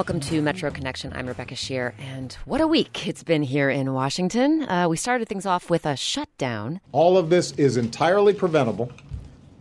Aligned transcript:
Welcome 0.00 0.20
to 0.20 0.40
Metro 0.40 0.70
Connection. 0.70 1.12
I'm 1.14 1.26
Rebecca 1.26 1.54
Sheir, 1.54 1.92
and 1.98 2.32
what 2.46 2.62
a 2.62 2.66
week 2.66 3.06
it's 3.06 3.22
been 3.22 3.42
here 3.42 3.68
in 3.68 3.92
Washington. 3.92 4.62
Uh, 4.62 4.88
we 4.88 4.96
started 4.96 5.28
things 5.28 5.44
off 5.44 5.68
with 5.68 5.84
a 5.84 5.94
shutdown. 5.94 6.80
All 6.92 7.18
of 7.18 7.28
this 7.28 7.52
is 7.58 7.76
entirely 7.76 8.32
preventable 8.32 8.90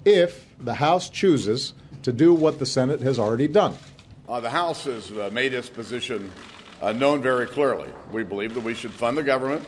if 0.06 0.46
the 0.58 0.76
House 0.76 1.10
chooses 1.10 1.74
to 2.04 2.14
do 2.14 2.34
what 2.34 2.58
the 2.58 2.66
Senate 2.66 3.02
has 3.02 3.20
already 3.20 3.50
done. 3.50 3.76
Uh, 4.30 4.40
the 4.40 4.50
House 4.50 4.86
has 4.86 5.12
uh, 5.12 5.30
made 5.34 5.54
its 5.54 5.68
position 5.68 6.32
uh, 6.82 6.94
known 6.94 7.22
very 7.22 7.46
clearly. 7.46 7.90
We 8.14 8.24
believe 8.24 8.54
that 8.54 8.64
we 8.64 8.76
should 8.76 8.94
fund 8.94 9.18
the 9.18 9.24
government, 9.24 9.66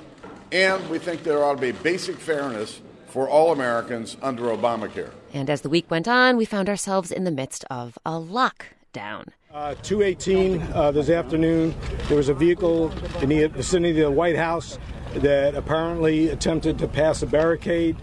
and 0.54 0.90
we 0.90 1.00
think 1.00 1.24
there 1.24 1.44
ought 1.44 1.56
to 1.56 1.62
be 1.62 1.74
basic 1.74 2.16
fairness 2.16 2.80
for 3.08 3.28
all 3.28 3.52
Americans 3.52 4.16
under 4.22 4.44
Obamacare. 4.44 5.12
And 5.34 5.50
as 5.50 5.64
the 5.64 5.70
week 5.70 5.92
went 5.92 6.08
on, 6.08 6.38
we 6.38 6.46
found 6.46 6.70
ourselves 6.70 7.12
in 7.12 7.26
the 7.26 7.32
midst 7.32 7.66
of 7.70 7.98
a 8.06 8.12
lockdown. 8.12 9.34
Uh, 9.54 9.76
218 9.84 10.62
uh, 10.62 10.92
this 10.92 11.10
afternoon, 11.10 11.76
there 12.08 12.16
was 12.16 12.30
a 12.30 12.34
vehicle 12.34 12.90
in 13.22 13.28
the 13.28 13.46
vicinity 13.48 14.00
of 14.00 14.06
the 14.06 14.18
White 14.18 14.38
House 14.38 14.80
that 15.16 15.56
apparently 15.56 16.30
attempted 16.30 16.80
to 16.80 16.88
pass 16.88 17.22
a 17.22 17.28
barricade. 17.28 17.98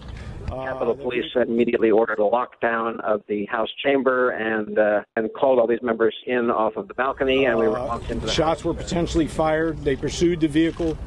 Uh, 0.51 0.65
Capitol 0.65 0.95
Police 0.95 1.25
had 1.33 1.47
immediately 1.47 1.89
ordered 1.89 2.19
a 2.19 2.21
lockdown 2.21 2.99
of 2.99 3.23
the 3.27 3.47
House 3.47 3.69
chamber 3.83 4.29
and 4.29 4.77
uh, 4.77 5.01
and 5.15 5.27
called 5.33 5.57
all 5.57 5.65
these 5.65 5.81
members 5.81 6.15
in 6.27 6.51
off 6.51 6.75
of 6.75 6.87
the 6.87 6.93
balcony, 6.93 7.45
and 7.45 7.57
we 7.57 7.67
were 7.67 7.79
launched 7.79 8.11
into 8.11 8.27
the 8.27 8.31
Shots 8.31 8.61
house. 8.61 8.65
were 8.65 8.75
potentially 8.75 9.27
fired. 9.27 9.79
They 9.79 9.95
pursued 9.95 10.41
the 10.41 10.47
vehicle. 10.47 10.99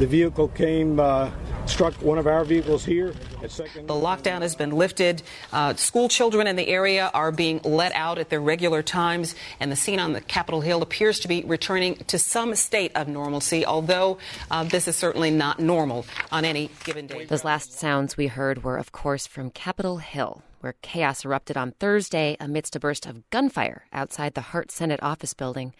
The 0.00 0.06
vehicle 0.06 0.48
came, 0.48 0.98
uh, 0.98 1.30
struck 1.68 1.94
one 2.02 2.18
of 2.18 2.26
our 2.26 2.44
vehicles 2.44 2.84
here 2.84 3.14
at 3.42 3.50
second. 3.50 3.86
The 3.86 3.94
lockdown 3.94 4.42
has 4.42 4.56
been 4.56 4.70
lifted. 4.70 5.22
Uh, 5.52 5.74
school 5.74 6.08
children 6.08 6.46
in 6.46 6.56
the 6.56 6.68
area 6.68 7.10
are 7.14 7.30
being 7.30 7.60
let 7.64 7.92
out 7.92 8.18
at 8.18 8.30
their 8.30 8.40
regular 8.40 8.82
times, 8.82 9.34
and 9.60 9.70
the 9.70 9.76
scene 9.76 10.00
on 10.00 10.12
the 10.12 10.20
Capitol 10.20 10.60
Hill 10.60 10.82
appears 10.82 11.20
to 11.20 11.28
be 11.28 11.44
returning 11.44 11.96
to 12.06 12.18
some 12.18 12.54
state 12.54 12.92
of 12.94 13.08
normalcy, 13.08 13.64
although 13.64 14.18
uh, 14.50 14.64
this 14.64 14.88
is 14.88 14.96
certainly 14.96 15.30
not 15.30 15.60
normal 15.60 16.06
on 16.32 16.44
any 16.44 16.70
given 16.84 17.06
day. 17.06 17.24
Those 17.26 17.44
last 17.44 17.72
sounds 17.72 18.16
we 18.16 18.26
heard 18.26 18.64
were, 18.64 18.76
of 18.76 18.92
course, 18.92 19.26
from 19.26 19.50
Capitol 19.50 19.98
Hill, 19.98 20.42
where 20.60 20.74
chaos 20.82 21.24
erupted 21.24 21.56
on 21.56 21.72
Thursday 21.72 22.36
amidst 22.40 22.76
a 22.76 22.80
burst 22.80 23.06
of 23.06 23.28
gunfire 23.30 23.84
outside 23.92 24.34
the 24.34 24.40
Hart 24.40 24.70
Senate 24.70 25.00
office 25.02 25.34
building. 25.34 25.74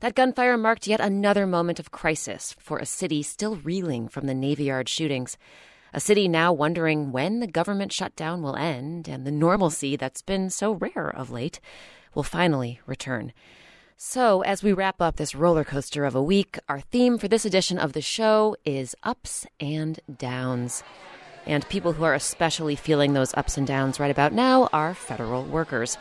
That 0.00 0.14
gunfire 0.14 0.56
marked 0.56 0.86
yet 0.86 1.00
another 1.00 1.46
moment 1.46 1.78
of 1.78 1.90
crisis 1.90 2.54
for 2.58 2.78
a 2.78 2.86
city 2.86 3.22
still 3.22 3.56
reeling 3.56 4.08
from 4.08 4.26
the 4.26 4.34
Navy 4.34 4.64
Yard 4.64 4.88
shootings. 4.88 5.38
A 5.92 6.00
city 6.00 6.26
now 6.26 6.52
wondering 6.52 7.12
when 7.12 7.40
the 7.40 7.46
government 7.46 7.92
shutdown 7.92 8.42
will 8.42 8.56
end 8.56 9.08
and 9.08 9.24
the 9.24 9.30
normalcy 9.30 9.96
that's 9.96 10.22
been 10.22 10.50
so 10.50 10.72
rare 10.72 11.08
of 11.14 11.30
late 11.30 11.60
will 12.14 12.24
finally 12.24 12.80
return. 12.86 13.32
So, 13.96 14.42
as 14.42 14.62
we 14.62 14.72
wrap 14.72 15.00
up 15.00 15.16
this 15.16 15.36
roller 15.36 15.62
coaster 15.62 16.04
of 16.04 16.16
a 16.16 16.22
week, 16.22 16.58
our 16.68 16.80
theme 16.80 17.16
for 17.16 17.28
this 17.28 17.44
edition 17.44 17.78
of 17.78 17.92
the 17.92 18.02
show 18.02 18.56
is 18.64 18.96
ups 19.04 19.46
and 19.60 20.00
downs. 20.18 20.82
And 21.46 21.68
people 21.68 21.92
who 21.92 22.02
are 22.02 22.14
especially 22.14 22.74
feeling 22.74 23.12
those 23.12 23.34
ups 23.34 23.56
and 23.56 23.66
downs 23.66 24.00
right 24.00 24.10
about 24.10 24.32
now 24.32 24.68
are 24.72 24.94
federal 24.94 25.44
workers. 25.44 25.96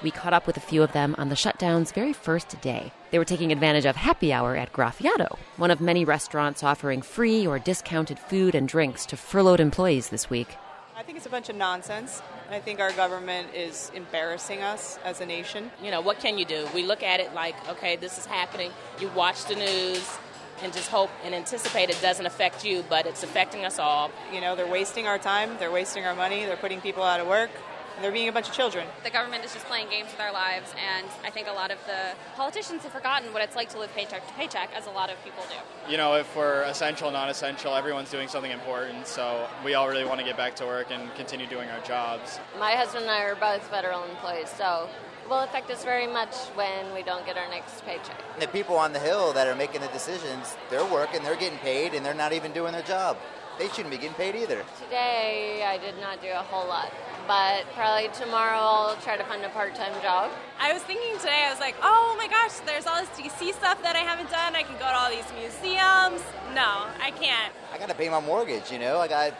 We 0.00 0.12
caught 0.12 0.32
up 0.32 0.46
with 0.46 0.56
a 0.56 0.60
few 0.60 0.84
of 0.84 0.92
them 0.92 1.16
on 1.18 1.28
the 1.28 1.34
shutdown's 1.34 1.90
very 1.90 2.12
first 2.12 2.60
day. 2.60 2.92
They 3.10 3.18
were 3.18 3.24
taking 3.24 3.50
advantage 3.50 3.84
of 3.84 3.96
happy 3.96 4.32
hour 4.32 4.54
at 4.54 4.72
Graffiato, 4.72 5.36
one 5.56 5.72
of 5.72 5.80
many 5.80 6.04
restaurants 6.04 6.62
offering 6.62 7.02
free 7.02 7.44
or 7.44 7.58
discounted 7.58 8.16
food 8.16 8.54
and 8.54 8.68
drinks 8.68 9.04
to 9.06 9.16
furloughed 9.16 9.58
employees 9.58 10.10
this 10.10 10.30
week. 10.30 10.54
I 10.96 11.02
think 11.02 11.16
it's 11.16 11.26
a 11.26 11.30
bunch 11.30 11.48
of 11.48 11.56
nonsense. 11.56 12.22
I 12.48 12.60
think 12.60 12.78
our 12.78 12.92
government 12.92 13.48
is 13.54 13.90
embarrassing 13.92 14.62
us 14.62 15.00
as 15.04 15.20
a 15.20 15.26
nation. 15.26 15.70
You 15.82 15.90
know, 15.90 16.00
what 16.00 16.20
can 16.20 16.38
you 16.38 16.44
do? 16.44 16.68
We 16.72 16.84
look 16.84 17.02
at 17.02 17.18
it 17.18 17.34
like, 17.34 17.56
okay, 17.68 17.96
this 17.96 18.18
is 18.18 18.26
happening. 18.26 18.70
You 19.00 19.08
watch 19.08 19.46
the 19.46 19.56
news 19.56 20.16
and 20.62 20.72
just 20.72 20.90
hope 20.90 21.10
and 21.24 21.34
anticipate 21.34 21.90
it 21.90 22.00
doesn't 22.00 22.26
affect 22.26 22.64
you, 22.64 22.84
but 22.88 23.06
it's 23.06 23.24
affecting 23.24 23.64
us 23.64 23.80
all. 23.80 24.12
You 24.32 24.40
know, 24.40 24.54
they're 24.54 24.70
wasting 24.70 25.08
our 25.08 25.18
time, 25.18 25.56
they're 25.58 25.72
wasting 25.72 26.04
our 26.04 26.14
money, 26.14 26.44
they're 26.44 26.56
putting 26.56 26.80
people 26.80 27.02
out 27.02 27.20
of 27.20 27.26
work. 27.26 27.50
And 27.98 28.04
They're 28.04 28.12
being 28.12 28.28
a 28.28 28.32
bunch 28.32 28.48
of 28.48 28.54
children. 28.54 28.86
The 29.02 29.10
government 29.10 29.44
is 29.44 29.52
just 29.52 29.66
playing 29.66 29.88
games 29.90 30.12
with 30.12 30.20
our 30.20 30.32
lives, 30.32 30.72
and 30.78 31.04
I 31.24 31.30
think 31.30 31.48
a 31.48 31.52
lot 31.52 31.72
of 31.72 31.78
the 31.86 32.14
politicians 32.36 32.84
have 32.84 32.92
forgotten 32.92 33.32
what 33.32 33.42
it's 33.42 33.56
like 33.56 33.70
to 33.70 33.78
live 33.80 33.92
paycheck 33.92 34.24
to 34.24 34.32
paycheck, 34.34 34.70
as 34.76 34.86
a 34.86 34.90
lot 34.90 35.10
of 35.10 35.16
people 35.24 35.42
do. 35.48 35.90
You 35.90 35.96
know, 35.96 36.14
if 36.14 36.36
we're 36.36 36.62
essential, 36.62 37.10
non 37.10 37.28
essential, 37.28 37.74
everyone's 37.74 38.10
doing 38.10 38.28
something 38.28 38.52
important, 38.52 39.08
so 39.08 39.48
we 39.64 39.74
all 39.74 39.88
really 39.88 40.04
want 40.04 40.20
to 40.20 40.24
get 40.24 40.36
back 40.36 40.54
to 40.56 40.64
work 40.64 40.92
and 40.92 41.12
continue 41.16 41.48
doing 41.48 41.68
our 41.70 41.80
jobs. 41.80 42.38
My 42.60 42.72
husband 42.72 43.06
and 43.06 43.10
I 43.10 43.24
are 43.24 43.34
both 43.34 43.66
federal 43.66 44.04
employees, 44.04 44.48
so 44.48 44.88
it 45.24 45.28
will 45.28 45.40
affect 45.40 45.68
us 45.68 45.82
very 45.82 46.06
much 46.06 46.36
when 46.54 46.94
we 46.94 47.02
don't 47.02 47.26
get 47.26 47.36
our 47.36 47.48
next 47.50 47.84
paycheck. 47.84 48.22
The 48.38 48.46
people 48.46 48.76
on 48.76 48.92
the 48.92 49.00
Hill 49.00 49.32
that 49.32 49.48
are 49.48 49.56
making 49.56 49.80
the 49.80 49.88
decisions, 49.88 50.56
they're 50.70 50.86
working, 50.86 51.24
they're 51.24 51.34
getting 51.34 51.58
paid, 51.58 51.94
and 51.94 52.06
they're 52.06 52.14
not 52.14 52.32
even 52.32 52.52
doing 52.52 52.70
their 52.70 52.82
job. 52.82 53.16
They 53.58 53.68
shouldn't 53.68 53.90
be 53.90 53.96
getting 53.96 54.14
paid 54.14 54.36
either. 54.36 54.64
Today, 54.84 55.64
I 55.66 55.78
did 55.78 55.98
not 56.00 56.22
do 56.22 56.28
a 56.28 56.42
whole 56.46 56.68
lot, 56.68 56.92
but 57.26 57.66
probably 57.74 58.08
tomorrow 58.14 58.56
I'll 58.56 58.96
try 58.96 59.16
to 59.16 59.24
find 59.24 59.44
a 59.44 59.48
part 59.48 59.74
time 59.74 59.92
job. 60.00 60.30
I 60.60 60.72
was 60.72 60.82
thinking 60.82 61.18
today, 61.18 61.42
I 61.44 61.50
was 61.50 61.58
like, 61.58 61.74
oh 61.82 62.14
my 62.16 62.28
gosh, 62.28 62.60
there's 62.64 62.86
all 62.86 63.00
this 63.00 63.10
DC 63.18 63.52
stuff 63.54 63.82
that 63.82 63.96
I 63.96 64.00
haven't 64.00 64.30
done. 64.30 64.54
I 64.54 64.62
can 64.62 64.74
go 64.74 64.86
to 64.86 64.94
all 64.94 65.10
these 65.10 65.26
museums. 65.34 66.22
No, 66.54 66.86
I 67.02 67.10
can't. 67.18 67.52
I 67.72 67.78
got 67.78 67.88
to 67.88 67.96
pay 67.96 68.08
my 68.08 68.20
mortgage, 68.20 68.70
you 68.70 68.78
know? 68.78 69.00
I 69.00 69.08
got. 69.08 69.34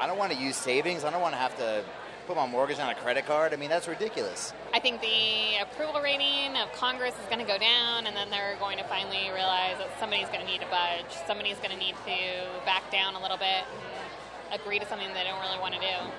I 0.00 0.06
don't 0.08 0.18
want 0.18 0.32
to 0.32 0.38
use 0.38 0.56
savings. 0.56 1.04
I 1.04 1.10
don't 1.10 1.20
want 1.20 1.34
to 1.34 1.38
have 1.38 1.56
to 1.58 1.84
put 2.30 2.36
my 2.36 2.46
mortgage 2.46 2.78
on 2.78 2.88
a 2.88 2.94
credit 2.94 3.26
card. 3.26 3.52
I 3.52 3.56
mean, 3.56 3.68
that's 3.68 3.88
ridiculous. 3.88 4.52
I 4.72 4.78
think 4.78 5.00
the 5.00 5.60
approval 5.62 6.00
rating 6.00 6.56
of 6.56 6.70
Congress 6.74 7.12
is 7.14 7.26
going 7.26 7.40
to 7.40 7.44
go 7.44 7.58
down, 7.58 8.06
and 8.06 8.14
then 8.14 8.30
they're 8.30 8.54
going 8.60 8.78
to 8.78 8.84
finally 8.84 9.28
realize 9.34 9.78
that 9.78 9.88
somebody's 9.98 10.28
going 10.28 10.38
to 10.38 10.46
need 10.46 10.60
to 10.60 10.68
budge. 10.68 11.10
Somebody's 11.26 11.56
going 11.56 11.72
to 11.72 11.76
need 11.76 11.96
to 12.06 12.46
back 12.64 12.88
down 12.92 13.16
a 13.16 13.20
little 13.20 13.36
bit 13.36 13.64
and 14.52 14.60
agree 14.60 14.78
to 14.78 14.86
something 14.86 15.08
they 15.08 15.24
don't 15.24 15.40
really 15.40 15.58
want 15.58 15.74
to 15.74 15.80
do. 15.80 16.12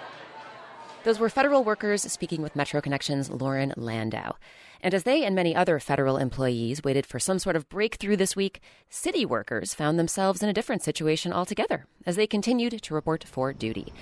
Those 1.06 1.18
were 1.18 1.30
federal 1.30 1.64
workers 1.64 2.02
speaking 2.02 2.42
with 2.42 2.58
Metro 2.58 2.82
Connection's 2.82 3.30
Lauren 3.30 3.74
Landau. 3.78 4.34
And 4.82 4.94
as 4.94 5.04
they 5.04 5.24
and 5.24 5.34
many 5.34 5.56
other 5.56 5.80
federal 5.80 6.18
employees 6.18 6.84
waited 6.84 7.06
for 7.06 7.20
some 7.20 7.40
sort 7.40 7.56
of 7.56 7.70
breakthrough 7.70 8.18
this 8.18 8.36
week, 8.36 8.60
city 8.90 9.26
workers 9.26 9.74
found 9.74 9.98
themselves 9.98 10.44
in 10.44 10.50
a 10.50 10.54
different 10.54 10.84
situation 10.84 11.32
altogether 11.32 11.86
as 12.06 12.18
they 12.18 12.28
continued 12.28 12.84
to 12.84 12.94
report 12.94 13.24
for 13.24 13.54
duty. 13.54 13.94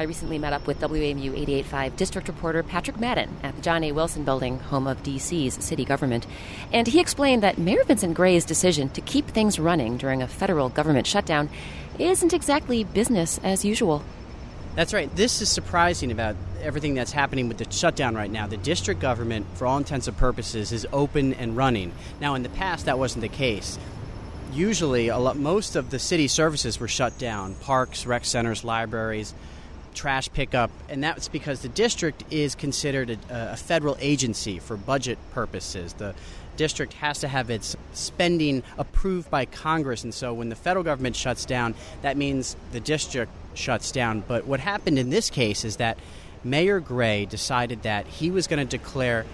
I 0.00 0.04
recently 0.04 0.38
met 0.38 0.54
up 0.54 0.66
with 0.66 0.80
WAMU 0.80 1.26
885 1.26 1.94
district 1.94 2.28
reporter 2.28 2.62
Patrick 2.62 2.98
Madden 2.98 3.36
at 3.42 3.54
the 3.54 3.60
John 3.60 3.84
A. 3.84 3.92
Wilson 3.92 4.24
building, 4.24 4.58
home 4.58 4.86
of 4.86 5.02
DC's 5.02 5.62
city 5.62 5.84
government. 5.84 6.26
And 6.72 6.86
he 6.86 7.00
explained 7.00 7.42
that 7.42 7.58
Mayor 7.58 7.84
Vincent 7.84 8.14
Gray's 8.14 8.46
decision 8.46 8.88
to 8.90 9.02
keep 9.02 9.28
things 9.28 9.58
running 9.58 9.98
during 9.98 10.22
a 10.22 10.26
federal 10.26 10.70
government 10.70 11.06
shutdown 11.06 11.50
isn't 11.98 12.32
exactly 12.32 12.82
business 12.82 13.38
as 13.44 13.62
usual. 13.62 14.02
That's 14.74 14.94
right. 14.94 15.14
This 15.14 15.42
is 15.42 15.50
surprising 15.50 16.10
about 16.10 16.34
everything 16.62 16.94
that's 16.94 17.12
happening 17.12 17.48
with 17.48 17.58
the 17.58 17.70
shutdown 17.70 18.14
right 18.14 18.30
now. 18.30 18.46
The 18.46 18.56
district 18.56 19.02
government, 19.02 19.48
for 19.52 19.66
all 19.66 19.76
intents 19.76 20.08
and 20.08 20.16
purposes, 20.16 20.72
is 20.72 20.86
open 20.94 21.34
and 21.34 21.58
running. 21.58 21.92
Now, 22.22 22.36
in 22.36 22.42
the 22.42 22.48
past, 22.48 22.86
that 22.86 22.98
wasn't 22.98 23.20
the 23.20 23.28
case. 23.28 23.78
Usually, 24.54 25.08
a 25.08 25.18
lot, 25.18 25.36
most 25.36 25.76
of 25.76 25.90
the 25.90 25.98
city 25.98 26.26
services 26.26 26.80
were 26.80 26.88
shut 26.88 27.18
down 27.18 27.54
parks, 27.56 28.06
rec 28.06 28.24
centers, 28.24 28.64
libraries, 28.64 29.34
trash 29.94 30.30
pickup, 30.32 30.70
and 30.88 31.02
that's 31.02 31.28
because 31.28 31.62
the 31.62 31.68
district 31.68 32.24
is 32.30 32.54
considered 32.54 33.10
a, 33.10 33.52
a 33.52 33.56
federal 33.56 33.96
agency 34.00 34.58
for 34.58 34.76
budget 34.76 35.18
purposes. 35.32 35.92
The 35.94 36.14
district 36.56 36.92
has 36.94 37.20
to 37.20 37.28
have 37.28 37.50
its 37.50 37.76
spending 37.92 38.62
approved 38.78 39.30
by 39.30 39.44
Congress, 39.46 40.04
and 40.04 40.12
so 40.12 40.32
when 40.34 40.48
the 40.48 40.56
federal 40.56 40.84
government 40.84 41.16
shuts 41.16 41.44
down, 41.44 41.74
that 42.02 42.16
means 42.16 42.56
the 42.72 42.80
district 42.80 43.32
shuts 43.54 43.92
down. 43.92 44.22
But 44.26 44.46
what 44.46 44.60
happened 44.60 44.98
in 44.98 45.10
this 45.10 45.30
case 45.30 45.64
is 45.64 45.76
that 45.76 45.98
Mayor 46.44 46.80
Gray 46.80 47.26
decided 47.26 47.82
that 47.82 48.06
he 48.06 48.30
was 48.30 48.46
going 48.46 48.66
to 48.66 48.78
declare 48.78 49.26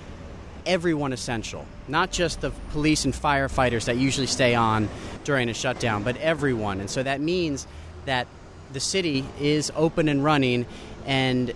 everyone 0.64 1.12
essential, 1.12 1.64
not 1.86 2.10
just 2.10 2.40
the 2.40 2.50
police 2.72 3.04
and 3.04 3.14
firefighters 3.14 3.84
that 3.84 3.96
usually 3.96 4.26
stay 4.26 4.54
on 4.54 4.88
during 5.24 5.48
a 5.48 5.54
shutdown, 5.54 6.02
but 6.02 6.16
everyone. 6.16 6.80
And 6.80 6.90
so 6.90 7.02
that 7.02 7.20
means 7.20 7.66
that 8.04 8.26
the 8.72 8.80
city 8.80 9.24
is 9.40 9.72
open 9.76 10.08
and 10.08 10.22
running, 10.24 10.66
and 11.04 11.50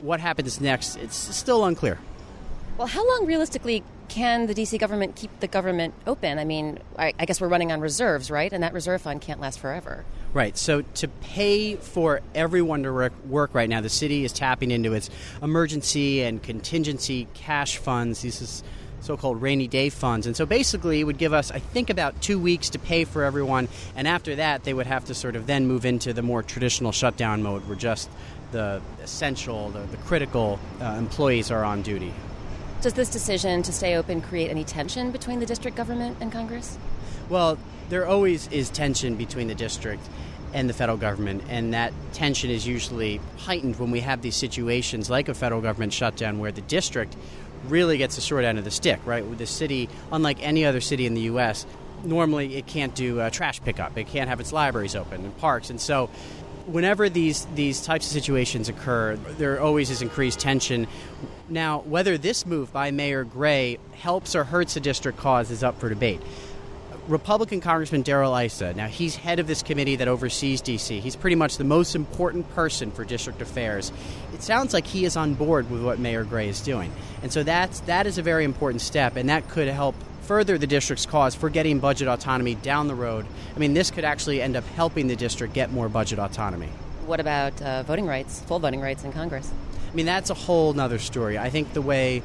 what 0.00 0.20
happens 0.20 0.60
next, 0.60 0.96
it's 0.96 1.16
still 1.16 1.64
unclear. 1.64 1.98
Well, 2.78 2.88
how 2.88 3.06
long 3.06 3.26
realistically 3.26 3.84
can 4.08 4.46
the 4.46 4.54
DC 4.54 4.78
government 4.78 5.16
keep 5.16 5.40
the 5.40 5.46
government 5.46 5.94
open? 6.06 6.38
I 6.38 6.44
mean, 6.44 6.78
I, 6.98 7.14
I 7.18 7.24
guess 7.24 7.40
we're 7.40 7.48
running 7.48 7.72
on 7.72 7.80
reserves, 7.80 8.30
right? 8.30 8.52
And 8.52 8.62
that 8.62 8.72
reserve 8.72 9.02
fund 9.02 9.20
can't 9.20 9.40
last 9.40 9.58
forever. 9.58 10.04
Right. 10.34 10.56
So 10.56 10.82
to 10.82 11.08
pay 11.08 11.76
for 11.76 12.20
everyone 12.34 12.82
to 12.84 13.10
work, 13.26 13.54
right 13.54 13.68
now, 13.68 13.80
the 13.80 13.88
city 13.90 14.24
is 14.24 14.32
tapping 14.32 14.70
into 14.70 14.92
its 14.94 15.10
emergency 15.42 16.22
and 16.22 16.42
contingency 16.42 17.28
cash 17.34 17.76
funds. 17.76 18.22
These 18.22 18.40
is 18.40 18.62
so-called 19.02 19.42
rainy 19.42 19.68
day 19.68 19.90
funds, 19.90 20.26
and 20.26 20.36
so 20.36 20.46
basically 20.46 21.00
it 21.00 21.04
would 21.04 21.18
give 21.18 21.32
us, 21.32 21.50
I 21.50 21.58
think, 21.58 21.90
about 21.90 22.20
two 22.22 22.38
weeks 22.38 22.70
to 22.70 22.78
pay 22.78 23.04
for 23.04 23.24
everyone, 23.24 23.68
and 23.94 24.08
after 24.08 24.36
that 24.36 24.64
they 24.64 24.72
would 24.72 24.86
have 24.86 25.04
to 25.06 25.14
sort 25.14 25.36
of 25.36 25.46
then 25.46 25.66
move 25.66 25.84
into 25.84 26.12
the 26.12 26.22
more 26.22 26.42
traditional 26.42 26.92
shutdown 26.92 27.42
mode, 27.42 27.66
where 27.66 27.76
just 27.76 28.08
the 28.52 28.80
essential, 29.02 29.70
the, 29.70 29.80
the 29.80 29.96
critical 29.98 30.58
uh, 30.80 30.94
employees 30.98 31.50
are 31.50 31.64
on 31.64 31.82
duty. 31.82 32.14
Does 32.80 32.94
this 32.94 33.10
decision 33.10 33.62
to 33.62 33.72
stay 33.72 33.96
open 33.96 34.20
create 34.20 34.50
any 34.50 34.64
tension 34.64 35.10
between 35.10 35.40
the 35.40 35.46
district 35.46 35.76
government 35.76 36.16
and 36.20 36.32
Congress? 36.32 36.78
Well, 37.28 37.58
there 37.88 38.06
always 38.06 38.48
is 38.48 38.70
tension 38.70 39.16
between 39.16 39.48
the 39.48 39.54
district 39.54 40.02
and 40.52 40.68
the 40.68 40.74
federal 40.74 40.98
government, 40.98 41.42
and 41.48 41.72
that 41.74 41.92
tension 42.12 42.50
is 42.50 42.66
usually 42.66 43.20
heightened 43.38 43.78
when 43.78 43.90
we 43.90 44.00
have 44.00 44.20
these 44.20 44.36
situations 44.36 45.08
like 45.08 45.28
a 45.28 45.34
federal 45.34 45.60
government 45.60 45.92
shutdown 45.92 46.38
where 46.38 46.52
the 46.52 46.60
district 46.62 47.16
really 47.68 47.98
gets 47.98 48.16
the 48.16 48.20
short 48.22 48.44
end 48.44 48.58
of 48.58 48.64
the 48.64 48.70
stick, 48.70 49.00
right? 49.04 49.24
With 49.24 49.38
the 49.38 49.46
city, 49.46 49.88
unlike 50.10 50.38
any 50.42 50.64
other 50.64 50.80
city 50.80 51.06
in 51.06 51.14
the 51.14 51.22
U.S., 51.22 51.66
normally 52.04 52.56
it 52.56 52.66
can't 52.66 52.94
do 52.94 53.20
uh, 53.20 53.30
trash 53.30 53.60
pickup, 53.62 53.96
it 53.96 54.08
can't 54.08 54.28
have 54.28 54.40
its 54.40 54.52
libraries 54.52 54.96
open 54.96 55.24
and 55.24 55.36
parks, 55.38 55.70
and 55.70 55.80
so 55.80 56.10
whenever 56.66 57.08
these 57.08 57.46
these 57.54 57.82
types 57.82 58.06
of 58.06 58.12
situations 58.12 58.68
occur, 58.68 59.16
there 59.38 59.60
always 59.60 59.90
is 59.90 60.02
increased 60.02 60.40
tension. 60.40 60.86
Now, 61.48 61.80
whether 61.80 62.16
this 62.16 62.46
move 62.46 62.72
by 62.72 62.90
Mayor 62.90 63.24
Gray 63.24 63.78
helps 63.92 64.34
or 64.34 64.44
hurts 64.44 64.74
the 64.74 64.80
district 64.80 65.18
cause 65.18 65.50
is 65.50 65.62
up 65.62 65.78
for 65.78 65.88
debate. 65.88 66.20
Republican 67.08 67.60
Congressman 67.60 68.02
Darrell 68.02 68.36
Issa, 68.36 68.74
now 68.74 68.86
he's 68.86 69.16
head 69.16 69.40
of 69.40 69.48
this 69.48 69.62
committee 69.62 69.96
that 69.96 70.06
oversees 70.06 70.60
D.C. 70.60 71.00
He's 71.00 71.16
pretty 71.16 71.34
much 71.34 71.56
the 71.56 71.64
most 71.64 71.96
important 71.96 72.48
person 72.54 72.92
for 72.92 73.04
district 73.04 73.42
affairs. 73.42 73.90
It 74.32 74.42
sounds 74.42 74.72
like 74.72 74.86
he 74.86 75.04
is 75.04 75.16
on 75.16 75.34
board 75.34 75.68
with 75.68 75.82
what 75.82 75.98
Mayor 75.98 76.22
Gray 76.22 76.48
is 76.48 76.60
doing. 76.60 76.92
And 77.22 77.32
so 77.32 77.42
that's, 77.42 77.80
that 77.80 78.06
is 78.06 78.18
a 78.18 78.22
very 78.22 78.44
important 78.44 78.82
step, 78.82 79.16
and 79.16 79.28
that 79.30 79.48
could 79.48 79.66
help 79.66 79.96
further 80.22 80.56
the 80.58 80.66
district's 80.68 81.04
cause 81.04 81.34
for 81.34 81.50
getting 81.50 81.80
budget 81.80 82.06
autonomy 82.06 82.54
down 82.54 82.86
the 82.86 82.94
road. 82.94 83.26
I 83.56 83.58
mean, 83.58 83.74
this 83.74 83.90
could 83.90 84.04
actually 84.04 84.40
end 84.40 84.54
up 84.54 84.64
helping 84.64 85.08
the 85.08 85.16
district 85.16 85.54
get 85.54 85.72
more 85.72 85.88
budget 85.88 86.20
autonomy. 86.20 86.68
What 87.06 87.18
about 87.18 87.60
uh, 87.60 87.82
voting 87.82 88.06
rights, 88.06 88.40
full 88.42 88.60
voting 88.60 88.80
rights 88.80 89.02
in 89.02 89.12
Congress? 89.12 89.50
I 89.90 89.94
mean, 89.94 90.06
that's 90.06 90.30
a 90.30 90.34
whole 90.34 90.78
other 90.78 91.00
story. 91.00 91.36
I 91.36 91.50
think 91.50 91.72
the 91.72 91.82
way 91.82 92.22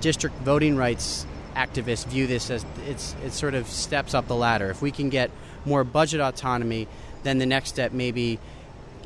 district 0.00 0.36
voting 0.38 0.76
rights 0.76 1.24
activists 1.56 2.06
view 2.06 2.26
this 2.26 2.50
as 2.50 2.64
it's 2.86 3.16
it 3.24 3.32
sort 3.32 3.54
of 3.54 3.66
steps 3.66 4.14
up 4.14 4.28
the 4.28 4.36
ladder. 4.36 4.70
If 4.70 4.82
we 4.82 4.90
can 4.90 5.08
get 5.08 5.30
more 5.64 5.82
budget 5.82 6.20
autonomy, 6.20 6.86
then 7.22 7.38
the 7.38 7.46
next 7.46 7.70
step 7.70 7.92
may 7.92 8.12
be 8.12 8.38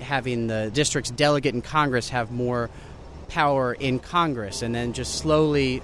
having 0.01 0.49
the 0.49 0.71
district's 0.75 1.11
delegate 1.11 1.55
in 1.55 1.63
Congress 1.63 2.09
have 2.09 2.31
more 2.31 2.69
power 3.29 3.73
in 3.73 4.01
Congress, 4.01 4.63
and 4.63 4.75
then 4.75 4.93
just 4.93 5.15
slowly 5.15 5.83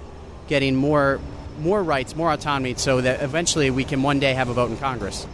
getting 0.49 0.75
more 0.75 1.21
more 1.59 1.83
rights, 1.83 2.15
more 2.15 2.31
autonomy, 2.31 2.75
so 2.75 3.01
that 3.01 3.23
eventually 3.23 3.71
we 3.71 3.85
can 3.85 4.03
one 4.03 4.19
day 4.19 4.35
have 4.35 4.49
a 4.49 4.53
vote 4.53 4.71
in 4.71 4.77
Congress. 4.77 5.27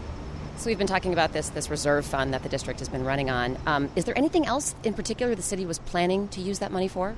So 0.58 0.66
we've 0.66 0.78
been 0.78 0.86
talking 0.86 1.12
about 1.12 1.32
this 1.32 1.48
this 1.48 1.70
reserve 1.70 2.04
fund 2.04 2.34
that 2.34 2.42
the 2.42 2.48
district 2.48 2.78
has 2.80 2.88
been 2.88 3.04
running 3.04 3.30
on. 3.30 3.58
Um, 3.66 3.90
is 3.96 4.04
there 4.04 4.16
anything 4.16 4.46
else 4.46 4.74
in 4.84 4.94
particular 4.94 5.34
the 5.34 5.42
city 5.42 5.66
was 5.66 5.78
planning 5.80 6.28
to 6.28 6.40
use 6.40 6.60
that 6.60 6.70
money 6.70 6.88
for? 6.88 7.16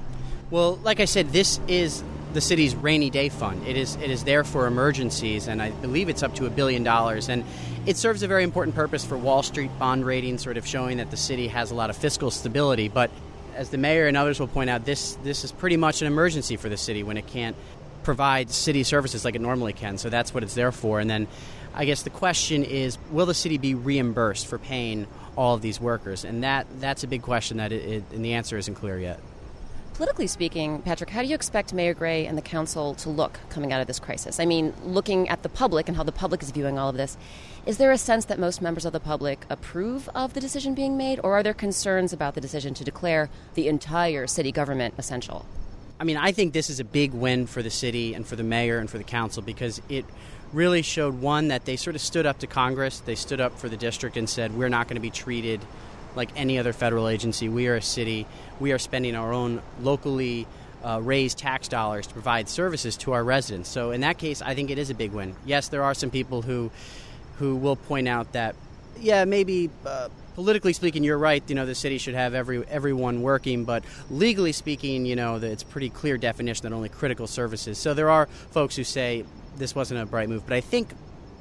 Well, 0.51 0.77
like 0.77 1.01
I 1.01 1.05
said, 1.05 1.33
this 1.33 1.61
is 1.69 2.03
the 2.35 2.41
city's 2.41 2.75
rainy 2.75 3.11
day 3.11 3.29
fund. 3.29 3.67
It 3.67 3.77
is 3.77 3.95
it 3.97 4.11
is 4.11 4.25
there 4.25 4.45
for 4.45 4.67
emergencies, 4.67 5.47
and 5.47 5.63
I 5.63 5.71
believe 5.71 6.09
it's 6.09 6.23
up 6.23 6.35
to 6.37 6.47
a 6.47 6.51
billion 6.51 6.83
dollars. 6.83 7.29
And 7.29 7.45
it 7.87 7.97
serves 7.97 8.23
a 8.23 8.29
very 8.29 8.43
important 8.43 8.75
purpose 8.75 9.05
for 9.05 9.17
Wall 9.17 9.43
Street 9.43 9.71
bond 9.79 10.05
rating, 10.05 10.39
sort 10.39 10.57
of 10.57 10.67
showing 10.67 10.99
that 10.99 11.11
the 11.11 11.17
city 11.17 11.49
has 11.49 11.71
a 11.71 11.75
lot 11.75 11.91
of 11.91 11.97
fiscal 11.97 12.31
stability. 12.31 12.89
But 12.89 13.11
as 13.55 13.71
the 13.71 13.79
mayor 13.79 14.09
and 14.09 14.17
others 14.17 14.41
will 14.41 14.49
point 14.49 14.69
out, 14.69 14.85
this 14.85 15.15
this 15.23 15.45
is 15.45 15.53
pretty 15.53 15.77
much 15.77 16.03
an 16.03 16.09
emergency 16.09 16.57
for 16.57 16.69
the 16.69 16.77
city 16.77 17.03
when 17.03 17.17
it 17.17 17.27
can't 17.27 17.57
provide 18.03 18.51
city 18.51 18.83
services 18.83 19.25
like 19.25 19.35
it 19.35 19.41
normally 19.41 19.73
can. 19.73 19.97
So 19.97 20.11
that's 20.11 20.35
what 20.35 20.43
it's 20.43 20.55
there 20.55 20.73
for. 20.73 21.01
And 21.01 21.09
then 21.09 21.29
I 21.73 21.85
guess 21.85 22.03
the 22.03 22.11
question 22.11 22.65
is, 22.65 22.99
will 23.11 23.27
the 23.27 23.35
city 23.35 23.59
be 23.59 23.75
reimbursed 23.75 24.47
for 24.47 24.59
paying 24.59 25.07
all 25.37 25.55
of 25.55 25.63
these 25.63 25.81
workers? 25.81 26.25
And 26.25 26.43
that 26.43 26.67
that's 26.81 27.05
a 27.05 27.07
big 27.07 27.23
question 27.23 27.59
that 27.59 27.71
it, 27.71 27.85
it 27.85 28.05
and 28.13 28.25
the 28.25 28.35
answer 28.35 28.59
isn't 28.59 28.75
clear 28.75 28.99
yet. 28.99 29.21
Politically 29.95 30.27
speaking, 30.27 30.83
Patrick, 30.83 31.11
how 31.11 31.23
do 31.23 31.29
you 31.29 31.37
expect 31.37 31.73
Mayor 31.73 31.95
Gray 31.95 32.27
and 32.27 32.37
the 32.37 32.43
council 32.43 32.97
to 32.97 33.09
look 33.09 33.39
coming 33.49 33.73
out 33.73 33.81
of 33.81 33.87
this 33.87 34.01
crisis? 34.01 34.41
I 34.41 34.45
mean, 34.45 34.75
looking 34.83 35.29
at 35.29 35.45
the 35.45 35.49
public 35.49 35.87
and 35.87 35.97
how 35.97 36.03
the 36.03 36.11
public 36.11 36.43
is 36.43 36.51
viewing 36.51 36.81
all 36.81 36.89
of 36.89 36.97
this, 36.97 37.17
is 37.65 37.79
there 37.79 37.93
a 37.93 37.99
sense 37.99 38.25
that 38.25 38.41
most 38.41 38.61
members 38.61 38.85
of 38.85 38.93
the 38.93 38.99
public 38.99 39.47
approve 39.49 40.09
of 40.13 40.35
the 40.35 40.41
decision 40.41 40.75
being 40.75 40.97
made, 40.97 41.21
or 41.23 41.35
are 41.35 41.45
there 41.45 41.55
concerns 41.55 42.13
about 42.13 42.35
the 42.35 42.41
decision 42.41 42.75
to 42.75 42.83
declare 42.83 43.31
the 43.55 43.69
entire 43.69 44.27
city 44.27 44.51
government 44.51 44.95
essential? 44.99 45.47
I 46.01 46.03
mean, 46.03 46.17
I 46.17 46.33
think 46.33 46.55
this 46.55 46.71
is 46.71 46.81
a 46.81 46.85
big 46.85 47.13
win 47.13 47.47
for 47.47 47.63
the 47.63 47.71
city 47.71 48.15
and 48.15 48.27
for 48.27 48.35
the 48.35 48.43
mayor 48.43 48.79
and 48.79 48.91
for 48.91 48.99
the 48.99 49.05
council 49.05 49.43
because 49.43 49.81
it 49.89 50.05
really 50.53 50.83
showed 50.83 51.21
one 51.21 51.49
that 51.49 51.67
they 51.67 51.77
sort 51.77 51.95
of 51.95 52.03
stood 52.03 52.27
up 52.27 52.41
to 52.41 52.49
Congress, 52.49 52.99
they 52.99 53.15
stood 53.15 53.41
up 53.41 53.57
for 53.57 53.69
the 53.69 53.77
district 53.77 54.17
and 54.17 54.29
said, 54.29 54.57
we're 54.57 54.69
not 54.69 54.89
going 54.89 54.97
to 54.97 55.01
be 55.01 55.11
treated 55.11 55.61
like 56.17 56.31
any 56.37 56.59
other 56.59 56.73
federal 56.73 57.09
agency. 57.09 57.49
We 57.49 57.69
are 57.69 57.77
a 57.77 57.83
city. 57.83 58.27
We 58.61 58.73
are 58.73 58.79
spending 58.79 59.15
our 59.17 59.33
own 59.33 59.63
locally 59.81 60.47
uh, 60.83 61.01
raised 61.03 61.39
tax 61.39 61.69
dollars 61.69 62.07
to 62.07 62.13
provide 62.13 62.49
services 62.49 62.97
to 62.99 63.13
our 63.13 63.25
residents. 63.25 63.69
So 63.71 63.91
in 63.91 64.03
that 64.03 64.19
case, 64.19 64.43
I 64.43 64.55
think 64.55 64.71
it 64.71 64.79
is 64.79 64.91
a 64.91 64.95
big 64.95 65.13
win. 65.13 65.35
Yes, 65.47 65.69
there 65.69 65.83
are 65.83 65.95
some 65.95 66.11
people 66.11 66.43
who 66.43 66.71
who 67.39 67.57
will 67.57 67.77
point 67.77 68.07
out 68.09 68.33
that, 68.33 68.55
yeah, 69.01 69.25
maybe. 69.25 69.71
Uh, 69.85 70.09
politically 70.35 70.73
speaking, 70.73 71.05
you're 71.05 71.19
right. 71.19 71.43
You 71.49 71.55
know, 71.55 71.65
the 71.65 71.75
city 71.75 71.99
should 71.99 72.15
have 72.15 72.35
every 72.35 72.67
everyone 72.67 73.23
working, 73.23 73.65
but 73.65 73.85
legally 74.11 74.53
speaking, 74.53 75.07
you 75.07 75.17
know, 75.17 75.37
it's 75.37 75.63
pretty 75.63 75.91
clear 75.91 76.19
definition 76.19 76.69
that 76.69 76.75
only 76.75 76.89
critical 76.89 77.27
services. 77.27 77.79
So 77.79 77.95
there 77.95 78.11
are 78.11 78.27
folks 78.27 78.77
who 78.77 78.85
say 78.85 79.25
this 79.57 79.75
wasn't 79.75 80.03
a 80.03 80.07
bright 80.07 80.29
move, 80.29 80.45
but 80.45 80.55
I 80.55 80.61
think 80.61 80.89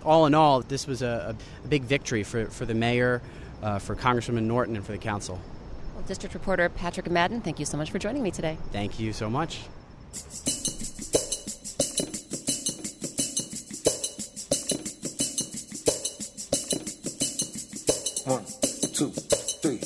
all 0.04 0.26
in 0.26 0.36
all, 0.36 0.62
this 0.62 0.86
was 0.86 1.02
a, 1.02 1.36
a 1.64 1.68
big 1.68 1.84
victory 1.84 2.24
for 2.24 2.46
for 2.46 2.66
the 2.66 2.76
mayor, 2.76 3.22
uh, 3.64 3.80
for 3.80 3.96
Congresswoman 3.96 4.44
Norton, 4.44 4.76
and 4.76 4.86
for 4.86 4.92
the 4.92 4.98
council. 4.98 5.40
Well, 5.96 6.04
District 6.04 6.34
Reporter 6.36 6.70
Patrick 6.70 7.10
Madden, 7.10 7.42
thank 7.42 7.60
you 7.60 7.66
so 7.66 7.78
much 7.78 7.90
for 7.90 7.98
joining 7.98 8.22
me 8.22 8.30
today. 8.30 8.58
Thank 8.72 9.00
you 9.00 9.14
so 9.14 9.30
much. 9.30 9.60
One, 18.26 18.46
two, 18.94 19.10
three, 19.62 19.80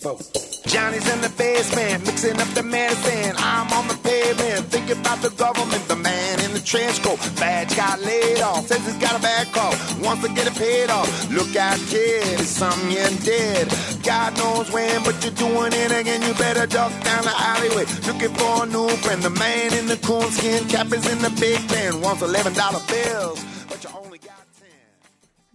four. 0.00 0.43
Johnny's 0.84 1.08
in 1.14 1.20
the 1.22 1.30
basement, 1.30 2.04
mixing 2.04 2.38
up 2.38 2.48
the 2.48 2.62
medicine. 2.62 3.34
I'm 3.38 3.72
on 3.72 3.88
the 3.88 3.96
pavement, 4.04 4.66
thinking 4.66 5.00
about 5.00 5.22
the 5.22 5.30
government. 5.30 5.80
The 5.88 5.96
man 5.96 6.44
in 6.44 6.52
the 6.52 6.60
trench 6.60 7.02
coat, 7.02 7.16
badge 7.40 7.74
got 7.74 8.02
laid 8.02 8.42
off. 8.42 8.66
Says 8.66 8.84
he's 8.84 8.98
got 8.98 9.18
a 9.18 9.22
bad 9.22 9.50
call, 9.54 9.72
wants 10.04 10.28
to 10.28 10.34
get 10.34 10.46
it 10.46 10.52
paid 10.52 10.90
off. 10.90 11.08
Look 11.30 11.56
out, 11.56 11.78
kid, 11.88 12.38
it's 12.38 12.50
something 12.50 12.90
you 12.90 13.08
did. 13.24 13.72
God 14.04 14.36
knows 14.36 14.70
when, 14.72 15.02
but 15.04 15.16
you're 15.24 15.32
doing 15.32 15.72
it 15.72 15.90
again. 15.90 16.20
You 16.20 16.34
better 16.34 16.66
duck 16.66 16.92
down 17.02 17.24
the 17.24 17.32
alleyway, 17.32 17.86
looking 18.04 18.34
for 18.36 18.64
a 18.64 18.66
new 18.66 18.90
friend. 19.00 19.22
The 19.22 19.30
man 19.30 19.72
in 19.72 19.86
the 19.86 19.96
coonskin 19.96 20.68
cap 20.68 20.92
is 20.92 21.08
in 21.10 21.18
the 21.24 21.32
big 21.40 21.66
pen, 21.66 22.02
wants 22.02 22.20
eleven 22.20 22.52
dollar 22.52 22.82
bills, 22.92 23.40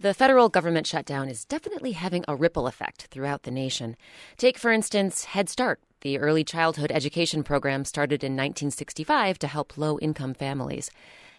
The 0.02 0.14
federal 0.14 0.48
government 0.48 0.86
shutdown 0.86 1.28
is 1.28 1.44
definitely 1.44 1.92
having 1.92 2.24
a 2.26 2.34
ripple 2.34 2.66
effect 2.66 3.08
throughout 3.10 3.42
the 3.42 3.50
nation. 3.50 3.98
Take, 4.38 4.56
for 4.56 4.72
instance, 4.72 5.24
Head 5.24 5.50
Start, 5.50 5.78
the 6.00 6.18
early 6.18 6.42
childhood 6.42 6.90
education 6.90 7.42
program 7.42 7.84
started 7.84 8.24
in 8.24 8.32
1965 8.32 9.38
to 9.40 9.46
help 9.46 9.76
low 9.76 9.98
income 9.98 10.32
families. 10.32 10.90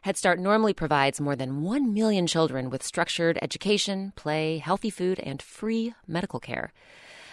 Head 0.03 0.15
Start 0.15 0.37
normally 0.37 0.75
provides 0.75 1.19
more 1.19 1.35
than 1.35 1.63
1 1.63 1.91
million 1.91 2.27
children 2.27 2.69
with 2.69 2.83
structured 2.83 3.39
education, 3.41 4.13
play, 4.15 4.59
healthy 4.59 4.91
food, 4.91 5.19
and 5.21 5.41
free 5.41 5.95
medical 6.07 6.39
care. 6.39 6.71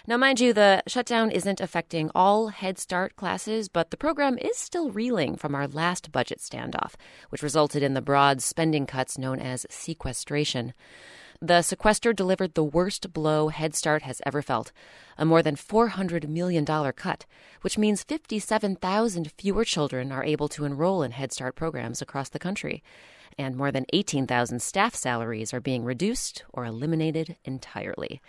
Now, 0.07 0.17
mind 0.17 0.39
you, 0.39 0.53
the 0.53 0.81
shutdown 0.87 1.29
isn't 1.29 1.61
affecting 1.61 2.09
all 2.15 2.47
Head 2.47 2.79
Start 2.79 3.15
classes, 3.15 3.69
but 3.69 3.91
the 3.91 3.97
program 3.97 4.39
is 4.39 4.57
still 4.57 4.89
reeling 4.89 5.35
from 5.35 5.53
our 5.53 5.67
last 5.67 6.11
budget 6.11 6.39
standoff, 6.39 6.95
which 7.29 7.43
resulted 7.43 7.83
in 7.83 7.93
the 7.93 8.01
broad 8.01 8.41
spending 8.41 8.87
cuts 8.87 9.19
known 9.19 9.39
as 9.39 9.67
sequestration. 9.69 10.73
The 11.41 11.61
sequester 11.61 12.11
delivered 12.11 12.53
the 12.53 12.65
worst 12.65 13.13
blow 13.13 13.47
Head 13.47 13.73
Start 13.73 14.01
has 14.01 14.21
ever 14.25 14.41
felt 14.41 14.73
a 15.17 15.23
more 15.23 15.41
than 15.41 15.55
$400 15.55 16.27
million 16.27 16.65
cut, 16.65 17.25
which 17.61 17.77
means 17.77 18.03
57,000 18.03 19.31
fewer 19.37 19.63
children 19.63 20.11
are 20.11 20.23
able 20.23 20.49
to 20.49 20.65
enroll 20.65 21.01
in 21.01 21.11
Head 21.11 21.31
Start 21.31 21.55
programs 21.55 22.01
across 22.01 22.27
the 22.27 22.39
country. 22.39 22.83
And 23.37 23.55
more 23.55 23.71
than 23.71 23.85
18,000 23.93 24.61
staff 24.61 24.93
salaries 24.95 25.53
are 25.53 25.61
being 25.61 25.85
reduced 25.85 26.43
or 26.51 26.65
eliminated 26.65 27.37
entirely. 27.45 28.19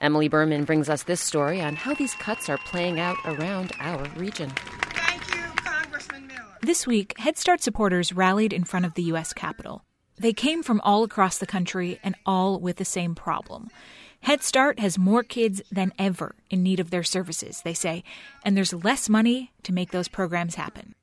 Emily 0.00 0.26
Berman 0.26 0.64
brings 0.64 0.88
us 0.88 1.04
this 1.04 1.20
story 1.20 1.60
on 1.60 1.76
how 1.76 1.94
these 1.94 2.14
cuts 2.14 2.48
are 2.48 2.58
playing 2.58 2.98
out 2.98 3.18
around 3.24 3.70
our 3.78 4.04
region. 4.16 4.50
Thank 4.50 5.32
you, 5.32 5.44
Congressman 5.62 6.26
Miller. 6.26 6.58
This 6.62 6.88
week, 6.88 7.16
Head 7.20 7.38
Start 7.38 7.62
supporters 7.62 8.12
rallied 8.12 8.52
in 8.52 8.64
front 8.64 8.84
of 8.84 8.94
the 8.94 9.04
U.S. 9.04 9.32
Capitol. 9.32 9.84
They 10.18 10.32
came 10.32 10.62
from 10.62 10.80
all 10.80 11.04
across 11.04 11.38
the 11.38 11.46
country 11.46 12.00
and 12.02 12.16
all 12.26 12.58
with 12.58 12.76
the 12.76 12.84
same 12.84 13.14
problem. 13.14 13.68
Head 14.22 14.42
Start 14.42 14.80
has 14.80 14.98
more 14.98 15.22
kids 15.22 15.62
than 15.70 15.92
ever 15.98 16.34
in 16.50 16.62
need 16.62 16.80
of 16.80 16.90
their 16.90 17.04
services, 17.04 17.62
they 17.62 17.74
say, 17.74 18.02
and 18.44 18.56
there's 18.56 18.72
less 18.72 19.08
money 19.08 19.52
to 19.62 19.72
make 19.72 19.92
those 19.92 20.08
programs 20.08 20.56
happen. 20.56 20.94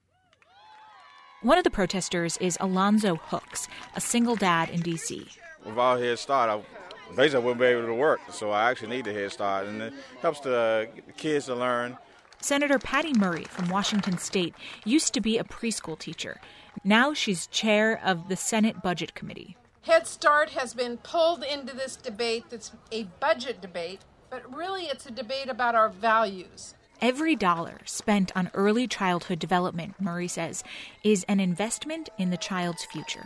One 1.41 1.57
of 1.57 1.63
the 1.63 1.69
protesters 1.69 2.35
is 2.37 2.57
Alonzo 2.59 3.15
Hooks, 3.15 3.67
a 3.95 4.01
single 4.01 4.35
dad 4.35 4.69
in 4.69 4.81
D.C. 4.81 5.27
Without 5.63 5.99
Head 5.99 6.19
Start, 6.19 6.49
I 6.49 7.15
basically 7.15 7.45
wouldn't 7.45 7.61
be 7.61 7.67
able 7.67 7.85
to 7.85 7.93
work, 7.93 8.19
so 8.31 8.51
I 8.51 8.69
actually 8.69 8.89
need 8.89 9.05
the 9.05 9.13
Head 9.13 9.31
Start, 9.31 9.67
and 9.67 9.81
it 9.81 9.93
helps 10.21 10.41
the 10.41 10.89
kids 11.15 11.45
to 11.45 11.55
learn. 11.55 11.97
Senator 12.41 12.79
Patty 12.79 13.13
Murray 13.13 13.45
from 13.45 13.69
Washington 13.69 14.17
State 14.17 14.53
used 14.83 15.13
to 15.13 15.21
be 15.21 15.37
a 15.37 15.43
preschool 15.43 15.97
teacher. 15.97 16.41
Now 16.83 17.13
she's 17.13 17.47
chair 17.47 17.99
of 18.03 18.27
the 18.27 18.35
Senate 18.35 18.81
Budget 18.81 19.15
Committee. 19.15 19.57
Head 19.81 20.07
Start 20.07 20.49
has 20.51 20.73
been 20.73 20.97
pulled 20.97 21.43
into 21.43 21.75
this 21.75 21.95
debate 21.95 22.45
that's 22.49 22.71
a 22.91 23.03
budget 23.19 23.61
debate, 23.61 24.01
but 24.29 24.55
really 24.55 24.85
it's 24.85 25.05
a 25.05 25.11
debate 25.11 25.47
about 25.47 25.75
our 25.75 25.89
values. 25.89 26.73
Every 27.01 27.35
dollar 27.35 27.79
spent 27.85 28.31
on 28.35 28.49
early 28.53 28.87
childhood 28.87 29.37
development, 29.39 29.95
Murray 29.99 30.27
says, 30.27 30.63
is 31.03 31.23
an 31.27 31.39
investment 31.39 32.09
in 32.17 32.29
the 32.29 32.37
child's 32.37 32.85
future. 32.85 33.25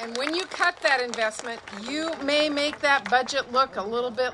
And 0.00 0.16
when 0.16 0.34
you 0.34 0.42
cut 0.44 0.76
that 0.80 1.00
investment, 1.00 1.60
you 1.88 2.10
may 2.22 2.48
make 2.48 2.80
that 2.80 3.08
budget 3.08 3.52
look 3.52 3.76
a 3.76 3.82
little 3.82 4.10
bit 4.10 4.32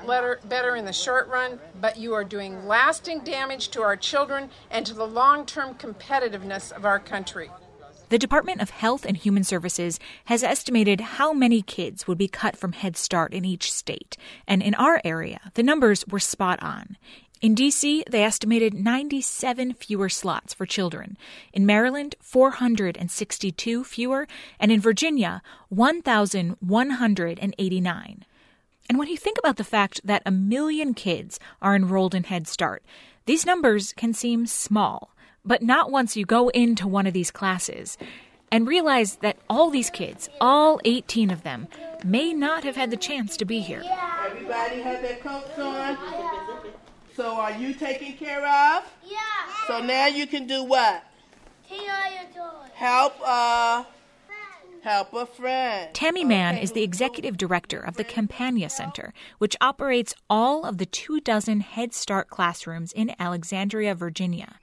better 0.49 0.75
in 0.75 0.85
the 0.85 0.93
short 0.93 1.27
run, 1.27 1.59
but 1.79 1.97
you 1.97 2.13
are 2.13 2.23
doing 2.23 2.65
lasting 2.65 3.19
damage 3.19 3.69
to 3.69 3.81
our 3.81 3.95
children 3.95 4.49
and 4.71 4.85
to 4.85 4.93
the 4.93 5.05
long 5.05 5.45
term 5.45 5.75
competitiveness 5.75 6.71
of 6.71 6.85
our 6.85 6.99
country. 6.99 7.51
The 8.11 8.19
Department 8.19 8.61
of 8.61 8.69
Health 8.71 9.05
and 9.05 9.15
Human 9.15 9.45
Services 9.45 9.97
has 10.25 10.43
estimated 10.43 10.99
how 10.99 11.31
many 11.31 11.61
kids 11.61 12.09
would 12.09 12.17
be 12.17 12.27
cut 12.27 12.57
from 12.57 12.73
Head 12.73 12.97
Start 12.97 13.33
in 13.33 13.45
each 13.45 13.71
state, 13.71 14.17
and 14.45 14.61
in 14.61 14.75
our 14.75 14.99
area, 15.05 15.39
the 15.53 15.63
numbers 15.63 16.05
were 16.05 16.19
spot 16.19 16.61
on. 16.61 16.97
In 17.41 17.55
D.C., 17.55 18.03
they 18.09 18.21
estimated 18.21 18.73
97 18.73 19.75
fewer 19.75 20.09
slots 20.09 20.53
for 20.53 20.65
children. 20.65 21.17
In 21.53 21.65
Maryland, 21.65 22.15
462 22.19 23.85
fewer, 23.85 24.27
and 24.59 24.73
in 24.73 24.81
Virginia, 24.81 25.41
1,189. 25.69 28.25
And 28.89 28.99
when 28.99 29.07
you 29.07 29.15
think 29.15 29.37
about 29.39 29.55
the 29.55 29.63
fact 29.63 30.01
that 30.03 30.21
a 30.25 30.31
million 30.31 30.93
kids 30.93 31.39
are 31.61 31.77
enrolled 31.77 32.13
in 32.13 32.25
Head 32.25 32.45
Start, 32.45 32.83
these 33.25 33.45
numbers 33.45 33.93
can 33.93 34.13
seem 34.13 34.47
small 34.47 35.11
but 35.45 35.61
not 35.61 35.91
once 35.91 36.15
you 36.15 36.25
go 36.25 36.49
into 36.49 36.87
one 36.87 37.07
of 37.07 37.13
these 37.13 37.31
classes 37.31 37.97
and 38.51 38.67
realize 38.67 39.17
that 39.17 39.37
all 39.49 39.69
these 39.69 39.89
kids, 39.89 40.29
all 40.39 40.79
18 40.83 41.31
of 41.31 41.43
them, 41.43 41.67
may 42.03 42.33
not 42.33 42.63
have 42.63 42.75
had 42.75 42.91
the 42.91 42.97
chance 42.97 43.37
to 43.37 43.45
be 43.45 43.59
here. 43.61 43.83
Everybody 44.25 44.81
has 44.81 45.01
their 45.01 45.17
coats 45.17 45.57
on? 45.57 45.97
So 47.15 47.35
are 47.35 47.51
you 47.51 47.73
taken 47.73 48.13
care 48.13 48.39
of? 48.39 48.83
Yeah. 49.05 49.17
So 49.67 49.81
now 49.81 50.07
you 50.07 50.27
can 50.27 50.47
do 50.47 50.63
what? 50.63 51.03
Clean 51.67 51.89
all 51.89 52.11
your 52.11 52.23
toys. 52.33 52.71
Help 52.73 53.15
uh 53.23 53.83
help 54.81 55.13
a 55.13 55.25
friend. 55.25 55.93
Tammy 55.93 56.23
Mann 56.23 56.57
is 56.57 56.71
the 56.71 56.83
executive 56.83 57.37
director 57.37 57.79
of 57.79 57.97
the 57.97 58.03
Campagna 58.03 58.69
Center, 58.69 59.13
which 59.37 59.55
operates 59.61 60.15
all 60.29 60.65
of 60.65 60.77
the 60.77 60.85
two 60.85 61.19
dozen 61.19 61.59
Head 61.59 61.93
Start 61.93 62.29
classrooms 62.29 62.91
in 62.91 63.13
Alexandria, 63.19 63.93
Virginia. 63.93 64.59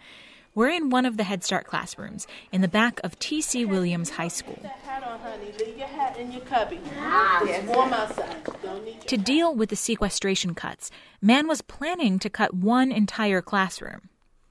We're 0.59 0.71
in 0.71 0.91
one 0.91 1.07
of 1.07 1.17
the 1.17 1.23
Head 1.23 1.45
Start 1.45 1.69
classrooms 1.69 2.27
in 2.51 2.63
the 2.63 2.67
back 2.67 2.99
of 3.05 3.17
T.C. 3.21 3.65
Williams 3.65 4.11
High 4.11 4.27
School. 4.27 4.61
To 9.07 9.17
deal 9.17 9.55
with 9.55 9.69
the 9.69 9.77
sequestration 9.77 10.57
cuts, 10.57 10.91
Mann 11.23 11.47
was 11.47 11.63
planning 11.63 12.19
to 12.19 12.29
cut 12.29 12.55
one 12.55 12.91
entire 12.91 13.41
classroom. 13.41 14.09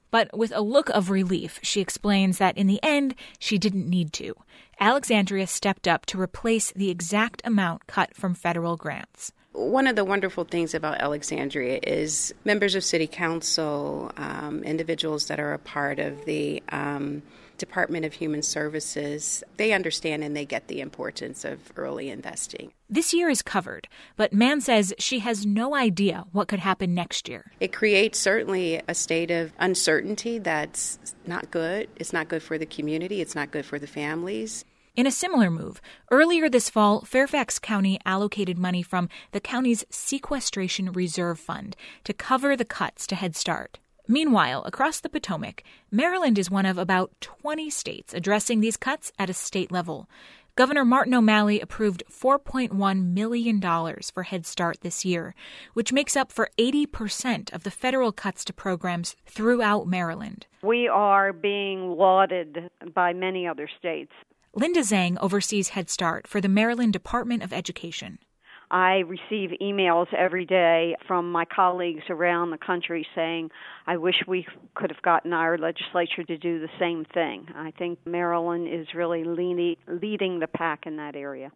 But 0.10 0.30
with 0.32 0.54
a 0.56 0.62
look 0.62 0.88
of 0.92 1.10
relief, 1.10 1.60
she 1.62 1.82
explains 1.82 2.38
that 2.38 2.58
in 2.58 2.68
the 2.68 2.80
end, 2.82 3.14
she 3.38 3.58
didn't 3.58 3.90
need 3.90 4.14
to. 4.14 4.34
Alexandria 4.80 5.46
stepped 5.46 5.90
up 5.90 6.06
to 6.06 6.22
replace 6.22 6.72
the 6.72 6.90
exact 6.90 7.42
amount 7.44 7.86
cut 7.86 8.16
from 8.16 8.34
federal 8.34 8.78
grants 8.78 9.34
one 9.58 9.88
of 9.88 9.96
the 9.96 10.06
wonderful 10.06 10.44
things 10.44 10.76
about 10.76 11.00
Alexandria 11.00 11.80
is 11.82 12.34
members 12.46 12.76
of 12.76 12.84
City 12.84 13.08
Council, 13.08 14.12
um, 14.16 14.64
individuals 14.64 15.28
that 15.28 15.40
are 15.40 15.54
a 15.54 15.60
part 15.60 15.98
of 15.98 16.26
the 16.26 16.62
um, 16.70 17.24
Department 17.58 18.06
of 18.06 18.14
Human 18.14 18.44
Services, 18.44 19.44
they 19.58 19.74
understand 19.74 20.24
and 20.24 20.36
they 20.36 20.46
get 20.46 20.68
the 20.68 20.80
importance 20.80 21.44
of 21.44 21.60
early 21.76 22.10
investing. 22.10 22.72
This 22.88 23.14
year 23.14 23.30
is 23.30 23.42
covered, 23.42 23.88
but 24.16 24.32
Mann 24.32 24.62
says 24.62 24.94
she 25.00 25.20
has 25.20 25.46
no 25.46 25.76
idea 25.76 26.26
what 26.32 26.48
could 26.48 26.60
happen 26.60 26.94
next 26.94 27.28
year. 27.28 27.52
It 27.60 27.74
creates 27.74 28.20
certainly 28.20 28.82
a 28.88 28.94
state 28.94 29.32
of 29.32 29.52
uncertainty 29.58 30.38
that's 30.38 31.16
not 31.26 31.50
good. 31.50 31.90
It's 31.96 32.14
not 32.14 32.30
good 32.30 32.44
for 32.44 32.58
the 32.58 32.68
community, 32.68 33.22
it's 33.22 33.36
not 33.36 33.52
good 33.52 33.66
for 33.66 33.80
the 33.80 33.88
families. 33.88 34.64
In 34.98 35.06
a 35.06 35.12
similar 35.12 35.51
move, 35.51 35.80
earlier 36.10 36.50
this 36.50 36.72
fall, 36.72 37.01
Fairfax 37.01 37.60
County 37.60 38.00
allocated 38.04 38.58
money 38.58 38.82
from 38.82 39.10
the 39.32 39.39
county's 39.39 39.86
Sequestration 39.92 40.92
Reserve 40.92 41.39
Fund 41.39 41.75
to 42.04 42.13
cover 42.13 42.56
the 42.56 42.66
cuts 42.66 43.06
to 43.06 43.16
Head 43.16 43.36
Start. 43.36 43.77
Meanwhile, 44.08 44.63
across 44.66 45.00
the 45.00 45.08
Potomac, 45.08 45.63
Maryland 45.92 46.39
is 46.39 46.50
one 46.50 46.66
of 46.66 46.80
about 46.80 47.12
20 47.22 47.70
states 47.70 48.16
addressing 48.16 48.60
these 48.60 48.75
cuts 48.75 49.12
at 49.20 49.30
a 49.30 49.36
state 49.36 49.72
level. 49.72 50.10
Governor 50.56 50.84
Martin 50.84 51.13
O'Malley 51.13 51.62
approved 51.62 52.01
$4.1 52.10 53.13
million 53.13 53.62
for 53.62 54.24
Head 54.24 54.48
Start 54.48 54.82
this 54.82 55.06
year, 55.06 55.36
which 55.75 55.94
makes 55.94 56.16
up 56.18 56.32
for 56.32 56.50
80% 56.58 57.54
of 57.54 57.62
the 57.62 57.70
federal 57.70 58.12
cuts 58.12 58.44
to 58.46 58.51
programs 58.54 59.16
throughout 59.27 59.86
Maryland. 59.86 60.48
We 60.63 60.88
are 60.88 61.34
being 61.34 61.92
lauded 61.92 62.72
by 62.96 63.13
many 63.13 63.46
other 63.46 63.70
states. 63.77 64.12
Linda 64.58 64.80
Zhang 64.80 65.18
oversees 65.22 65.70
Head 65.70 65.88
Start 65.88 66.26
for 66.26 66.42
the 66.42 66.50
Maryland 66.50 66.92
Department 66.92 67.44
of 67.44 67.54
Education. 67.54 68.18
I 68.72 69.04
receive 69.06 69.52
emails 69.62 70.12
every 70.18 70.48
day 70.48 70.96
from 71.08 71.32
my 71.32 71.46
colleagues 71.46 72.02
around 72.10 72.50
the 72.50 72.58
country 72.58 73.06
saying, 73.14 73.52
I 73.86 73.98
wish 73.98 74.16
we 74.28 74.48
could 74.74 74.90
have 74.90 75.04
gotten 75.04 75.32
our 75.32 75.60
legislature 75.60 76.24
to 76.24 76.40
do 76.40 76.60
the 76.60 76.70
same 76.80 77.06
thing. 77.14 77.46
I 77.56 77.70
think 77.78 78.00
Maryland 78.08 78.68
is 78.68 78.88
really 78.96 79.24
leading, 79.24 79.76
leading 79.88 80.40
the 80.40 80.48
pack 80.48 80.88
in 80.88 80.98
that 80.98 81.16
area. 81.16 81.52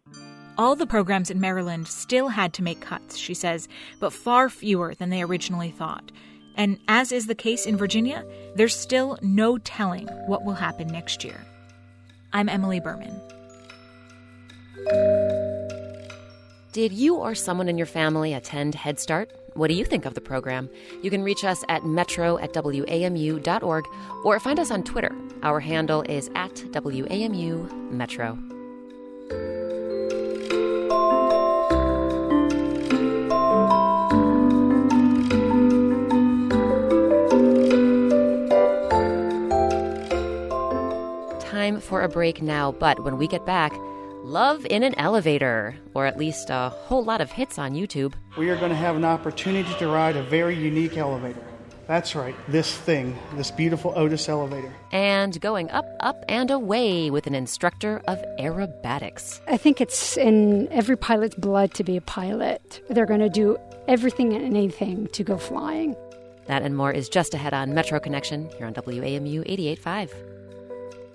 All 0.56 0.76
the 0.76 0.86
programs 0.86 1.28
in 1.28 1.40
Maryland 1.40 1.88
still 1.88 2.28
had 2.28 2.52
to 2.52 2.62
make 2.62 2.80
cuts, 2.80 3.16
she 3.16 3.34
says, 3.34 3.66
but 3.98 4.12
far 4.12 4.48
fewer 4.48 4.94
than 4.94 5.10
they 5.10 5.22
originally 5.22 5.72
thought. 5.72 6.12
And 6.54 6.78
as 6.86 7.10
is 7.10 7.26
the 7.26 7.34
case 7.34 7.66
in 7.66 7.76
Virginia, 7.76 8.24
there's 8.54 8.76
still 8.76 9.18
no 9.22 9.58
telling 9.58 10.06
what 10.28 10.44
will 10.44 10.54
happen 10.54 10.86
next 10.86 11.24
year. 11.24 11.44
I'm 12.32 12.48
Emily 12.48 12.80
Berman. 12.80 13.20
Did 16.72 16.92
you 16.92 17.16
or 17.16 17.34
someone 17.34 17.68
in 17.68 17.76
your 17.76 17.86
family 17.86 18.32
attend 18.32 18.74
Head 18.74 18.98
Start? 18.98 19.30
What 19.54 19.68
do 19.68 19.74
you 19.74 19.84
think 19.84 20.06
of 20.06 20.14
the 20.14 20.22
program? 20.22 20.70
You 21.02 21.10
can 21.10 21.22
reach 21.22 21.44
us 21.44 21.62
at 21.68 21.84
metro 21.84 22.38
at 22.38 22.54
wamu.org 22.54 23.84
or 24.24 24.40
find 24.40 24.58
us 24.58 24.70
on 24.70 24.82
Twitter. 24.82 25.14
Our 25.42 25.60
handle 25.60 26.00
is 26.02 26.30
at 26.34 26.54
WAMU 26.54 27.90
Metro. 27.92 28.38
Time 41.62 41.80
for 41.80 42.02
a 42.02 42.08
break 42.08 42.42
now, 42.42 42.72
but 42.72 43.04
when 43.04 43.16
we 43.18 43.28
get 43.28 43.46
back, 43.46 43.72
Love 44.24 44.66
in 44.66 44.82
an 44.82 44.94
Elevator, 44.98 45.74
or 45.94 46.06
at 46.06 46.16
least 46.16 46.50
a 46.50 46.68
whole 46.68 47.04
lot 47.04 47.20
of 47.20 47.30
hits 47.30 47.56
on 47.58 47.72
YouTube. 47.72 48.14
We 48.36 48.50
are 48.50 48.56
going 48.56 48.70
to 48.70 48.76
have 48.76 48.96
an 48.96 49.04
opportunity 49.04 49.72
to 49.78 49.86
ride 49.88 50.16
a 50.16 50.22
very 50.24 50.56
unique 50.56 50.96
elevator. 50.96 51.42
That's 51.86 52.14
right, 52.14 52.34
this 52.48 52.72
thing, 52.72 53.16
this 53.34 53.50
beautiful 53.50 53.92
Otis 53.96 54.28
elevator. 54.28 54.72
And 54.92 55.40
going 55.40 55.70
up, 55.70 55.86
up, 56.00 56.24
and 56.28 56.50
away 56.50 57.10
with 57.10 57.26
an 57.26 57.34
instructor 57.34 58.02
of 58.08 58.18
aerobatics. 58.40 59.40
I 59.46 59.56
think 59.56 59.80
it's 59.80 60.16
in 60.16 60.68
every 60.72 60.96
pilot's 60.96 61.36
blood 61.36 61.74
to 61.74 61.84
be 61.84 61.96
a 61.96 62.00
pilot. 62.00 62.80
They're 62.90 63.06
going 63.06 63.20
to 63.20 63.30
do 63.30 63.56
everything 63.86 64.32
and 64.32 64.44
anything 64.44 65.08
to 65.12 65.22
go 65.22 65.36
flying. 65.36 65.94
That 66.46 66.62
and 66.62 66.76
more 66.76 66.92
is 66.92 67.08
just 67.08 67.34
ahead 67.34 67.54
on 67.54 67.74
Metro 67.74 68.00
Connection 68.00 68.50
here 68.56 68.66
on 68.66 68.74
WAMU 68.74 69.46
88.5. 69.48 70.41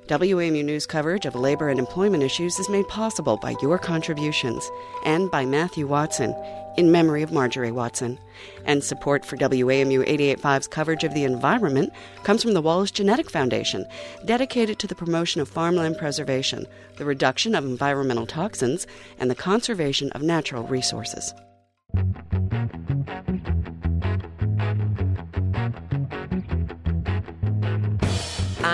WAMU 0.07 0.63
News 0.63 0.85
coverage 0.85 1.25
of 1.25 1.35
labor 1.35 1.69
and 1.69 1.79
employment 1.79 2.23
issues 2.23 2.57
is 2.59 2.69
made 2.69 2.87
possible 2.87 3.37
by 3.37 3.55
your 3.61 3.77
contributions 3.77 4.69
and 5.03 5.29
by 5.29 5.45
Matthew 5.45 5.85
Watson, 5.85 6.33
in 6.77 6.91
memory 6.91 7.23
of 7.23 7.31
Marjorie 7.31 7.71
Watson. 7.71 8.17
And 8.65 8.83
support 8.83 9.25
for 9.25 9.35
WAMU 9.35 10.07
885's 10.07 10.67
coverage 10.67 11.03
of 11.03 11.13
the 11.13 11.23
environment 11.23 11.91
comes 12.23 12.43
from 12.43 12.53
the 12.53 12.61
Wallace 12.61 12.91
Genetic 12.91 13.29
Foundation, 13.29 13.85
dedicated 14.25 14.79
to 14.79 14.87
the 14.87 14.95
promotion 14.95 15.41
of 15.41 15.49
farmland 15.49 15.97
preservation, 15.97 16.65
the 16.97 17.05
reduction 17.05 17.53
of 17.53 17.65
environmental 17.65 18.25
toxins, 18.25 18.87
and 19.19 19.29
the 19.29 19.35
conservation 19.35 20.09
of 20.11 20.21
natural 20.21 20.63
resources. 20.63 21.33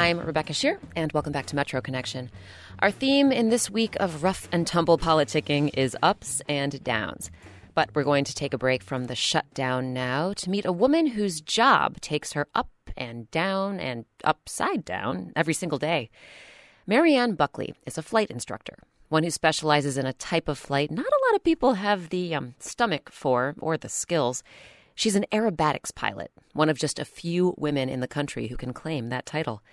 I'm 0.04 0.20
Rebecca 0.20 0.52
Sheir, 0.52 0.80
and 0.98 1.14
welcome 1.14 1.32
back 1.32 1.46
to 1.46 1.56
Metro 1.56 1.80
Connection. 1.80 2.30
Our 2.80 2.92
theme 2.92 3.32
in 3.32 3.48
this 3.48 3.70
week 3.70 3.96
of 4.02 4.22
rough 4.22 4.50
and 4.52 4.68
tumble 4.68 4.98
politicking 4.98 5.70
is 5.76 5.96
ups 6.04 6.42
and 6.50 6.84
downs. 6.84 7.32
But 7.74 7.90
we're 7.96 8.04
going 8.04 8.26
to 8.26 8.36
take 8.36 8.54
a 8.54 8.58
break 8.58 8.84
from 8.84 9.06
the 9.06 9.16
shutdown 9.16 9.94
now 9.94 10.34
to 10.34 10.50
meet 10.50 10.66
a 10.66 10.74
woman 10.74 11.08
whose 11.08 11.40
job 11.40 12.02
takes 12.02 12.34
her 12.34 12.50
up 12.54 12.70
and 12.98 13.32
down 13.32 13.80
and 13.80 14.04
upside 14.26 14.84
down 14.84 15.32
every 15.38 15.54
single 15.54 15.80
day. 15.80 16.10
Marianne 16.86 17.36
Buckley 17.36 17.74
is 17.86 17.98
a 17.98 18.04
flight 18.04 18.30
instructor, 18.30 18.80
one 19.08 19.24
who 19.24 19.32
specializes 19.32 19.98
in 19.98 20.06
a 20.06 20.12
type 20.12 20.50
of 20.50 20.60
flight 20.60 20.92
not 20.92 21.06
a 21.06 21.24
lot 21.30 21.38
of 21.38 21.46
people 21.46 21.76
have 21.76 22.10
the 22.10 22.36
um, 22.36 22.56
stomach 22.60 23.10
for 23.10 23.56
or 23.58 23.78
the 23.78 23.88
skills. 23.88 24.44
She's 24.96 25.16
an 25.16 25.26
aerobatics 25.32 25.94
pilot, 25.94 26.32
one 26.54 26.70
of 26.70 26.78
just 26.78 27.00
a 27.00 27.06
few 27.06 27.56
women 27.58 27.90
in 27.90 28.00
the 28.00 28.08
country 28.08 28.48
who 28.48 28.58
can 28.58 28.74
claim 28.74 29.10
that 29.10 29.26
title. 29.26 29.64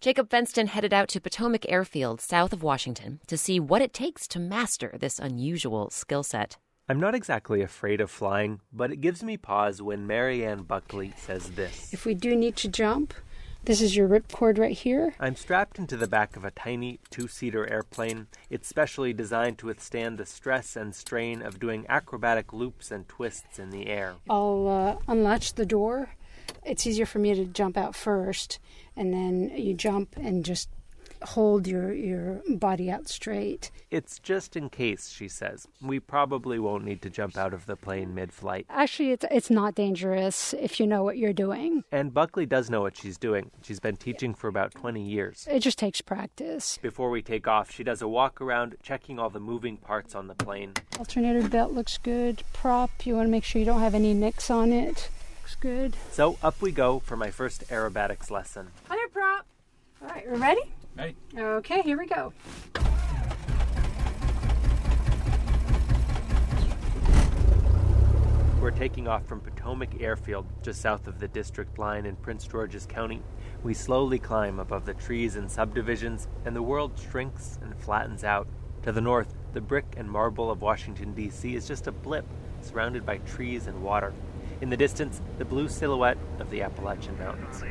Jacob 0.00 0.28
Fenston 0.28 0.66
headed 0.66 0.92
out 0.92 1.08
to 1.08 1.20
Potomac 1.20 1.64
Airfield, 1.70 2.20
south 2.20 2.52
of 2.52 2.62
Washington, 2.62 3.20
to 3.26 3.38
see 3.38 3.58
what 3.58 3.80
it 3.80 3.94
takes 3.94 4.28
to 4.28 4.38
master 4.38 4.96
this 4.98 5.18
unusual 5.18 5.90
skill 5.90 6.22
set. 6.22 6.58
I'm 6.88 7.00
not 7.00 7.14
exactly 7.14 7.62
afraid 7.62 8.02
of 8.02 8.10
flying, 8.10 8.60
but 8.70 8.92
it 8.92 9.00
gives 9.00 9.22
me 9.22 9.38
pause 9.38 9.80
when 9.80 10.06
Marianne 10.06 10.64
Buckley 10.64 11.14
says 11.16 11.52
this. 11.52 11.94
If 11.94 12.04
we 12.04 12.14
do 12.14 12.36
need 12.36 12.56
to 12.56 12.68
jump, 12.68 13.14
this 13.64 13.80
is 13.80 13.96
your 13.96 14.08
ripcord 14.08 14.58
right 14.58 14.76
here. 14.76 15.14
I'm 15.18 15.36
strapped 15.36 15.78
into 15.78 15.96
the 15.96 16.06
back 16.06 16.36
of 16.36 16.44
a 16.44 16.50
tiny 16.50 17.00
two 17.10 17.28
seater 17.28 17.68
airplane. 17.70 18.26
It's 18.50 18.68
specially 18.68 19.12
designed 19.12 19.58
to 19.58 19.66
withstand 19.66 20.18
the 20.18 20.26
stress 20.26 20.76
and 20.76 20.94
strain 20.94 21.40
of 21.42 21.58
doing 21.58 21.86
acrobatic 21.88 22.52
loops 22.52 22.90
and 22.90 23.08
twists 23.08 23.58
in 23.58 23.70
the 23.70 23.86
air. 23.86 24.16
I'll 24.28 24.68
uh, 24.68 24.96
unlatch 25.10 25.54
the 25.54 25.66
door. 25.66 26.10
It's 26.64 26.86
easier 26.86 27.06
for 27.06 27.18
me 27.18 27.34
to 27.34 27.44
jump 27.46 27.76
out 27.76 27.94
first, 27.94 28.58
and 28.96 29.12
then 29.12 29.50
you 29.56 29.74
jump 29.74 30.16
and 30.16 30.44
just 30.44 30.68
hold 31.24 31.66
your, 31.66 31.92
your 31.92 32.42
body 32.48 32.90
out 32.90 33.08
straight. 33.08 33.70
It's 33.90 34.18
just 34.18 34.56
in 34.56 34.68
case, 34.70 35.10
she 35.10 35.28
says. 35.28 35.66
We 35.80 36.00
probably 36.00 36.58
won't 36.58 36.84
need 36.84 37.02
to 37.02 37.10
jump 37.10 37.36
out 37.36 37.54
of 37.54 37.66
the 37.66 37.76
plane 37.76 38.14
mid 38.14 38.32
flight. 38.32 38.66
Actually, 38.68 39.12
it's, 39.12 39.24
it's 39.30 39.50
not 39.50 39.74
dangerous 39.74 40.54
if 40.54 40.78
you 40.78 40.86
know 40.86 41.02
what 41.02 41.18
you're 41.18 41.32
doing. 41.32 41.84
And 41.92 42.12
Buckley 42.12 42.46
does 42.46 42.70
know 42.70 42.82
what 42.82 42.96
she's 42.96 43.18
doing. 43.18 43.50
She's 43.62 43.80
been 43.80 43.96
teaching 43.96 44.34
for 44.34 44.48
about 44.48 44.72
20 44.72 45.02
years. 45.02 45.46
It 45.50 45.60
just 45.60 45.78
takes 45.78 46.00
practice. 46.00 46.78
Before 46.82 47.10
we 47.10 47.22
take 47.22 47.46
off, 47.48 47.70
she 47.70 47.84
does 47.84 48.02
a 48.02 48.08
walk 48.08 48.40
around, 48.40 48.76
checking 48.82 49.18
all 49.18 49.30
the 49.30 49.40
moving 49.40 49.76
parts 49.76 50.14
on 50.14 50.28
the 50.28 50.34
plane. 50.34 50.74
Alternator 50.98 51.48
belt 51.48 51.72
looks 51.72 51.98
good. 51.98 52.42
Prop, 52.52 52.90
you 53.04 53.16
want 53.16 53.26
to 53.26 53.30
make 53.30 53.44
sure 53.44 53.58
you 53.58 53.66
don't 53.66 53.80
have 53.80 53.94
any 53.94 54.14
nicks 54.14 54.50
on 54.50 54.72
it. 54.72 55.10
Looks 55.42 55.56
good. 55.56 55.96
So 56.10 56.38
up 56.42 56.60
we 56.62 56.72
go 56.72 57.00
for 57.00 57.16
my 57.16 57.30
first 57.30 57.68
aerobatics 57.68 58.30
lesson. 58.30 58.68
Hi 58.88 58.96
there, 58.96 59.08
prop. 59.08 59.46
All 60.02 60.08
right, 60.08 60.24
we're 60.30 60.38
ready? 60.38 60.62
Ready. 60.96 61.16
Okay, 61.36 61.82
here 61.82 61.98
we 61.98 62.06
go. 62.06 62.32
We're 68.60 68.70
taking 68.70 69.08
off 69.08 69.26
from 69.26 69.40
Potomac 69.40 70.00
Airfield, 70.00 70.46
just 70.62 70.80
south 70.80 71.06
of 71.06 71.18
the 71.18 71.28
district 71.28 71.78
line 71.78 72.06
in 72.06 72.16
Prince 72.16 72.46
George's 72.46 72.86
County. 72.86 73.22
We 73.62 73.74
slowly 73.74 74.18
climb 74.18 74.58
above 74.58 74.86
the 74.86 74.94
trees 74.94 75.36
and 75.36 75.50
subdivisions, 75.50 76.28
and 76.44 76.56
the 76.56 76.62
world 76.62 76.92
shrinks 76.98 77.58
and 77.60 77.76
flattens 77.76 78.24
out. 78.24 78.46
To 78.84 78.92
the 78.92 79.00
north, 79.00 79.34
the 79.52 79.60
brick 79.60 79.94
and 79.96 80.10
marble 80.10 80.50
of 80.50 80.62
Washington, 80.62 81.12
D.C. 81.12 81.54
is 81.54 81.66
just 81.66 81.88
a 81.88 81.92
blip, 81.92 82.24
surrounded 82.62 83.04
by 83.04 83.18
trees 83.18 83.66
and 83.66 83.82
water. 83.82 84.14
In 84.60 84.70
the 84.70 84.76
distance, 84.76 85.20
the 85.38 85.44
blue 85.44 85.68
silhouette 85.68 86.18
of 86.38 86.48
the 86.50 86.62
Appalachian 86.62 87.18
Mountains. 87.18 87.62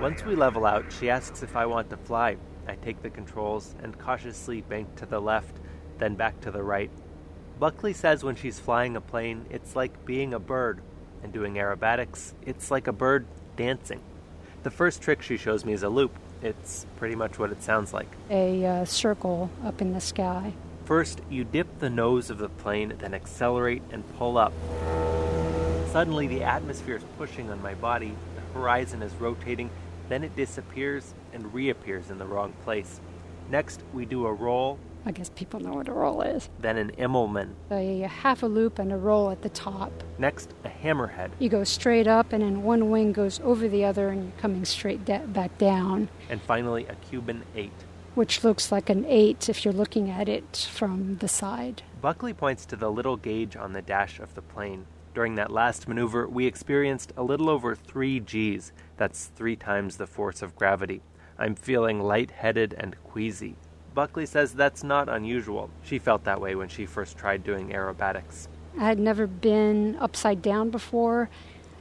Once 0.00 0.22
we 0.26 0.34
level 0.34 0.66
out, 0.66 0.84
she 0.92 1.08
asks 1.08 1.42
if 1.42 1.56
I 1.56 1.64
want 1.64 1.88
to 1.88 1.96
fly. 1.96 2.36
I 2.68 2.74
take 2.74 3.00
the 3.00 3.08
controls 3.08 3.74
and 3.82 3.98
cautiously 3.98 4.60
bank 4.60 4.94
to 4.96 5.06
the 5.06 5.18
left, 5.18 5.56
then 5.96 6.16
back 6.16 6.38
to 6.42 6.50
the 6.50 6.62
right. 6.62 6.90
Buckley 7.58 7.94
says 7.94 8.22
when 8.22 8.36
she's 8.36 8.60
flying 8.60 8.94
a 8.94 9.00
plane, 9.00 9.46
it's 9.48 9.74
like 9.74 10.04
being 10.04 10.34
a 10.34 10.38
bird, 10.38 10.82
and 11.22 11.32
doing 11.32 11.54
aerobatics, 11.54 12.34
it's 12.44 12.70
like 12.70 12.86
a 12.88 12.92
bird 12.92 13.26
dancing. 13.56 14.02
The 14.64 14.70
first 14.70 15.00
trick 15.00 15.22
she 15.22 15.38
shows 15.38 15.64
me 15.64 15.72
is 15.72 15.82
a 15.82 15.88
loop. 15.88 16.14
It's 16.42 16.84
pretty 16.96 17.14
much 17.14 17.38
what 17.38 17.50
it 17.50 17.62
sounds 17.62 17.94
like. 17.94 18.08
A 18.28 18.66
uh, 18.66 18.84
circle 18.84 19.48
up 19.64 19.80
in 19.80 19.94
the 19.94 20.00
sky. 20.02 20.52
First, 20.84 21.22
you 21.30 21.42
dip 21.42 21.78
the 21.78 21.88
nose 21.88 22.28
of 22.28 22.36
the 22.36 22.50
plane, 22.50 22.92
then 22.98 23.14
accelerate 23.14 23.82
and 23.90 24.04
pull 24.18 24.36
up. 24.36 24.52
Suddenly, 25.90 26.26
the 26.26 26.42
atmosphere 26.42 26.96
is 26.96 27.04
pushing 27.16 27.50
on 27.50 27.62
my 27.62 27.72
body, 27.72 28.12
the 28.34 28.58
horizon 28.58 29.02
is 29.02 29.14
rotating, 29.14 29.70
then 30.08 30.24
it 30.24 30.34
disappears 30.36 31.14
and 31.32 31.52
reappears 31.52 32.10
in 32.10 32.18
the 32.18 32.26
wrong 32.26 32.52
place. 32.64 33.00
Next, 33.50 33.82
we 33.92 34.04
do 34.06 34.26
a 34.26 34.32
roll, 34.32 34.78
I 35.08 35.12
guess 35.12 35.28
people 35.30 35.60
know 35.60 35.74
what 35.74 35.86
a 35.86 35.92
roll 35.92 36.20
is. 36.22 36.48
then 36.58 36.76
an 36.78 36.90
Immelmann. 36.98 37.50
A 37.70 38.00
half 38.08 38.42
a 38.42 38.46
loop 38.46 38.80
and 38.80 38.92
a 38.92 38.96
roll 38.96 39.30
at 39.30 39.42
the 39.42 39.48
top. 39.48 39.92
Next, 40.18 40.52
a 40.64 40.68
hammerhead. 40.68 41.30
You 41.38 41.48
go 41.48 41.62
straight 41.62 42.08
up, 42.08 42.32
and 42.32 42.42
then 42.42 42.64
one 42.64 42.90
wing 42.90 43.12
goes 43.12 43.38
over 43.44 43.68
the 43.68 43.84
other, 43.84 44.08
and 44.08 44.24
you're 44.24 44.40
coming 44.40 44.64
straight 44.64 45.04
da- 45.04 45.24
back 45.26 45.56
down, 45.58 46.08
And 46.28 46.42
finally, 46.42 46.86
a 46.86 46.96
Cuban 46.96 47.44
8. 47.54 47.70
which 48.16 48.42
looks 48.42 48.72
like 48.72 48.90
an 48.90 49.04
eight 49.06 49.48
if 49.48 49.64
you're 49.64 49.74
looking 49.74 50.10
at 50.10 50.28
it 50.28 50.68
from 50.72 51.18
the 51.18 51.28
side. 51.28 51.82
Buckley 52.00 52.32
points 52.34 52.66
to 52.66 52.74
the 52.76 52.90
little 52.90 53.16
gauge 53.16 53.54
on 53.56 53.74
the 53.74 53.82
dash 53.82 54.18
of 54.18 54.34
the 54.34 54.42
plane. 54.42 54.86
During 55.14 55.36
that 55.36 55.52
last 55.52 55.86
maneuver, 55.86 56.26
we 56.26 56.46
experienced 56.46 57.12
a 57.16 57.22
little 57.22 57.48
over 57.48 57.74
3 57.76 58.18
Gs. 58.18 58.72
That's 58.96 59.26
three 59.26 59.56
times 59.56 59.96
the 59.96 60.06
force 60.06 60.42
of 60.42 60.56
gravity. 60.56 61.02
I'm 61.38 61.54
feeling 61.54 62.00
lightheaded 62.00 62.74
and 62.78 62.96
queasy. 63.04 63.56
Buckley 63.94 64.26
says 64.26 64.52
that's 64.52 64.84
not 64.84 65.08
unusual. 65.08 65.70
She 65.82 65.98
felt 65.98 66.24
that 66.24 66.40
way 66.40 66.54
when 66.54 66.68
she 66.68 66.86
first 66.86 67.16
tried 67.16 67.44
doing 67.44 67.70
aerobatics. 67.70 68.48
I 68.78 68.84
had 68.84 68.98
never 68.98 69.26
been 69.26 69.96
upside 70.00 70.42
down 70.42 70.70
before. 70.70 71.30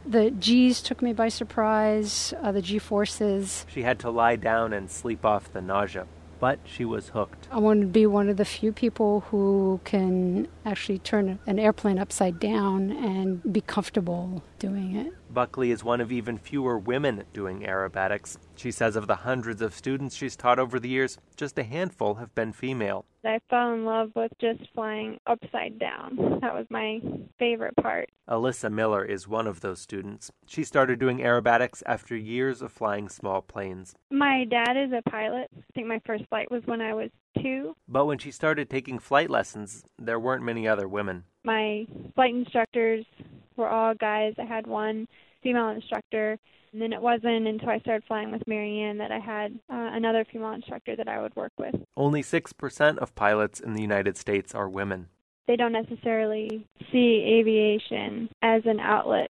The 0.06 0.32
G's 0.32 0.82
took 0.82 1.02
me 1.02 1.14
by 1.14 1.30
surprise, 1.30 2.34
uh, 2.42 2.52
the 2.52 2.62
G 2.62 2.80
forces. 2.80 3.66
She 3.68 3.82
had 3.82 4.00
to 4.00 4.10
lie 4.10 4.36
down 4.36 4.72
and 4.72 4.90
sleep 4.90 5.26
off 5.26 5.52
the 5.52 5.62
nausea, 5.62 6.06
but 6.40 6.60
she 6.64 6.86
was 6.86 7.10
hooked. 7.10 7.48
I 7.52 7.60
wanted 7.60 7.82
to 7.82 7.88
be 7.88 8.06
one 8.06 8.30
of 8.30 8.38
the 8.38 8.46
few 8.46 8.72
people 8.72 9.22
who 9.32 9.82
can 9.84 10.48
actually 10.64 11.00
turn 11.00 11.40
an 11.48 11.60
airplane 11.60 11.98
upside 11.98 12.40
down 12.40 12.92
and 12.92 13.52
be 13.52 13.62
comfortable 13.62 14.44
doing 14.60 14.96
it. 14.96 15.14
Buckley 15.34 15.72
is 15.72 15.84
one 15.84 16.02
of 16.02 16.12
even 16.12 16.38
fewer 16.38 16.78
women 16.78 17.24
doing 17.34 17.62
aerobatics. 17.62 18.38
She 18.56 18.72
says 18.72 18.96
of 18.96 19.08
the 19.08 19.18
hundreds 19.18 19.62
of 19.62 19.74
students 19.74 20.16
she's 20.16 20.36
taught 20.36 20.60
over 20.60 20.80
the 20.80 20.90
years, 20.90 21.18
just 21.36 21.60
a 21.60 21.64
handful 21.64 22.16
have 22.16 22.34
been 22.36 22.54
female. 22.54 23.06
I 23.26 23.40
fell 23.50 23.74
in 23.74 23.86
love 23.86 24.12
with 24.16 24.32
just 24.40 24.62
flying 24.74 25.20
upside 25.26 25.80
down. 25.80 26.40
That 26.42 26.54
was 26.54 26.68
my 26.70 27.02
favorite 27.40 27.76
part. 27.82 28.10
Alyssa 28.30 28.72
Miller 28.72 29.04
is 29.04 29.28
one 29.28 29.48
of 29.48 29.62
those 29.62 29.82
students. 29.82 30.32
She 30.46 30.64
started 30.64 31.00
doing 31.00 31.18
aerobatics 31.20 31.82
after 31.86 32.16
years 32.16 32.62
of 32.62 32.72
flying 32.72 33.10
small 33.10 33.42
planes. 33.42 33.96
My 34.12 34.46
dad 34.46 34.78
is 34.78 34.92
a 34.92 35.10
pilot. 35.10 35.50
I 35.58 35.62
think 35.74 35.88
my 35.88 36.02
first 36.06 36.26
flight 36.30 36.52
was 36.52 36.62
when 36.66 36.82
I 36.82 36.94
was 36.94 37.10
two. 37.42 37.76
But 37.88 38.06
when 38.06 38.20
she 38.20 38.32
started 38.32 38.70
taking 38.70 39.00
flight 39.00 39.30
lessons, 39.30 39.84
there 39.98 40.20
weren't 40.20 40.44
many 40.44 40.68
other 40.68 40.88
women. 40.88 41.24
My 41.46 41.86
flight 42.16 42.34
instructors 42.34 43.06
were 43.56 43.70
all 43.70 43.94
guys. 43.94 44.34
I 44.38 44.46
had 44.46 44.68
one 44.68 45.08
female 45.44 45.70
instructor. 45.70 46.38
And 46.74 46.82
then 46.82 46.92
it 46.92 47.02
wasn't 47.02 47.48
until 47.48 47.70
I 47.70 47.80
started 47.80 48.04
flying 48.06 48.32
with 48.32 48.46
Marianne 48.48 48.98
that 48.98 49.12
I 49.12 49.20
had 49.20 49.54
uh, 49.70 49.92
another 49.94 50.26
female 50.30 50.52
instructor 50.52 50.96
that 50.98 51.08
I 51.08 51.22
would 51.22 51.34
work 51.36 51.54
with. 51.58 51.74
Only 51.96 52.22
6% 52.22 52.98
of 52.98 53.16
pilots 53.16 53.62
in 53.62 53.74
the 53.74 53.82
United 53.82 54.18
States 54.18 54.54
are 54.54 54.68
women. 54.68 55.08
They 55.48 55.56
don't 55.56 55.72
necessarily 55.72 56.68
see 56.92 57.40
aviation 57.40 58.30
as 58.42 58.64
an 58.66 58.80
outlet 58.82 59.30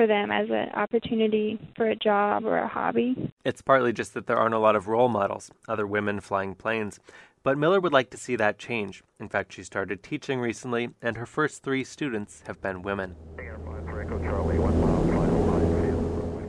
for 0.00 0.06
them, 0.06 0.30
as 0.30 0.48
an 0.48 0.70
opportunity 0.72 1.58
for 1.76 1.90
a 1.90 1.94
job 1.94 2.46
or 2.46 2.56
a 2.56 2.66
hobby. 2.66 3.30
It's 3.44 3.60
partly 3.60 3.92
just 3.92 4.14
that 4.14 4.26
there 4.26 4.38
aren't 4.38 4.54
a 4.54 4.58
lot 4.58 4.74
of 4.74 4.88
role 4.88 5.10
models, 5.10 5.50
other 5.68 5.86
women 5.86 6.20
flying 6.20 6.54
planes. 6.54 6.98
But 7.42 7.58
Miller 7.58 7.80
would 7.80 7.92
like 7.92 8.08
to 8.12 8.16
see 8.16 8.34
that 8.36 8.58
change. 8.58 9.02
In 9.18 9.28
fact, 9.28 9.52
she 9.52 9.62
started 9.62 10.02
teaching 10.02 10.40
recently, 10.40 10.88
and 11.02 11.18
her 11.18 11.26
first 11.26 11.62
three 11.62 11.84
students 11.84 12.42
have 12.46 12.62
been 12.62 12.80
women. 12.80 13.14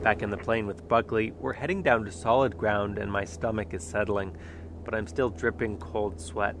Back 0.02 0.22
in 0.22 0.30
the 0.30 0.38
plane 0.38 0.66
with 0.66 0.88
Buckley, 0.88 1.32
we're 1.32 1.52
heading 1.52 1.82
down 1.82 2.06
to 2.06 2.10
solid 2.10 2.56
ground 2.56 2.96
and 2.96 3.12
my 3.12 3.26
stomach 3.26 3.74
is 3.74 3.84
settling, 3.84 4.34
but 4.82 4.94
I'm 4.94 5.06
still 5.06 5.28
dripping 5.28 5.76
cold 5.76 6.18
sweat. 6.18 6.56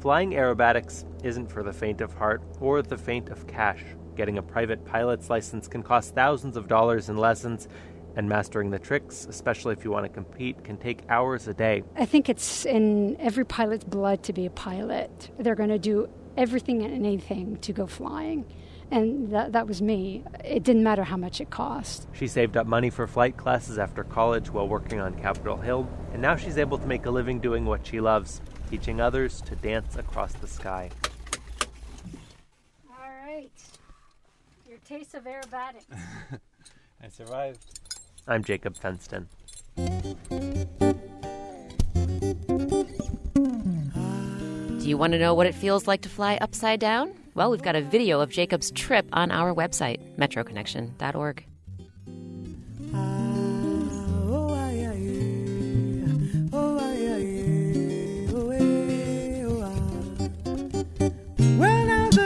Flying 0.00 0.30
aerobatics 0.30 1.04
isn't 1.22 1.52
for 1.52 1.62
the 1.62 1.74
faint 1.74 2.00
of 2.00 2.14
heart 2.14 2.40
or 2.60 2.80
the 2.80 2.96
faint 2.96 3.28
of 3.28 3.46
cash. 3.46 3.84
Getting 4.20 4.36
a 4.36 4.42
private 4.42 4.84
pilot's 4.84 5.30
license 5.30 5.66
can 5.66 5.82
cost 5.82 6.14
thousands 6.14 6.58
of 6.58 6.68
dollars 6.68 7.08
in 7.08 7.16
lessons, 7.16 7.68
and 8.16 8.28
mastering 8.28 8.68
the 8.68 8.78
tricks, 8.78 9.24
especially 9.26 9.72
if 9.72 9.82
you 9.82 9.90
want 9.90 10.04
to 10.04 10.10
compete, 10.10 10.62
can 10.62 10.76
take 10.76 10.98
hours 11.08 11.48
a 11.48 11.54
day. 11.54 11.84
I 11.96 12.04
think 12.04 12.28
it's 12.28 12.66
in 12.66 13.16
every 13.18 13.46
pilot's 13.46 13.84
blood 13.84 14.22
to 14.24 14.34
be 14.34 14.44
a 14.44 14.50
pilot. 14.50 15.30
They're 15.38 15.54
going 15.54 15.70
to 15.70 15.78
do 15.78 16.10
everything 16.36 16.82
and 16.82 16.94
anything 16.94 17.56
to 17.62 17.72
go 17.72 17.86
flying. 17.86 18.44
And 18.90 19.32
that, 19.32 19.52
that 19.52 19.66
was 19.66 19.80
me. 19.80 20.22
It 20.44 20.64
didn't 20.64 20.82
matter 20.82 21.04
how 21.04 21.16
much 21.16 21.40
it 21.40 21.48
cost. 21.48 22.06
She 22.12 22.26
saved 22.26 22.58
up 22.58 22.66
money 22.66 22.90
for 22.90 23.06
flight 23.06 23.38
classes 23.38 23.78
after 23.78 24.04
college 24.04 24.50
while 24.50 24.68
working 24.68 25.00
on 25.00 25.14
Capitol 25.14 25.56
Hill, 25.56 25.88
and 26.12 26.20
now 26.20 26.36
she's 26.36 26.58
able 26.58 26.76
to 26.76 26.86
make 26.86 27.06
a 27.06 27.10
living 27.10 27.40
doing 27.40 27.64
what 27.64 27.86
she 27.86 28.00
loves 28.00 28.42
teaching 28.68 29.00
others 29.00 29.40
to 29.40 29.56
dance 29.56 29.96
across 29.96 30.34
the 30.34 30.46
sky. 30.46 30.90
taste 34.90 35.14
of 35.14 35.22
aerobatics. 35.22 35.86
I 37.02 37.08
survived. 37.08 37.64
I'm 38.26 38.42
Jacob 38.42 38.76
Fenston. 38.76 39.26
Do 44.80 44.88
you 44.88 44.98
want 44.98 45.12
to 45.12 45.18
know 45.20 45.32
what 45.34 45.46
it 45.46 45.54
feels 45.54 45.86
like 45.86 46.00
to 46.02 46.08
fly 46.08 46.38
upside 46.40 46.80
down? 46.80 47.12
Well, 47.34 47.52
we've 47.52 47.62
got 47.62 47.76
a 47.76 47.82
video 47.82 48.20
of 48.20 48.30
Jacob's 48.30 48.72
trip 48.72 49.06
on 49.12 49.30
our 49.30 49.54
website, 49.54 50.00
metroconnection.org. 50.16 51.44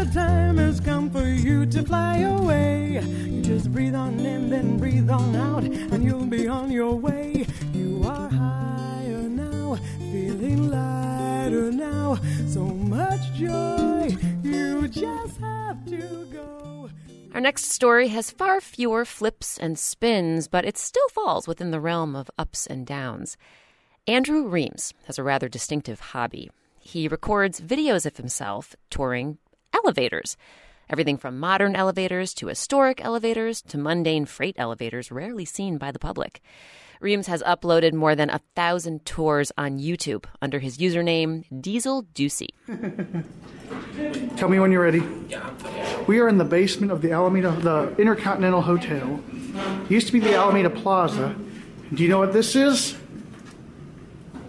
time 0.07 0.57
has 0.59 0.81
come 0.81 1.11
for 1.11 1.27
you 1.27 1.67
to 1.67 1.83
fly 1.83 2.19
away. 2.19 3.01
You 3.03 3.43
just 3.43 3.73
breathe 3.73 3.95
on 3.95 4.21
in, 4.21 4.51
then 4.51 4.77
breathe 4.77 5.11
on 5.11 5.35
out, 5.37 5.64
and 5.64 6.05
you'll 6.05 6.27
be 6.27 6.49
on 6.49 6.71
your 6.71 6.95
way. 6.95 7.47
You 7.73 8.03
are 8.05 8.29
higher 8.29 9.23
now, 9.29 9.79
feeling 9.99 10.71
lighter 10.71 11.71
now. 11.73 12.19
So 12.49 12.64
much 12.64 13.33
joy, 13.35 14.17
you 14.43 14.88
just 14.88 15.38
have 15.38 15.85
to 15.87 16.27
go. 16.33 16.90
Our 17.35 17.40
next 17.40 17.67
story 17.67 18.09
has 18.09 18.31
far 18.31 18.61
fewer 18.61 19.05
flips 19.05 19.59
and 19.59 19.79
spins, 19.79 20.49
but 20.49 20.64
it 20.64 20.79
still 20.79 21.09
falls 21.09 21.49
within 21.49 21.71
the 21.71 21.81
realm 21.81 22.14
of 22.14 22.31
ups 22.38 22.67
and 22.67 22.87
downs. 22.87 23.37
Andrew 24.07 24.47
Reams 24.47 24.93
has 25.07 25.19
a 25.19 25.23
rather 25.23 25.49
distinctive 25.49 26.01
hobby. 26.01 26.51
He 26.79 27.09
records 27.09 27.61
videos 27.61 28.05
of 28.05 28.19
himself 28.19 28.77
touring 28.90 29.38
elevators. 29.74 30.37
Everything 30.88 31.16
from 31.16 31.38
modern 31.38 31.74
elevators 31.74 32.34
to 32.34 32.48
historic 32.48 33.04
elevators 33.04 33.62
to 33.62 33.78
mundane 33.78 34.26
freight 34.26 34.54
elevators 34.58 35.10
rarely 35.10 35.44
seen 35.44 35.78
by 35.78 35.90
the 35.90 35.98
public. 35.98 36.42
Reams 37.00 37.26
has 37.26 37.42
uploaded 37.42 37.92
more 37.92 38.14
than 38.14 38.30
a 38.30 38.40
thousand 38.54 39.04
tours 39.04 39.52
on 39.58 39.78
YouTube 39.78 40.24
under 40.40 40.58
his 40.58 40.78
username 40.78 41.44
Diesel 41.60 42.04
Ducey. 42.14 42.48
Tell 44.37 44.48
me 44.48 44.58
when 44.58 44.72
you're 44.72 44.82
ready. 44.82 45.02
We 46.06 46.20
are 46.20 46.28
in 46.28 46.38
the 46.38 46.44
basement 46.44 46.92
of 46.92 47.02
the 47.02 47.12
Alameda, 47.12 47.50
the 47.52 47.94
Intercontinental 47.98 48.62
Hotel. 48.62 49.20
It 49.84 49.90
used 49.90 50.06
to 50.06 50.12
be 50.12 50.20
the 50.20 50.34
Alameda 50.34 50.70
Plaza. 50.70 51.34
Do 51.92 52.02
you 52.02 52.08
know 52.08 52.18
what 52.18 52.32
this 52.32 52.56
is? 52.56 52.96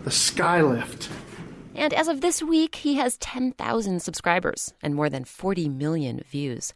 The 0.04 0.10
Skylift. 0.12 1.10
And 1.76 1.94
as 1.94 2.08
of 2.08 2.22
this 2.22 2.42
week, 2.42 2.76
he 2.76 2.96
has 2.96 3.18
10,000 3.18 4.02
subscribers 4.02 4.74
and 4.82 4.96
more 4.96 5.10
than 5.10 5.26
40 5.26 5.68
million 5.70 6.22
views. 6.30 6.74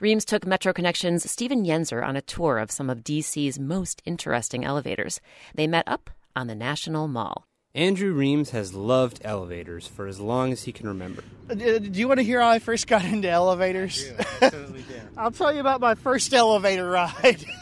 Reams 0.00 0.24
took 0.24 0.46
Metro 0.46 0.72
Connection's 0.72 1.30
Stephen 1.30 1.64
Yenzer 1.64 2.04
on 2.06 2.16
a 2.16 2.20
tour 2.22 2.58
of 2.58 2.70
some 2.70 2.90
of 2.90 3.04
DC's 3.04 3.58
most 3.60 4.02
interesting 4.04 4.64
elevators. 4.64 5.20
They 5.54 5.66
met 5.66 5.84
up 5.86 6.10
on 6.34 6.48
the 6.48 6.54
National 6.54 7.06
Mall. 7.06 7.44
Andrew 7.76 8.12
Reams 8.12 8.50
has 8.50 8.74
loved 8.74 9.20
elevators 9.24 9.86
for 9.86 10.08
as 10.08 10.18
long 10.18 10.50
as 10.50 10.64
he 10.64 10.72
can 10.72 10.88
remember. 10.88 11.22
Uh, 11.48 11.54
Do 11.54 11.90
you 11.92 12.08
want 12.08 12.18
to 12.18 12.24
hear 12.24 12.40
how 12.40 12.48
I 12.48 12.58
first 12.58 12.88
got 12.88 13.04
into 13.04 13.28
elevators? 13.30 14.10
I'll 15.16 15.30
tell 15.30 15.52
you 15.54 15.60
about 15.60 15.80
my 15.80 15.94
first 15.94 16.34
elevator 16.34 16.90
ride. 16.90 17.44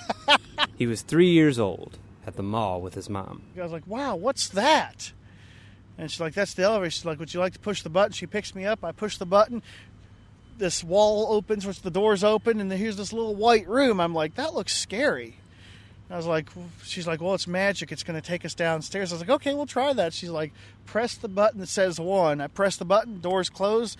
He 0.77 0.87
was 0.87 1.03
three 1.03 1.31
years 1.31 1.59
old 1.59 1.99
at 2.25 2.37
the 2.37 2.43
mall 2.43 2.81
with 2.81 2.95
his 2.95 3.09
mom. 3.11 3.43
I 3.59 3.63
was 3.63 3.73
like, 3.73 3.87
wow, 3.87 4.15
what's 4.15 4.49
that? 4.51 5.13
And 5.99 6.11
she's 6.11 6.21
like, 6.21 6.35
that's 6.35 6.55
the 6.55 6.63
elevator. 6.63 6.91
She's 6.91 7.05
like, 7.05 7.19
would 7.19 7.35
you 7.35 7.41
like 7.41 7.55
to 7.55 7.59
push 7.59 7.83
the 7.83 7.91
button? 7.91 8.13
She 8.13 8.27
picks 8.27 8.55
me 8.55 8.65
up. 8.65 8.85
I 8.85 8.93
push 8.93 9.19
the 9.19 9.27
button. 9.27 9.63
This 10.57 10.83
wall 10.83 11.33
opens, 11.33 11.67
which 11.67 11.83
the 11.83 11.91
doors 11.91 12.25
open, 12.25 12.61
and 12.61 12.73
here's 12.73 12.97
this 12.97 13.13
little 13.13 13.35
white 13.35 13.69
room. 13.69 14.01
I'm 14.01 14.15
like, 14.15 14.37
that 14.37 14.55
looks 14.55 14.77
scary. 14.77 15.37
I 16.11 16.17
was 16.17 16.27
like, 16.27 16.49
she's 16.83 17.07
like, 17.07 17.21
well, 17.21 17.35
it's 17.35 17.47
magic. 17.47 17.93
It's 17.93 18.03
going 18.03 18.19
to 18.19 18.27
take 18.27 18.45
us 18.45 18.55
downstairs. 18.55 19.13
I 19.13 19.17
was 19.17 19.21
like, 19.21 19.31
okay, 19.31 19.55
we'll 19.55 19.67
try 19.67 19.93
that. 19.93 20.15
She's 20.15 20.31
like, 20.31 20.53
press 20.87 21.17
the 21.17 21.29
button 21.29 21.61
that 21.61 21.69
says 21.69 22.01
one. 22.01 22.41
I 22.41 22.47
press 22.47 22.77
the 22.77 22.87
button, 22.87 23.21
doors 23.21 23.51
close, 23.51 23.97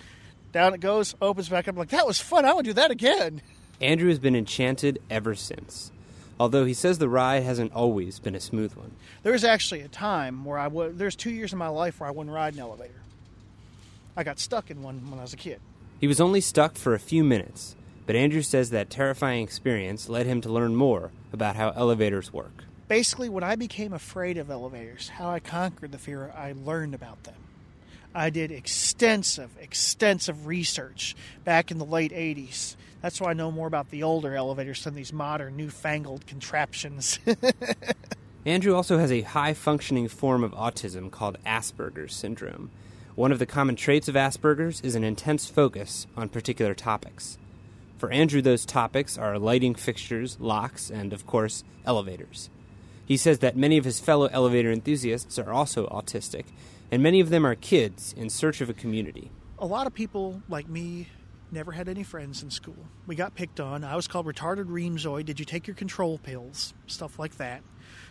down 0.51 0.73
it 0.73 0.79
goes, 0.79 1.13
opens 1.21 1.49
back 1.49 1.67
up. 1.67 1.75
I'm 1.75 1.79
like, 1.79 1.89
that 1.89 2.07
was 2.07 2.19
fun. 2.19 2.45
I 2.45 2.53
would 2.53 2.65
do 2.65 2.73
that 2.73 2.89
again. 2.89 3.41
Andrew 3.79 4.09
has 4.09 4.19
been 4.19 4.35
enchanted 4.35 4.99
ever 5.09 5.35
since, 5.35 5.91
although 6.39 6.65
he 6.65 6.73
says 6.73 6.97
the 6.97 7.09
ride 7.09 7.43
hasn't 7.43 7.73
always 7.73 8.19
been 8.19 8.35
a 8.35 8.39
smooth 8.39 8.73
one. 8.73 8.91
There 9.23 9.33
was 9.33 9.43
actually 9.43 9.81
a 9.81 9.87
time 9.87 10.45
where 10.45 10.57
I 10.57 10.67
would, 10.67 10.97
there's 10.97 11.15
two 11.15 11.31
years 11.31 11.51
in 11.51 11.59
my 11.59 11.67
life 11.67 11.99
where 11.99 12.07
I 12.07 12.11
wouldn't 12.11 12.33
ride 12.33 12.53
an 12.53 12.59
elevator. 12.61 13.01
I 14.15 14.23
got 14.23 14.39
stuck 14.39 14.71
in 14.71 14.81
one 14.81 15.09
when 15.09 15.19
I 15.19 15.23
was 15.23 15.33
a 15.33 15.37
kid. 15.37 15.59
He 15.99 16.07
was 16.07 16.21
only 16.21 16.41
stuck 16.41 16.75
for 16.75 16.93
a 16.93 16.99
few 16.99 17.23
minutes, 17.23 17.75
but 18.05 18.15
Andrew 18.15 18.41
says 18.41 18.69
that 18.69 18.89
terrifying 18.89 19.43
experience 19.43 20.09
led 20.09 20.25
him 20.25 20.41
to 20.41 20.49
learn 20.49 20.75
more 20.75 21.11
about 21.33 21.55
how 21.55 21.71
elevators 21.75 22.33
work. 22.33 22.63
Basically, 22.87 23.29
when 23.29 23.43
I 23.43 23.55
became 23.55 23.93
afraid 23.93 24.37
of 24.37 24.49
elevators, 24.49 25.09
how 25.09 25.29
I 25.29 25.39
conquered 25.39 25.91
the 25.91 25.99
fear, 25.99 26.33
I 26.35 26.53
learned 26.53 26.95
about 26.95 27.23
them. 27.23 27.35
I 28.15 28.31
did 28.31 28.51
extensive, 28.51 29.51
extensive 29.59 30.47
research 30.47 31.15
back 31.43 31.69
in 31.69 31.77
the 31.77 31.85
late 31.85 32.11
80s. 32.11 32.75
That's 33.01 33.21
why 33.21 33.29
I 33.29 33.33
know 33.33 33.51
more 33.51 33.67
about 33.67 33.89
the 33.89 34.03
older 34.03 34.35
elevators 34.35 34.83
than 34.83 34.95
these 34.95 35.13
modern, 35.13 35.55
newfangled 35.55 36.27
contraptions. 36.27 37.19
Andrew 38.45 38.75
also 38.75 38.97
has 38.97 39.11
a 39.11 39.21
high 39.21 39.53
functioning 39.53 40.07
form 40.07 40.43
of 40.43 40.51
autism 40.51 41.09
called 41.11 41.37
Asperger's 41.45 42.13
syndrome. 42.13 42.71
One 43.15 43.31
of 43.31 43.39
the 43.39 43.45
common 43.45 43.75
traits 43.75 44.07
of 44.07 44.15
Asperger's 44.15 44.81
is 44.81 44.95
an 44.95 45.03
intense 45.03 45.47
focus 45.47 46.07
on 46.15 46.29
particular 46.29 46.73
topics. 46.73 47.37
For 47.97 48.11
Andrew, 48.11 48.41
those 48.41 48.65
topics 48.65 49.17
are 49.17 49.37
lighting 49.37 49.75
fixtures, 49.75 50.37
locks, 50.39 50.89
and, 50.89 51.11
of 51.11 51.25
course, 51.25 51.63
elevators. 51.85 52.49
He 53.05 53.17
says 53.17 53.39
that 53.39 53.57
many 53.57 53.77
of 53.77 53.85
his 53.85 53.99
fellow 53.99 54.27
elevator 54.27 54.71
enthusiasts 54.71 55.37
are 55.37 55.51
also 55.51 55.87
autistic, 55.87 56.45
and 56.91 57.03
many 57.03 57.19
of 57.19 57.29
them 57.29 57.45
are 57.45 57.55
kids 57.55 58.13
in 58.15 58.29
search 58.29 58.61
of 58.61 58.69
a 58.69 58.73
community. 58.73 59.31
a 59.57 59.65
lot 59.65 59.85
of 59.87 59.93
people 59.93 60.41
like 60.47 60.69
me 60.69 61.07
never 61.51 61.71
had 61.71 61.87
any 61.89 62.03
friends 62.03 62.43
in 62.43 62.49
school. 62.49 62.77
We 63.07 63.15
got 63.15 63.35
picked 63.35 63.59
on. 63.59 63.83
I 63.83 63.95
was 63.95 64.07
called 64.07 64.25
retarded 64.25 64.65
reamsoid. 64.65 65.25
Did 65.25 65.39
you 65.39 65.45
take 65.45 65.67
your 65.67 65.75
control 65.75 66.17
pills? 66.17 66.73
Stuff 66.87 67.19
like 67.19 67.37
that. 67.37 67.61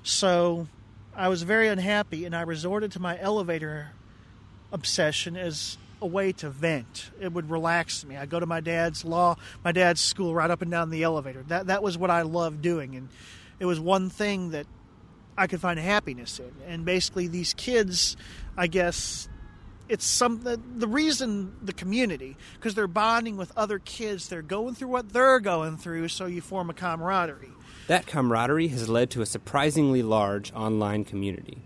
So 0.03 0.69
I 1.15 1.29
was 1.29 1.43
very 1.43 1.69
unhappy, 1.69 2.25
and 2.25 2.35
I 2.35 2.43
resorted 2.43 2.93
to 2.93 3.01
my 3.01 3.19
elevator 3.21 3.93
obsession 4.73 5.37
as 5.37 5.79
a 6.01 6.07
way 6.07 6.33
to 6.33 6.51
vent. 6.51 7.11
It 7.21 7.33
would 7.33 7.51
relax 7.51 8.05
me. 8.05 8.17
I 8.17 8.27
go 8.27 8.39
to 8.39 8.47
my 8.47 8.61
dad's 8.61 9.05
law, 9.05 9.37
my 9.65 9.73
dad's 9.73 10.01
school, 10.01 10.35
right 10.35 10.51
up 10.51 10.63
and 10.63 10.71
down 10.71 10.91
the 10.91 11.03
elevator. 11.03 11.43
That 11.49 11.67
that 11.67 11.83
was 11.83 11.99
what 11.99 12.11
I 12.11 12.23
loved 12.23 12.63
doing, 12.63 12.95
and 12.97 13.09
it 13.59 13.67
was 13.67 13.81
one 13.81 14.11
thing 14.11 14.51
that 14.51 14.67
I 15.37 15.47
could 15.47 15.61
find 15.61 15.79
happiness 15.79 16.39
in. 16.39 16.53
And 16.67 16.85
basically, 16.85 17.29
these 17.29 17.55
kids, 17.55 18.17
I 18.57 18.67
guess, 18.67 19.29
it's 19.89 20.05
some 20.05 20.43
the, 20.43 20.61
the 20.77 20.87
reason 20.87 21.55
the 21.63 21.73
community 21.73 22.37
because 22.55 22.75
they're 22.75 22.87
bonding 22.87 23.37
with 23.37 23.53
other 23.57 23.79
kids. 23.79 24.29
They're 24.29 24.43
going 24.43 24.75
through 24.75 24.89
what 24.89 25.13
they're 25.13 25.41
going 25.41 25.77
through, 25.77 26.09
so 26.09 26.27
you 26.27 26.41
form 26.41 26.71
a 26.71 26.75
camaraderie. 26.75 27.51
That 27.87 28.07
camaraderie 28.07 28.69
has 28.69 28.89
led 28.89 29.11
to 29.11 29.23
a 29.23 29.27
surprisingly 29.27 30.03
large 30.03 30.53
online 30.53 31.05
community. 31.05 31.59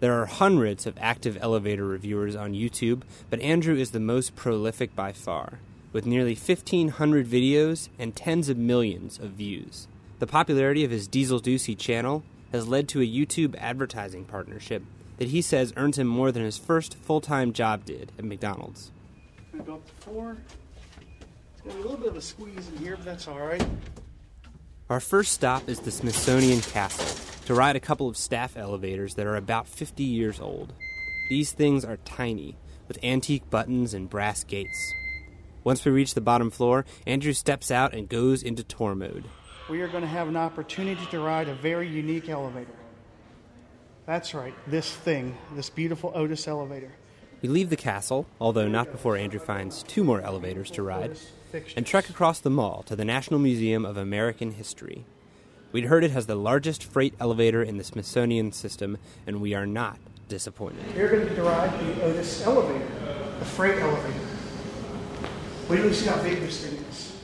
There 0.00 0.20
are 0.20 0.26
hundreds 0.26 0.86
of 0.86 0.98
active 1.00 1.38
elevator 1.40 1.86
reviewers 1.86 2.36
on 2.36 2.52
YouTube, 2.52 3.02
but 3.30 3.40
Andrew 3.40 3.74
is 3.74 3.92
the 3.92 4.00
most 4.00 4.36
prolific 4.36 4.94
by 4.94 5.12
far, 5.12 5.60
with 5.92 6.04
nearly 6.04 6.34
1,500 6.34 7.26
videos 7.26 7.88
and 7.98 8.14
tens 8.14 8.50
of 8.50 8.58
millions 8.58 9.18
of 9.18 9.30
views. 9.30 9.88
The 10.18 10.26
popularity 10.26 10.84
of 10.84 10.90
his 10.90 11.08
DieselDucy 11.08 11.78
channel 11.78 12.22
has 12.52 12.68
led 12.68 12.86
to 12.88 13.00
a 13.00 13.06
YouTube 13.06 13.56
advertising 13.58 14.26
partnership 14.26 14.82
that 15.18 15.28
he 15.28 15.42
says 15.42 15.72
earns 15.76 15.98
him 15.98 16.06
more 16.06 16.32
than 16.32 16.44
his 16.44 16.58
first 16.58 16.96
full 16.96 17.20
time 17.20 17.52
job 17.52 17.84
did 17.84 18.12
at 18.18 18.24
McDonald's. 18.24 18.90
I 19.54 19.58
go 19.58 19.74
up 19.74 19.86
to 19.86 19.92
four. 20.04 20.36
It's 21.52 21.62
gonna 21.62 21.74
be 21.74 21.80
a 21.80 21.82
little 21.82 21.98
bit 21.98 22.08
of 22.08 22.16
a 22.16 22.22
squeeze 22.22 22.68
in 22.68 22.78
here, 22.78 22.96
but 22.96 23.04
that's 23.04 23.28
all 23.28 23.38
right. 23.38 23.64
Our 24.90 25.00
first 25.00 25.32
stop 25.32 25.68
is 25.68 25.80
the 25.80 25.90
Smithsonian 25.90 26.60
Castle 26.60 27.06
to 27.46 27.54
ride 27.54 27.76
a 27.76 27.80
couple 27.80 28.08
of 28.08 28.16
staff 28.16 28.56
elevators 28.56 29.14
that 29.14 29.26
are 29.26 29.36
about 29.36 29.66
50 29.66 30.02
years 30.02 30.40
old. 30.40 30.72
These 31.30 31.52
things 31.52 31.84
are 31.84 31.96
tiny, 31.98 32.56
with 32.86 33.02
antique 33.02 33.48
buttons 33.48 33.94
and 33.94 34.10
brass 34.10 34.44
gates. 34.44 34.92
Once 35.62 35.84
we 35.84 35.90
reach 35.90 36.12
the 36.12 36.20
bottom 36.20 36.50
floor, 36.50 36.84
Andrew 37.06 37.32
steps 37.32 37.70
out 37.70 37.94
and 37.94 38.08
goes 38.08 38.42
into 38.42 38.62
tour 38.62 38.94
mode. 38.94 39.24
We 39.70 39.80
are 39.80 39.88
going 39.88 40.02
to 40.02 40.08
have 40.08 40.28
an 40.28 40.36
opportunity 40.36 41.06
to 41.06 41.20
ride 41.20 41.48
a 41.48 41.54
very 41.54 41.88
unique 41.88 42.28
elevator. 42.28 42.74
That's 44.06 44.34
right, 44.34 44.54
this 44.66 44.94
thing, 44.94 45.36
this 45.54 45.70
beautiful 45.70 46.12
Otis 46.14 46.46
elevator. 46.46 46.92
We 47.40 47.48
leave 47.48 47.70
the 47.70 47.76
castle, 47.76 48.26
although 48.38 48.68
not 48.68 48.92
before 48.92 49.16
Andrew 49.16 49.40
finds 49.40 49.82
two 49.82 50.04
more 50.04 50.20
elevators 50.20 50.70
to 50.72 50.82
ride, 50.82 51.16
and 51.74 51.86
trek 51.86 52.10
across 52.10 52.38
the 52.38 52.50
mall 52.50 52.82
to 52.84 52.96
the 52.96 53.04
National 53.04 53.40
Museum 53.40 53.86
of 53.86 53.96
American 53.96 54.52
History. 54.52 55.06
We'd 55.72 55.86
heard 55.86 56.04
it 56.04 56.10
has 56.10 56.26
the 56.26 56.34
largest 56.34 56.84
freight 56.84 57.14
elevator 57.18 57.62
in 57.62 57.78
the 57.78 57.84
Smithsonian 57.84 58.52
system, 58.52 58.98
and 59.26 59.40
we 59.40 59.54
are 59.54 59.66
not 59.66 59.98
disappointed. 60.28 60.84
You're 60.94 61.10
going 61.10 61.34
to 61.34 61.42
ride 61.42 61.72
the 61.80 62.02
Otis 62.04 62.44
elevator, 62.46 62.86
the 63.38 63.44
freight 63.44 63.78
elevator. 63.78 64.20
Wait 65.68 65.76
till 65.76 65.86
you 65.86 65.94
see 65.94 66.06
how 66.08 66.22
big 66.22 66.40
this 66.40 66.66
thing 66.66 66.78
is. 66.90 67.16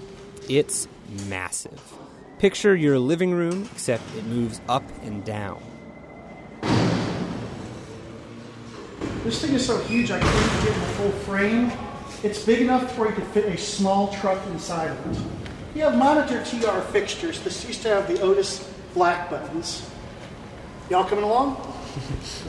It's 0.48 0.88
massive. 1.28 1.80
Picture 2.38 2.74
your 2.74 2.98
living 2.98 3.32
room, 3.32 3.68
except 3.72 4.02
it 4.16 4.24
moves 4.24 4.62
up 4.66 4.82
and 5.02 5.22
down. 5.24 5.62
This 9.24 9.42
thing 9.42 9.52
is 9.52 9.66
so 9.66 9.78
huge 9.82 10.10
I 10.10 10.18
couldn't 10.18 10.64
get 10.64 10.74
in 10.74 10.80
the 10.80 10.86
full 10.86 11.10
frame. 11.10 11.70
It's 12.22 12.42
big 12.42 12.62
enough 12.62 12.96
where 12.96 13.10
you 13.10 13.14
could 13.14 13.26
fit 13.26 13.44
a 13.44 13.58
small 13.58 14.08
truck 14.14 14.44
inside 14.46 14.90
of 14.90 15.06
it. 15.06 15.22
You 15.76 15.82
have 15.82 15.94
monitor 15.94 16.42
TR 16.42 16.80
fixtures. 16.90 17.38
This 17.40 17.66
used 17.66 17.82
to 17.82 17.88
have 17.90 18.08
the 18.08 18.18
Otis 18.22 18.72
black 18.94 19.28
buttons. 19.28 19.90
Y'all 20.88 21.04
coming 21.04 21.24
along? 21.24 21.56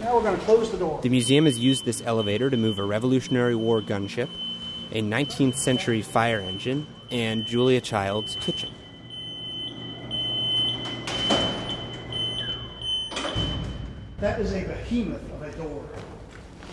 now 0.00 0.14
we're 0.14 0.22
going 0.22 0.38
to 0.38 0.44
close 0.44 0.70
the 0.70 0.78
door. 0.78 1.00
The 1.02 1.08
museum 1.08 1.46
has 1.46 1.58
used 1.58 1.84
this 1.84 2.00
elevator 2.06 2.48
to 2.48 2.56
move 2.56 2.78
a 2.78 2.84
Revolutionary 2.84 3.56
War 3.56 3.82
gunship, 3.82 4.28
a 4.92 5.02
19th 5.02 5.56
century 5.56 6.00
fire 6.02 6.38
engine, 6.38 6.86
and 7.10 7.44
Julia 7.44 7.80
Child's 7.80 8.36
kitchen. 8.36 8.70
That 14.22 14.38
is 14.38 14.52
a 14.52 14.62
behemoth 14.62 15.32
of 15.32 15.42
a 15.42 15.50
door. 15.56 15.84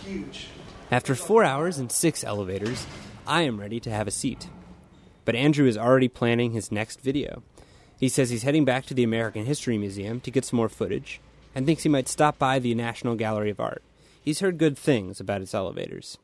Huge. 0.05 0.49
After 0.91 1.15
four 1.15 1.43
hours 1.43 1.79
and 1.79 1.91
six 1.91 2.23
elevators, 2.23 2.85
I 3.25 3.41
am 3.41 3.59
ready 3.59 3.79
to 3.79 3.89
have 3.89 4.07
a 4.07 4.11
seat. 4.11 4.47
But 5.25 5.33
Andrew 5.33 5.65
is 5.65 5.75
already 5.75 6.09
planning 6.09 6.51
his 6.51 6.71
next 6.71 7.01
video. 7.01 7.41
He 7.97 8.07
says 8.07 8.29
he's 8.29 8.43
heading 8.43 8.65
back 8.65 8.85
to 8.85 8.93
the 8.93 9.01
American 9.01 9.45
History 9.45 9.79
Museum 9.79 10.19
to 10.21 10.29
get 10.29 10.45
some 10.45 10.57
more 10.57 10.69
footage 10.69 11.21
and 11.55 11.65
thinks 11.65 11.81
he 11.81 11.89
might 11.89 12.07
stop 12.07 12.37
by 12.37 12.59
the 12.59 12.75
National 12.75 13.15
Gallery 13.15 13.49
of 13.49 13.59
Art. 13.59 13.81
He's 14.21 14.41
heard 14.41 14.59
good 14.59 14.77
things 14.77 15.19
about 15.19 15.41
its 15.41 15.55
elevators. 15.55 16.19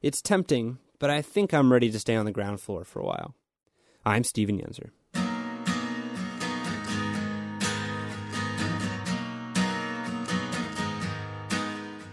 It's 0.00 0.22
tempting, 0.22 0.78
but 1.00 1.10
I 1.10 1.22
think 1.22 1.52
I'm 1.52 1.72
ready 1.72 1.90
to 1.90 1.98
stay 1.98 2.14
on 2.14 2.24
the 2.24 2.30
ground 2.30 2.60
floor 2.60 2.84
for 2.84 3.00
a 3.00 3.04
while. 3.04 3.34
I'm 4.06 4.22
Steven 4.22 4.60
Yenser. 4.60 4.90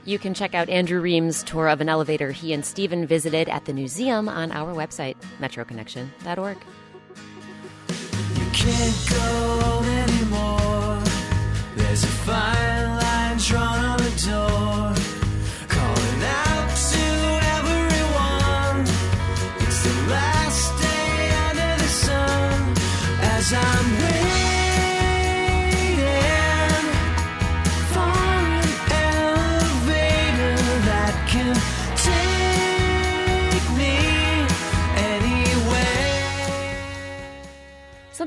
You 0.10 0.17
can 0.17 0.34
check 0.34 0.56
out 0.56 0.69
Andrew 0.69 1.02
Ream's 1.02 1.43
tour 1.43 1.69
of 1.69 1.82
an 1.82 1.88
elevator 1.88 2.32
he 2.32 2.52
and 2.52 2.65
Stephen 2.65 3.06
visited 3.06 3.48
at 3.48 3.65
the 3.65 3.74
museum 3.74 4.28
on 4.28 4.52
our 4.52 4.74
website, 4.74 5.15
metroconnection.org. 5.39 6.58
You 8.34 8.45
can't 8.52 9.10
go 9.12 9.82
anymore. 9.86 11.04
There's 11.76 12.04
a 12.04 12.08
fine 12.08 12.88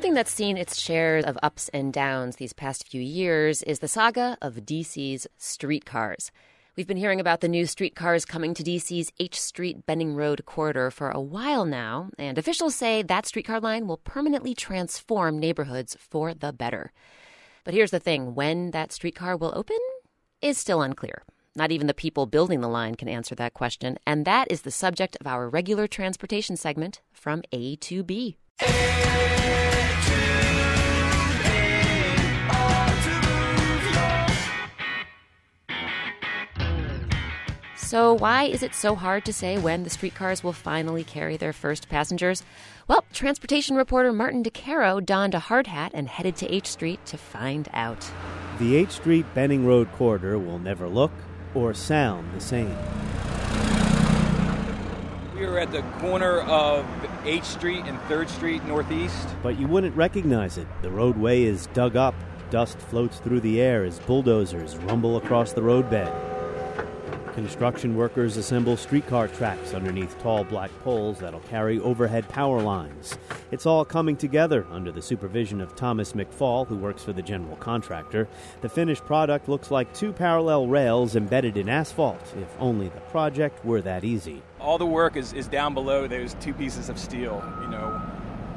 Something 0.03 0.15
that's 0.15 0.33
seen 0.33 0.57
its 0.57 0.81
share 0.81 1.19
of 1.19 1.39
ups 1.45 1.71
and 1.73 1.93
downs 1.93 2.35
these 2.35 2.53
past 2.53 2.89
few 2.89 3.01
years 3.01 3.63
is 3.63 3.79
the 3.79 3.87
saga 3.87 4.37
of 4.43 4.57
DC's 4.57 5.29
streetcars. 5.39 6.33
We've 6.77 6.89
been 6.89 6.97
hearing 6.97 7.21
about 7.21 7.41
the 7.41 7.47
new 7.47 7.67
streetcars 7.67 8.25
coming 8.25 8.53
to 8.55 8.65
DC's 8.65 9.13
H 9.21 9.41
Street 9.41 9.87
Benning 9.87 10.17
Road 10.17 10.45
corridor 10.45 10.91
for 10.91 11.11
a 11.11 11.21
while 11.21 11.65
now, 11.65 12.11
and 12.19 12.37
officials 12.37 12.75
say 12.75 13.03
that 13.03 13.27
streetcar 13.27 13.61
line 13.61 13.87
will 13.87 13.99
permanently 13.99 14.57
transform 14.57 15.39
neighborhoods 15.39 15.97
for 16.01 16.35
the 16.35 16.53
better. 16.53 16.91
But 17.63 17.75
here's 17.75 17.93
the 17.93 18.01
thing 18.01 18.35
when 18.35 18.73
that 18.73 18.91
streetcar 18.91 19.37
will 19.37 19.53
open 19.55 19.79
is 20.41 20.59
still 20.59 20.83
unclear. 20.83 21.23
Not 21.55 21.71
even 21.71 21.87
the 21.87 21.95
people 21.95 22.27
building 22.27 22.61
the 22.61 22.67
line 22.67 22.97
can 22.97 23.09
answer 23.09 23.37
that 23.37 23.55
question, 23.55 23.99
and 24.05 24.25
that 24.25 24.51
is 24.51 24.63
the 24.63 24.73
subject 24.73 25.17
of 25.21 25.29
our 25.29 25.49
regular 25.49 25.87
transportation 25.87 26.57
segment 26.57 27.03
from 27.13 27.45
A 27.53 27.77
to 27.77 28.03
B. 28.03 28.37
So, 37.93 38.15
why 38.15 38.45
is 38.45 38.63
it 38.63 38.75
so 38.75 38.95
hard 38.95 39.27
to 39.27 39.35
say 39.35 39.59
when 39.59 39.83
the 39.83 39.91
streetcars 39.91 40.43
will 40.43 40.55
finally 40.55 41.05
carry 41.05 41.37
their 41.37 41.53
first 41.53 41.91
passengers? 41.91 42.43
Well, 42.89 43.05
transportation 43.13 43.77
reporter 43.77 44.15
Martin 44.15 44.43
Di 44.43 44.49
Caro 44.49 44.99
donned 44.99 45.35
a 45.35 45.39
hard 45.39 45.67
hat 45.67 45.91
and 45.93 46.09
headed 46.09 46.35
to 46.37 46.51
H 46.51 46.69
Street 46.69 47.05
to 47.05 47.19
find 47.19 47.69
out. 47.75 48.11
The 48.59 48.77
H 48.77 48.93
Street 48.93 49.27
Benning 49.35 49.67
Road 49.67 49.93
corridor 49.93 50.39
will 50.39 50.59
never 50.59 50.89
look 50.89 51.13
or 51.53 51.75
sound 51.75 52.33
the 52.35 52.41
same. 52.41 52.75
We 55.37 55.45
are 55.45 55.59
at 55.59 55.71
the 55.71 55.83
corner 56.01 56.41
of 56.41 56.87
H 57.27 57.45
Street 57.45 57.85
and 57.85 57.99
3rd 58.05 58.31
Street 58.31 58.65
Northeast. 58.65 59.29
But 59.43 59.59
you 59.59 59.67
wouldn't 59.69 59.95
recognize 59.95 60.57
it. 60.57 60.67
The 60.81 60.91
roadway 60.91 61.43
is 61.43 61.67
dug 61.75 61.97
up, 61.97 62.15
dust 62.49 62.79
floats 62.79 63.19
through 63.19 63.41
the 63.41 63.61
air 63.61 63.85
as 63.85 63.99
bulldozers 63.99 64.79
rumble 64.79 65.19
across 65.19 65.53
the 65.53 65.63
roadbed. 65.63 66.32
Construction 67.35 67.97
workers 67.97 68.37
assemble 68.37 68.77
streetcar 68.77 69.27
tracks 69.27 69.73
underneath 69.73 70.21
tall 70.21 70.45
black 70.45 70.71
poles 70.81 71.19
that'll 71.21 71.41
carry 71.41 71.81
overhead 71.81 72.29
power 72.29 72.61
lines. 72.61 73.17
It's 73.51 73.65
all 73.65 73.87
coming 73.87 74.17
together 74.17 74.67
under 74.71 74.93
the 74.93 75.01
supervision 75.01 75.63
of 75.63 75.75
Thomas 75.75 76.13
McFall, 76.13 76.67
who 76.67 76.77
works 76.77 77.03
for 77.03 77.15
the 77.15 77.23
general 77.23 77.57
contractor. 77.57 78.29
The 78.61 78.69
finished 78.69 79.07
product 79.07 79.49
looks 79.49 79.71
like 79.71 79.95
two 79.95 80.13
parallel 80.13 80.67
rails 80.67 81.17
embedded 81.17 81.57
in 81.57 81.71
asphalt, 81.71 82.21
if 82.39 82.55
only 82.61 82.89
the 82.91 83.01
project 83.01 83.65
were 83.65 83.81
that 83.81 84.05
easy. 84.05 84.43
All 84.61 84.77
the 84.77 84.85
work 84.85 85.17
is, 85.17 85.33
is 85.33 85.49
down 85.49 85.73
below 85.73 86.07
those 86.07 86.35
two 86.35 86.53
pieces 86.53 86.91
of 86.91 86.99
steel. 86.99 87.43
You 87.63 87.69
know, 87.69 87.99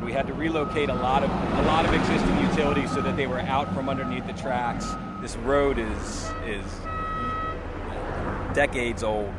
we 0.04 0.12
had 0.12 0.28
to 0.28 0.34
relocate 0.34 0.90
a 0.90 0.96
lot 0.96 1.24
of 1.24 1.30
a 1.30 1.62
lot 1.68 1.86
of 1.86 1.94
existing 1.94 2.38
utilities 2.50 2.92
so 2.92 3.02
that 3.02 3.16
they 3.16 3.26
were 3.26 3.40
out 3.40 3.74
from 3.74 3.88
underneath 3.88 4.28
the 4.28 4.34
tracks. 4.34 4.86
This 5.22 5.38
road 5.38 5.78
is 5.78 6.30
is 6.46 6.66
decades 8.56 9.04
old, 9.04 9.32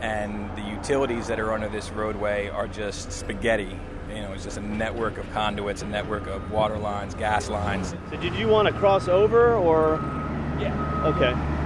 and 0.00 0.48
the 0.56 0.62
utilities 0.62 1.26
that 1.26 1.38
are 1.38 1.52
under 1.52 1.68
this 1.68 1.90
roadway 1.90 2.48
are 2.48 2.68
just 2.68 3.12
spaghetti. 3.12 3.76
You 4.08 4.22
know, 4.22 4.32
it's 4.32 4.44
just 4.44 4.56
a 4.56 4.62
network 4.62 5.18
of 5.18 5.30
conduits, 5.32 5.82
a 5.82 5.86
network 5.86 6.26
of 6.28 6.50
water 6.50 6.78
lines, 6.78 7.14
gas 7.14 7.48
lines. 7.48 7.94
So, 8.10 8.16
did 8.16 8.34
you 8.34 8.46
want 8.46 8.68
to 8.68 8.74
cross 8.74 9.08
over 9.08 9.54
or? 9.54 9.96
Yeah. 10.60 11.02
Okay. 11.04 11.62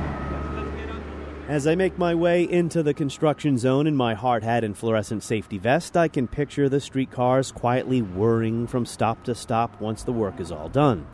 As 1.48 1.66
I 1.66 1.76
make 1.76 1.96
my 1.96 2.12
way 2.12 2.42
into 2.42 2.82
the 2.82 2.92
construction 2.92 3.56
zone 3.56 3.86
in 3.86 3.94
my 3.94 4.14
hard 4.14 4.42
hat 4.42 4.64
and 4.64 4.76
fluorescent 4.76 5.22
safety 5.22 5.58
vest, 5.58 5.96
I 5.96 6.08
can 6.08 6.26
picture 6.26 6.68
the 6.68 6.80
streetcars 6.80 7.52
quietly 7.52 8.00
whirring 8.00 8.66
from 8.66 8.84
stop 8.84 9.22
to 9.24 9.34
stop 9.34 9.80
once 9.80 10.02
the 10.02 10.12
work 10.12 10.40
is 10.40 10.50
all 10.50 10.68
done. 10.68 11.06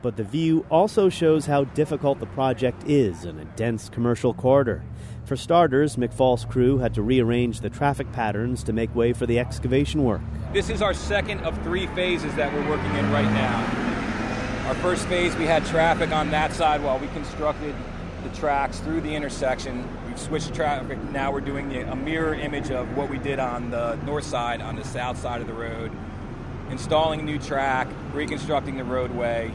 But 0.00 0.16
the 0.16 0.24
view 0.24 0.64
also 0.70 1.08
shows 1.08 1.46
how 1.46 1.64
difficult 1.64 2.18
the 2.20 2.26
project 2.26 2.84
is 2.86 3.24
in 3.24 3.38
a 3.38 3.44
dense 3.56 3.90
commercial 3.90 4.32
corridor. 4.32 4.82
For 5.24 5.36
starters, 5.36 5.96
McFall's 5.96 6.44
crew 6.44 6.76
had 6.76 6.92
to 6.94 7.02
rearrange 7.02 7.60
the 7.60 7.70
traffic 7.70 8.12
patterns 8.12 8.62
to 8.64 8.74
make 8.74 8.94
way 8.94 9.14
for 9.14 9.24
the 9.24 9.38
excavation 9.38 10.04
work. 10.04 10.20
This 10.52 10.68
is 10.68 10.82
our 10.82 10.92
second 10.92 11.40
of 11.40 11.56
three 11.62 11.86
phases 11.88 12.34
that 12.34 12.52
we're 12.52 12.68
working 12.68 12.94
in 12.96 13.10
right 13.10 13.24
now. 13.24 14.68
Our 14.68 14.74
first 14.74 15.06
phase, 15.06 15.34
we 15.36 15.46
had 15.46 15.64
traffic 15.64 16.12
on 16.12 16.30
that 16.32 16.52
side 16.52 16.82
while 16.82 16.98
we 16.98 17.06
constructed 17.08 17.74
the 18.22 18.28
tracks 18.36 18.80
through 18.80 19.00
the 19.00 19.14
intersection. 19.14 19.88
We've 20.06 20.18
switched 20.18 20.54
traffic. 20.54 21.02
Now 21.04 21.32
we're 21.32 21.40
doing 21.40 21.74
a 21.74 21.96
mirror 21.96 22.34
image 22.34 22.70
of 22.70 22.94
what 22.94 23.08
we 23.08 23.16
did 23.16 23.38
on 23.38 23.70
the 23.70 23.96
north 24.04 24.24
side, 24.24 24.60
on 24.60 24.76
the 24.76 24.84
south 24.84 25.18
side 25.18 25.40
of 25.40 25.46
the 25.46 25.54
road, 25.54 25.90
installing 26.70 27.24
new 27.24 27.38
track, 27.38 27.88
reconstructing 28.12 28.76
the 28.76 28.84
roadway, 28.84 29.50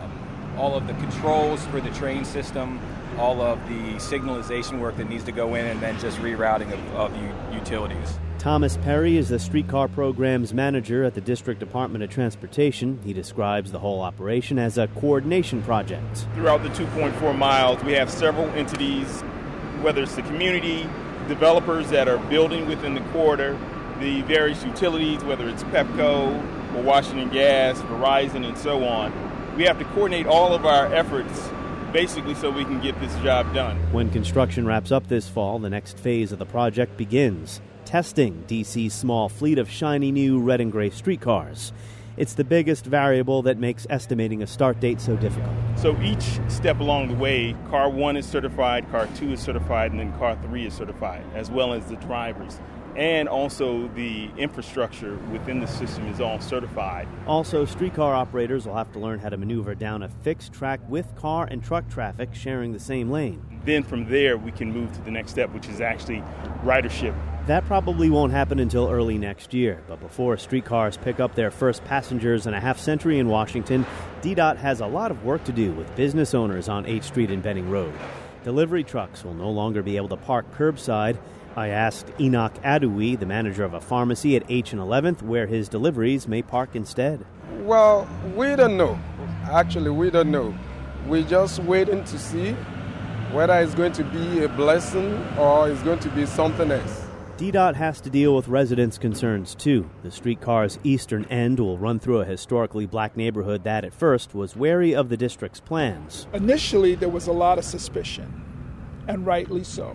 um, 0.00 0.54
all 0.56 0.76
of 0.76 0.86
the 0.86 0.94
controls 0.94 1.66
for 1.66 1.80
the 1.80 1.90
train 1.90 2.24
system, 2.24 2.78
all 3.18 3.40
of 3.40 3.58
the 3.68 3.94
signalization 3.94 4.80
work 4.80 4.96
that 4.96 5.08
needs 5.08 5.24
to 5.24 5.32
go 5.32 5.54
in, 5.54 5.66
and 5.66 5.80
then 5.80 5.98
just 5.98 6.18
rerouting 6.18 6.72
of, 6.72 6.94
of 6.94 7.16
u- 7.16 7.58
utilities. 7.58 8.18
Thomas 8.38 8.78
Perry 8.78 9.18
is 9.18 9.28
the 9.28 9.38
streetcar 9.38 9.86
program's 9.88 10.54
manager 10.54 11.04
at 11.04 11.12
the 11.12 11.20
District 11.20 11.60
Department 11.60 12.02
of 12.02 12.08
Transportation. 12.08 12.98
He 13.04 13.12
describes 13.12 13.70
the 13.70 13.78
whole 13.78 14.00
operation 14.00 14.58
as 14.58 14.78
a 14.78 14.86
coordination 14.88 15.62
project. 15.62 16.26
Throughout 16.34 16.62
the 16.62 16.70
2.4 16.70 17.36
miles, 17.36 17.84
we 17.84 17.92
have 17.92 18.08
several 18.10 18.48
entities, 18.50 19.20
whether 19.82 20.02
it's 20.02 20.14
the 20.14 20.22
community, 20.22 20.88
developers 21.28 21.90
that 21.90 22.08
are 22.08 22.16
building 22.30 22.66
within 22.66 22.94
the 22.94 23.02
corridor, 23.12 23.58
the 24.00 24.22
various 24.22 24.64
utilities, 24.64 25.22
whether 25.24 25.46
it's 25.46 25.62
PEPCO 25.64 26.76
or 26.76 26.82
Washington 26.82 27.28
Gas, 27.28 27.78
Verizon, 27.82 28.46
and 28.46 28.56
so 28.56 28.84
on. 28.84 29.12
We 29.56 29.64
have 29.64 29.78
to 29.78 29.84
coordinate 29.84 30.26
all 30.26 30.54
of 30.54 30.64
our 30.64 30.86
efforts 30.94 31.50
basically 31.92 32.34
so 32.34 32.50
we 32.50 32.64
can 32.64 32.80
get 32.80 32.98
this 33.00 33.14
job 33.16 33.52
done. 33.54 33.76
When 33.92 34.10
construction 34.10 34.66
wraps 34.66 34.92
up 34.92 35.08
this 35.08 35.28
fall, 35.28 35.58
the 35.58 35.70
next 35.70 35.98
phase 35.98 36.32
of 36.32 36.38
the 36.38 36.46
project 36.46 36.96
begins 36.96 37.60
testing 37.84 38.44
DC's 38.46 38.94
small 38.94 39.28
fleet 39.28 39.58
of 39.58 39.68
shiny 39.68 40.12
new 40.12 40.40
red 40.40 40.60
and 40.60 40.70
gray 40.70 40.90
streetcars. 40.90 41.72
It's 42.16 42.34
the 42.34 42.44
biggest 42.44 42.84
variable 42.84 43.42
that 43.42 43.58
makes 43.58 43.86
estimating 43.88 44.42
a 44.42 44.46
start 44.46 44.78
date 44.78 45.00
so 45.00 45.16
difficult. 45.16 45.54
So 45.76 46.00
each 46.02 46.38
step 46.48 46.80
along 46.80 47.08
the 47.08 47.14
way, 47.14 47.56
car 47.68 47.88
one 47.88 48.16
is 48.16 48.26
certified, 48.26 48.88
car 48.90 49.08
two 49.16 49.32
is 49.32 49.40
certified, 49.40 49.90
and 49.90 50.00
then 50.00 50.12
car 50.18 50.38
three 50.42 50.66
is 50.66 50.74
certified, 50.74 51.24
as 51.34 51.50
well 51.50 51.72
as 51.72 51.86
the 51.86 51.96
drivers. 51.96 52.60
And 52.96 53.28
also 53.28 53.88
the 53.88 54.30
infrastructure 54.36 55.16
within 55.32 55.60
the 55.60 55.66
system 55.66 56.06
is 56.08 56.20
all 56.20 56.40
certified. 56.40 57.06
Also, 57.26 57.64
streetcar 57.64 58.14
operators 58.14 58.66
will 58.66 58.74
have 58.74 58.92
to 58.92 58.98
learn 58.98 59.18
how 59.20 59.28
to 59.28 59.36
maneuver 59.36 59.74
down 59.74 60.02
a 60.02 60.08
fixed 60.08 60.52
track 60.52 60.80
with 60.88 61.14
car 61.16 61.46
and 61.50 61.62
truck 61.62 61.88
traffic 61.88 62.34
sharing 62.34 62.72
the 62.72 62.80
same 62.80 63.10
lane. 63.10 63.42
Then 63.64 63.82
from 63.82 64.08
there, 64.08 64.36
we 64.36 64.52
can 64.52 64.72
move 64.72 64.92
to 64.94 65.00
the 65.02 65.10
next 65.10 65.30
step, 65.32 65.52
which 65.52 65.68
is 65.68 65.80
actually 65.80 66.22
ridership. 66.64 67.14
That 67.46 67.64
probably 67.66 68.10
won't 68.10 68.32
happen 68.32 68.58
until 68.58 68.88
early 68.88 69.18
next 69.18 69.54
year, 69.54 69.82
but 69.88 69.98
before 69.98 70.36
streetcars 70.36 70.96
pick 70.98 71.20
up 71.20 71.34
their 71.34 71.50
first 71.50 71.82
passengers 71.84 72.46
in 72.46 72.54
a 72.54 72.60
half 72.60 72.78
century 72.78 73.18
in 73.18 73.28
Washington, 73.28 73.86
DDOT 74.22 74.56
has 74.58 74.80
a 74.80 74.86
lot 74.86 75.10
of 75.10 75.24
work 75.24 75.42
to 75.44 75.52
do 75.52 75.72
with 75.72 75.94
business 75.96 76.34
owners 76.34 76.68
on 76.68 76.84
8th 76.84 77.04
Street 77.04 77.30
and 77.30 77.42
Benning 77.42 77.70
Road. 77.70 77.94
Delivery 78.44 78.84
trucks 78.84 79.24
will 79.24 79.34
no 79.34 79.50
longer 79.50 79.82
be 79.82 79.96
able 79.96 80.08
to 80.08 80.16
park 80.16 80.50
curbside. 80.54 81.18
I 81.60 81.68
asked 81.68 82.10
Enoch 82.18 82.54
Adoui, 82.64 83.20
the 83.20 83.26
manager 83.26 83.64
of 83.64 83.74
a 83.74 83.82
pharmacy 83.82 84.34
at 84.34 84.44
H 84.48 84.72
and 84.72 84.80
11th, 84.80 85.20
where 85.20 85.46
his 85.46 85.68
deliveries 85.68 86.26
may 86.26 86.40
park 86.40 86.70
instead. 86.72 87.22
Well, 87.60 88.08
we 88.34 88.56
don't 88.56 88.78
know. 88.78 88.98
Actually, 89.44 89.90
we 89.90 90.08
don't 90.08 90.30
know. 90.30 90.54
We're 91.06 91.22
just 91.22 91.58
waiting 91.58 92.02
to 92.04 92.18
see 92.18 92.52
whether 93.32 93.60
it's 93.60 93.74
going 93.74 93.92
to 93.92 94.04
be 94.04 94.42
a 94.42 94.48
blessing 94.48 95.22
or 95.36 95.68
it's 95.68 95.82
going 95.82 95.98
to 95.98 96.08
be 96.08 96.24
something 96.24 96.70
else. 96.70 97.04
DDOT 97.36 97.74
has 97.74 98.00
to 98.00 98.10
deal 98.10 98.34
with 98.34 98.48
residents' 98.48 98.96
concerns 98.96 99.54
too. 99.54 99.88
The 100.02 100.10
streetcar's 100.10 100.78
eastern 100.82 101.26
end 101.26 101.60
will 101.60 101.76
run 101.76 101.98
through 101.98 102.20
a 102.20 102.24
historically 102.24 102.86
black 102.86 103.18
neighborhood 103.18 103.64
that 103.64 103.84
at 103.84 103.92
first 103.92 104.34
was 104.34 104.56
wary 104.56 104.94
of 104.94 105.10
the 105.10 105.16
district's 105.18 105.60
plans. 105.60 106.26
Initially, 106.32 106.94
there 106.94 107.10
was 107.10 107.26
a 107.26 107.32
lot 107.32 107.58
of 107.58 107.64
suspicion, 107.64 108.44
and 109.08 109.26
rightly 109.26 109.62
so. 109.62 109.94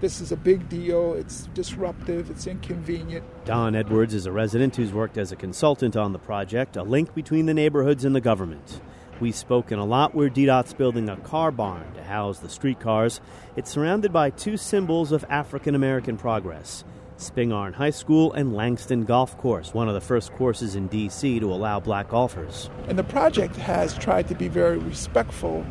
This 0.00 0.20
is 0.20 0.32
a 0.32 0.36
big 0.36 0.68
deal, 0.68 1.14
it's 1.14 1.46
disruptive, 1.54 2.30
it's 2.30 2.46
inconvenient. 2.46 3.24
Don 3.44 3.74
Edwards 3.74 4.12
is 4.12 4.26
a 4.26 4.32
resident 4.32 4.76
who's 4.76 4.92
worked 4.92 5.16
as 5.16 5.32
a 5.32 5.36
consultant 5.36 5.96
on 5.96 6.12
the 6.12 6.18
project, 6.18 6.76
a 6.76 6.82
link 6.82 7.14
between 7.14 7.46
the 7.46 7.54
neighborhoods 7.54 8.04
and 8.04 8.14
the 8.14 8.20
government. 8.20 8.80
We've 9.20 9.34
spoken 9.34 9.78
a 9.78 9.84
lot 9.84 10.14
where 10.14 10.28
DDOT's 10.28 10.74
building 10.74 11.08
a 11.08 11.16
car 11.18 11.52
barn 11.52 11.94
to 11.94 12.02
house 12.02 12.40
the 12.40 12.48
streetcars. 12.48 13.20
It's 13.54 13.70
surrounded 13.70 14.12
by 14.12 14.30
two 14.30 14.56
symbols 14.56 15.12
of 15.12 15.24
African 15.30 15.74
American 15.74 16.16
progress 16.16 16.84
Spingarn 17.16 17.74
High 17.74 17.90
School 17.90 18.32
and 18.32 18.54
Langston 18.54 19.04
Golf 19.04 19.38
Course, 19.38 19.72
one 19.72 19.88
of 19.88 19.94
the 19.94 20.00
first 20.00 20.32
courses 20.32 20.74
in 20.74 20.88
D.C. 20.88 21.38
to 21.38 21.52
allow 21.52 21.78
black 21.78 22.08
golfers. 22.08 22.68
And 22.88 22.98
the 22.98 23.04
project 23.04 23.54
has 23.56 23.96
tried 23.96 24.26
to 24.28 24.34
be 24.34 24.48
very 24.48 24.78
respectful 24.78 25.64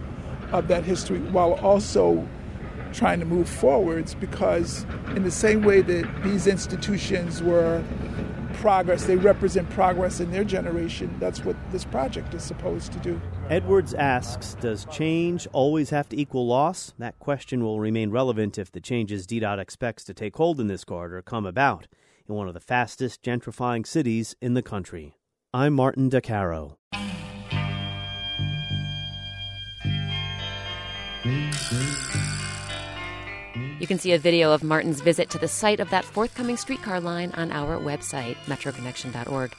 of 0.54 0.70
that 0.70 0.86
history 0.86 1.20
while 1.20 1.54
also 1.56 2.26
trying 2.93 3.19
to 3.19 3.25
move 3.25 3.49
forwards 3.49 4.15
because, 4.15 4.86
in 5.15 5.23
the 5.23 5.32
same 5.32 5.63
way 5.63 5.82
that 5.82 6.23
these 6.23 6.47
institutions 6.47 7.41
were 7.41 7.84
progress, 8.53 9.06
they 9.06 9.17
represent 9.17 9.69
progress 9.71 10.19
in 10.19 10.32
their 10.32 10.43
generation, 10.43 11.13
that's 11.19 11.43
what 11.43 11.56
this 11.71 11.84
project 11.84 12.34
is 12.34 12.43
supposed 12.43 12.93
to 12.93 12.99
do. 12.99 13.19
Edwards 13.49 13.93
asks 13.93 14.56
Does 14.56 14.86
change 14.86 15.47
always 15.51 15.89
have 15.89 16.08
to 16.10 16.19
equal 16.19 16.47
loss? 16.47 16.93
That 16.97 17.19
question 17.19 17.63
will 17.63 17.79
remain 17.79 18.10
relevant 18.12 18.58
if 18.58 18.71
the 18.71 18.79
changes 18.79 19.27
DDOT 19.27 19.60
expects 19.60 20.03
to 20.06 20.13
take 20.13 20.38
hold 20.38 20.60
in 20.60 20.67
this 20.67 20.86
corridor 20.86 21.21
come 21.21 21.45
about 21.45 21.88
in 22.27 22.36
one 22.36 22.47
of 22.47 22.53
the 22.53 22.60
fastest 22.60 23.21
gentrifying 23.21 23.86
cities 23.86 24.36
in 24.41 24.53
the 24.53 24.62
country. 24.62 25.17
I'm 25.53 25.73
Martin 25.73 26.10
Di 26.10 26.21
Caro. 26.21 26.77
You 33.84 33.88
can 33.88 34.00
see 34.00 34.13
a 34.13 34.17
video 34.17 34.54
of 34.54 34.63
Martin's 34.63 35.02
visit 35.02 35.30
to 35.32 35.38
the 35.38 35.50
site 35.50 35.82
of 35.82 35.89
that 35.89 36.06
forthcoming 36.06 36.56
streetcar 36.56 37.02
line 37.02 37.34
on 37.34 37.52
our 37.52 37.78
website, 37.78 38.38
metroconnection.org. 38.46 39.54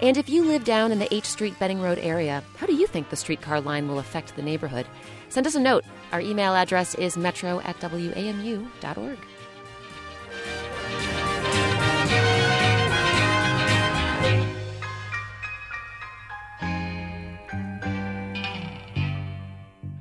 And 0.00 0.16
if 0.16 0.30
you 0.30 0.46
live 0.46 0.64
down 0.64 0.92
in 0.92 0.98
the 0.98 1.14
H 1.14 1.26
Street 1.26 1.58
Benning 1.58 1.82
Road 1.82 1.98
area, 1.98 2.42
how 2.56 2.64
do 2.64 2.72
you 2.72 2.86
think 2.86 3.10
the 3.10 3.16
streetcar 3.16 3.60
line 3.60 3.86
will 3.86 3.98
affect 3.98 4.34
the 4.34 4.40
neighborhood? 4.40 4.86
Send 5.28 5.46
us 5.46 5.56
a 5.56 5.60
note. 5.60 5.84
Our 6.10 6.22
email 6.22 6.54
address 6.54 6.94
is 6.94 7.18
metro 7.18 7.60
at 7.64 7.78
wamu.org. 7.80 9.18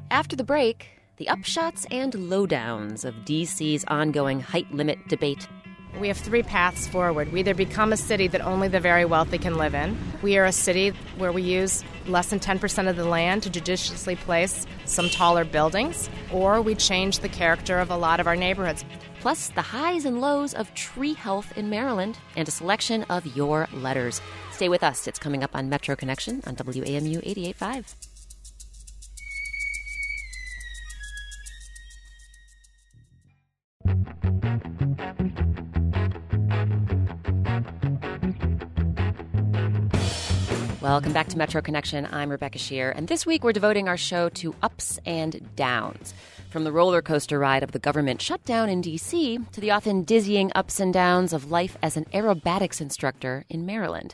After 0.09 0.37
the 0.37 0.45
break, 0.45 0.94
the 1.17 1.27
upshots 1.27 1.85
and 1.91 2.13
lowdowns 2.13 3.05
of 3.05 3.15
DC's 3.25 3.85
ongoing 3.87 4.39
height 4.39 4.71
limit 4.73 5.07
debate. 5.07 5.47
We 5.99 6.09
have 6.09 6.17
three 6.17 6.43
paths 6.43 6.87
forward. 6.87 7.31
We 7.31 7.39
either 7.39 7.53
become 7.53 7.93
a 7.93 7.97
city 7.97 8.27
that 8.27 8.41
only 8.41 8.67
the 8.67 8.81
very 8.81 9.05
wealthy 9.05 9.37
can 9.37 9.55
live 9.55 9.73
in, 9.73 9.97
we 10.21 10.37
are 10.37 10.43
a 10.43 10.51
city 10.51 10.89
where 11.17 11.31
we 11.31 11.41
use 11.41 11.83
less 12.07 12.27
than 12.27 12.39
10% 12.39 12.89
of 12.89 12.97
the 12.97 13.05
land 13.05 13.43
to 13.43 13.49
judiciously 13.49 14.17
place 14.17 14.65
some 14.83 15.09
taller 15.09 15.45
buildings, 15.45 16.09
or 16.33 16.61
we 16.61 16.75
change 16.75 17.19
the 17.19 17.29
character 17.29 17.79
of 17.79 17.89
a 17.89 17.95
lot 17.95 18.19
of 18.19 18.27
our 18.27 18.35
neighborhoods. 18.35 18.83
Plus, 19.21 19.47
the 19.49 19.61
highs 19.61 20.03
and 20.03 20.19
lows 20.19 20.53
of 20.53 20.73
tree 20.75 21.13
health 21.13 21.57
in 21.57 21.69
Maryland 21.69 22.17
and 22.35 22.47
a 22.47 22.51
selection 22.51 23.03
of 23.03 23.25
your 23.37 23.67
letters. 23.73 24.21
Stay 24.51 24.67
with 24.67 24.83
us. 24.83 25.07
It's 25.07 25.19
coming 25.19 25.43
up 25.43 25.55
on 25.55 25.69
Metro 25.69 25.95
Connection 25.95 26.43
on 26.45 26.55
WAMU 26.55 27.21
885. 27.23 27.95
Welcome 40.85 41.13
back 41.13 41.27
to 41.29 41.37
Metro 41.37 41.61
Connection. 41.61 42.07
I'm 42.11 42.29
Rebecca 42.29 42.59
Sheir, 42.59 42.93
and 42.95 43.07
this 43.07 43.25
week 43.25 43.43
we're 43.43 43.53
devoting 43.53 43.87
our 43.87 43.97
show 43.97 44.29
to 44.29 44.53
ups 44.61 44.99
and 45.03 45.55
downs. 45.55 46.13
From 46.51 46.63
the 46.63 46.71
roller 46.71 47.01
coaster 47.01 47.39
ride 47.39 47.63
of 47.63 47.71
the 47.71 47.79
government 47.79 48.21
shutdown 48.21 48.69
in 48.69 48.81
D.C. 48.81 49.39
to 49.51 49.59
the 49.59 49.71
often 49.71 50.03
dizzying 50.03 50.51
ups 50.53 50.79
and 50.79 50.93
downs 50.93 51.33
of 51.33 51.49
life 51.49 51.75
as 51.81 51.97
an 51.97 52.05
aerobatics 52.13 52.79
instructor 52.79 53.45
in 53.49 53.65
Maryland. 53.65 54.13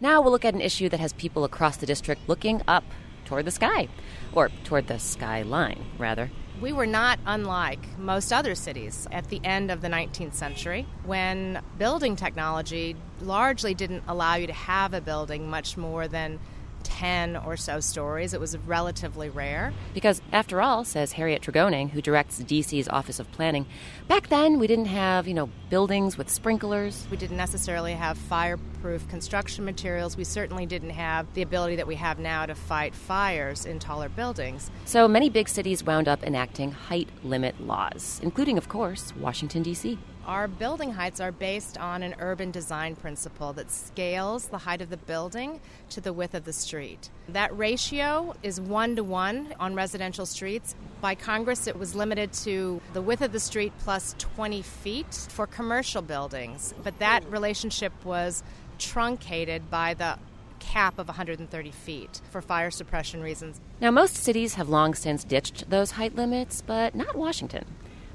Now 0.00 0.22
we'll 0.22 0.32
look 0.32 0.46
at 0.46 0.54
an 0.54 0.62
issue 0.62 0.88
that 0.88 0.98
has 0.98 1.12
people 1.12 1.44
across 1.44 1.76
the 1.76 1.86
district 1.86 2.26
looking 2.26 2.62
up 2.66 2.84
toward 3.26 3.44
the 3.44 3.50
sky, 3.50 3.88
or 4.32 4.48
toward 4.64 4.88
the 4.88 4.98
skyline, 4.98 5.84
rather. 5.98 6.30
We 6.62 6.72
were 6.72 6.86
not 6.86 7.18
unlike 7.26 7.98
most 7.98 8.32
other 8.32 8.54
cities 8.54 9.08
at 9.10 9.28
the 9.30 9.40
end 9.42 9.72
of 9.72 9.80
the 9.80 9.88
19th 9.88 10.34
century 10.34 10.86
when 11.04 11.60
building 11.76 12.14
technology 12.14 12.94
largely 13.20 13.74
didn't 13.74 14.04
allow 14.06 14.36
you 14.36 14.46
to 14.46 14.52
have 14.52 14.94
a 14.94 15.00
building 15.00 15.50
much 15.50 15.76
more 15.76 16.06
than 16.06 16.38
10 16.82 17.36
or 17.36 17.56
so 17.56 17.80
stories. 17.80 18.34
It 18.34 18.40
was 18.40 18.56
relatively 18.58 19.28
rare. 19.28 19.72
Because, 19.94 20.20
after 20.32 20.60
all, 20.60 20.84
says 20.84 21.12
Harriet 21.12 21.42
Tregoning, 21.42 21.90
who 21.90 22.02
directs 22.02 22.40
DC's 22.40 22.88
Office 22.88 23.18
of 23.18 23.30
Planning, 23.32 23.66
back 24.08 24.28
then 24.28 24.58
we 24.58 24.66
didn't 24.66 24.86
have, 24.86 25.26
you 25.26 25.34
know, 25.34 25.48
buildings 25.70 26.18
with 26.18 26.28
sprinklers. 26.28 27.06
We 27.10 27.16
didn't 27.16 27.36
necessarily 27.36 27.92
have 27.94 28.18
fireproof 28.18 29.08
construction 29.08 29.64
materials. 29.64 30.16
We 30.16 30.24
certainly 30.24 30.66
didn't 30.66 30.90
have 30.90 31.32
the 31.34 31.42
ability 31.42 31.76
that 31.76 31.86
we 31.86 31.94
have 31.96 32.18
now 32.18 32.46
to 32.46 32.54
fight 32.54 32.94
fires 32.94 33.64
in 33.64 33.78
taller 33.78 34.08
buildings. 34.08 34.70
So 34.84 35.08
many 35.08 35.30
big 35.30 35.48
cities 35.48 35.84
wound 35.84 36.08
up 36.08 36.22
enacting 36.22 36.72
height 36.72 37.08
limit 37.22 37.60
laws, 37.60 38.20
including, 38.22 38.58
of 38.58 38.68
course, 38.68 39.14
Washington, 39.16 39.62
D.C. 39.62 39.98
Our 40.26 40.46
building 40.46 40.92
heights 40.92 41.18
are 41.18 41.32
based 41.32 41.76
on 41.78 42.04
an 42.04 42.14
urban 42.20 42.52
design 42.52 42.94
principle 42.94 43.52
that 43.54 43.72
scales 43.72 44.46
the 44.46 44.58
height 44.58 44.80
of 44.80 44.88
the 44.88 44.96
building 44.96 45.60
to 45.90 46.00
the 46.00 46.12
width 46.12 46.34
of 46.34 46.44
the 46.44 46.52
street. 46.52 47.10
That 47.28 47.56
ratio 47.58 48.34
is 48.40 48.60
one 48.60 48.94
to 48.96 49.02
one 49.02 49.52
on 49.58 49.74
residential 49.74 50.24
streets. 50.24 50.76
By 51.00 51.16
Congress, 51.16 51.66
it 51.66 51.76
was 51.76 51.96
limited 51.96 52.32
to 52.44 52.80
the 52.92 53.02
width 53.02 53.22
of 53.22 53.32
the 53.32 53.40
street 53.40 53.72
plus 53.80 54.14
20 54.20 54.62
feet 54.62 55.12
for 55.30 55.48
commercial 55.48 56.02
buildings, 56.02 56.72
but 56.84 57.00
that 57.00 57.28
relationship 57.28 57.92
was 58.04 58.44
truncated 58.78 59.70
by 59.70 59.94
the 59.94 60.18
cap 60.60 61.00
of 61.00 61.08
130 61.08 61.70
feet 61.72 62.20
for 62.30 62.40
fire 62.40 62.70
suppression 62.70 63.20
reasons. 63.20 63.60
Now, 63.80 63.90
most 63.90 64.14
cities 64.14 64.54
have 64.54 64.68
long 64.68 64.94
since 64.94 65.24
ditched 65.24 65.68
those 65.68 65.92
height 65.92 66.14
limits, 66.14 66.62
but 66.64 66.94
not 66.94 67.16
Washington. 67.16 67.64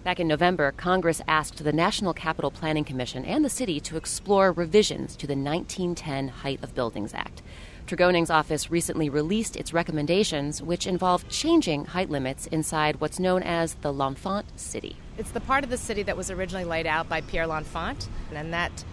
Back 0.08 0.22
in 0.22 0.28
November, 0.30 0.72
Congress 0.72 1.22
asked 1.28 1.62
the 1.62 1.74
National 1.74 2.14
Capital 2.14 2.50
Planning 2.50 2.86
Commission 2.86 3.26
and 3.26 3.44
the 3.44 3.50
city 3.50 3.82
to 3.82 3.98
explore 3.98 4.54
revisions 4.54 5.18
to 5.18 5.28
the 5.28 5.36
1910 5.36 6.30
Height 6.30 6.64
of 6.64 6.74
Buildings 6.74 7.14
Act. 7.14 7.42
Tregoning's 7.88 8.30
office 8.30 8.72
recently 8.72 9.10
released 9.10 9.58
its 9.58 9.74
recommendations, 9.74 10.62
which 10.62 10.88
involve 10.88 11.28
changing 11.28 11.84
height 11.84 12.10
limits 12.10 12.48
inside 12.48 13.02
what's 13.02 13.20
known 13.20 13.44
as 13.44 13.74
the 13.82 13.92
L'Enfant 13.92 14.46
City. 14.56 14.96
It's 15.18 15.32
the 15.32 15.42
part 15.42 15.66
of 15.66 15.70
the 15.70 15.78
city 15.78 16.04
that 16.04 16.16
was 16.16 16.32
originally 16.32 16.64
laid 16.64 16.88
out 16.88 17.10
by 17.10 17.20
Pierre 17.20 17.46
L'Enfant, 17.46 18.08
and 18.34 18.54
that 18.54 18.86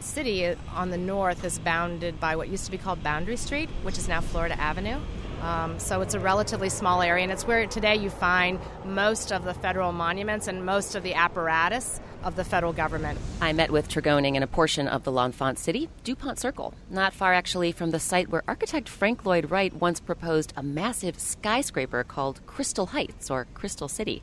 city 0.00 0.54
on 0.74 0.90
the 0.90 0.98
north 0.98 1.46
is 1.46 1.58
bounded 1.58 2.20
by 2.20 2.36
what 2.36 2.48
used 2.48 2.66
to 2.66 2.70
be 2.70 2.76
called 2.76 3.02
Boundary 3.02 3.38
Street, 3.38 3.70
which 3.84 3.96
is 3.96 4.06
now 4.06 4.20
Florida 4.20 4.60
Avenue. 4.60 5.00
Um, 5.42 5.78
so 5.78 6.00
it's 6.00 6.14
a 6.14 6.20
relatively 6.20 6.68
small 6.68 7.00
area, 7.00 7.22
and 7.22 7.32
it's 7.32 7.46
where 7.46 7.66
today 7.66 7.96
you 7.96 8.10
find 8.10 8.58
most 8.84 9.32
of 9.32 9.44
the 9.44 9.54
federal 9.54 9.92
monuments 9.92 10.48
and 10.48 10.66
most 10.66 10.94
of 10.94 11.02
the 11.02 11.14
apparatus 11.14 12.00
of 12.24 12.34
the 12.34 12.44
federal 12.44 12.72
government. 12.72 13.18
I 13.40 13.52
met 13.52 13.70
with 13.70 13.88
Tregoning 13.88 14.34
in 14.34 14.42
a 14.42 14.48
portion 14.48 14.88
of 14.88 15.04
the 15.04 15.12
L'Enfant 15.12 15.58
City, 15.58 15.88
DuPont 16.02 16.38
Circle, 16.38 16.74
not 16.90 17.14
far 17.14 17.32
actually 17.32 17.70
from 17.70 17.90
the 17.90 18.00
site 18.00 18.28
where 18.28 18.42
architect 18.48 18.88
Frank 18.88 19.24
Lloyd 19.24 19.50
Wright 19.50 19.72
once 19.72 20.00
proposed 20.00 20.52
a 20.56 20.62
massive 20.62 21.18
skyscraper 21.20 22.02
called 22.02 22.44
Crystal 22.46 22.86
Heights 22.86 23.30
or 23.30 23.46
Crystal 23.54 23.88
City. 23.88 24.22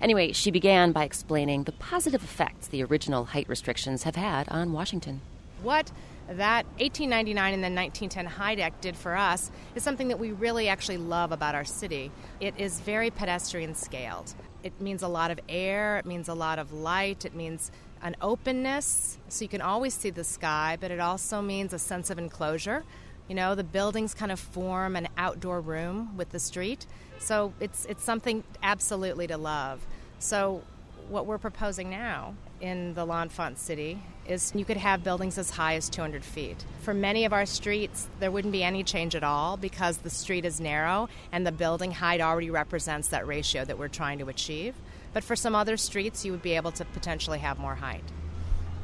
Anyway, 0.00 0.32
she 0.32 0.50
began 0.50 0.92
by 0.92 1.04
explaining 1.04 1.64
the 1.64 1.72
positive 1.72 2.24
effects 2.24 2.68
the 2.68 2.82
original 2.82 3.26
height 3.26 3.48
restrictions 3.48 4.04
have 4.04 4.16
had 4.16 4.48
on 4.48 4.72
Washington. 4.72 5.20
What 5.62 5.92
that 6.28 6.64
1899 6.78 7.54
and 7.54 7.62
then 7.62 7.74
1910 7.74 8.26
Height 8.26 8.58
Act 8.58 8.80
did 8.80 8.96
for 8.96 9.16
us 9.16 9.50
is 9.74 9.82
something 9.82 10.08
that 10.08 10.18
we 10.18 10.32
really 10.32 10.68
actually 10.68 10.96
love 10.96 11.32
about 11.32 11.54
our 11.54 11.64
city. 11.64 12.10
It 12.40 12.54
is 12.56 12.80
very 12.80 13.10
pedestrian 13.10 13.74
scaled. 13.74 14.34
It 14.62 14.80
means 14.80 15.02
a 15.02 15.08
lot 15.08 15.30
of 15.30 15.38
air, 15.48 15.98
it 15.98 16.06
means 16.06 16.28
a 16.28 16.34
lot 16.34 16.58
of 16.58 16.72
light, 16.72 17.24
it 17.24 17.34
means 17.34 17.70
an 18.02 18.16
openness 18.20 19.18
so 19.28 19.44
you 19.44 19.48
can 19.48 19.60
always 19.60 19.94
see 19.94 20.10
the 20.10 20.24
sky, 20.24 20.76
but 20.80 20.90
it 20.90 21.00
also 21.00 21.42
means 21.42 21.72
a 21.72 21.78
sense 21.78 22.10
of 22.10 22.18
enclosure. 22.18 22.84
You 23.28 23.34
know, 23.34 23.54
the 23.54 23.64
buildings 23.64 24.14
kind 24.14 24.32
of 24.32 24.40
form 24.40 24.96
an 24.96 25.08
outdoor 25.16 25.60
room 25.60 26.16
with 26.16 26.30
the 26.30 26.38
street. 26.38 26.86
So 27.18 27.54
it's 27.60 27.86
it's 27.86 28.04
something 28.04 28.44
absolutely 28.62 29.26
to 29.28 29.38
love. 29.38 29.80
So 30.18 30.62
what 31.08 31.26
we're 31.26 31.38
proposing 31.38 31.90
now 31.90 32.34
in 32.60 32.94
the 32.94 33.04
L'Enfant 33.04 33.58
City 33.58 34.02
is 34.26 34.52
you 34.54 34.64
could 34.64 34.76
have 34.76 35.04
buildings 35.04 35.36
as 35.36 35.50
high 35.50 35.74
as 35.74 35.88
200 35.88 36.24
feet. 36.24 36.64
For 36.80 36.94
many 36.94 37.24
of 37.24 37.32
our 37.32 37.46
streets, 37.46 38.08
there 38.20 38.30
wouldn't 38.30 38.52
be 38.52 38.62
any 38.62 38.82
change 38.82 39.14
at 39.14 39.22
all 39.22 39.56
because 39.56 39.98
the 39.98 40.10
street 40.10 40.44
is 40.44 40.60
narrow 40.60 41.08
and 41.32 41.46
the 41.46 41.52
building 41.52 41.92
height 41.92 42.20
already 42.20 42.50
represents 42.50 43.08
that 43.08 43.26
ratio 43.26 43.64
that 43.64 43.78
we're 43.78 43.88
trying 43.88 44.18
to 44.20 44.28
achieve. 44.28 44.74
But 45.12 45.24
for 45.24 45.36
some 45.36 45.54
other 45.54 45.76
streets, 45.76 46.24
you 46.24 46.32
would 46.32 46.42
be 46.42 46.56
able 46.56 46.72
to 46.72 46.84
potentially 46.86 47.38
have 47.40 47.58
more 47.58 47.74
height. 47.74 48.04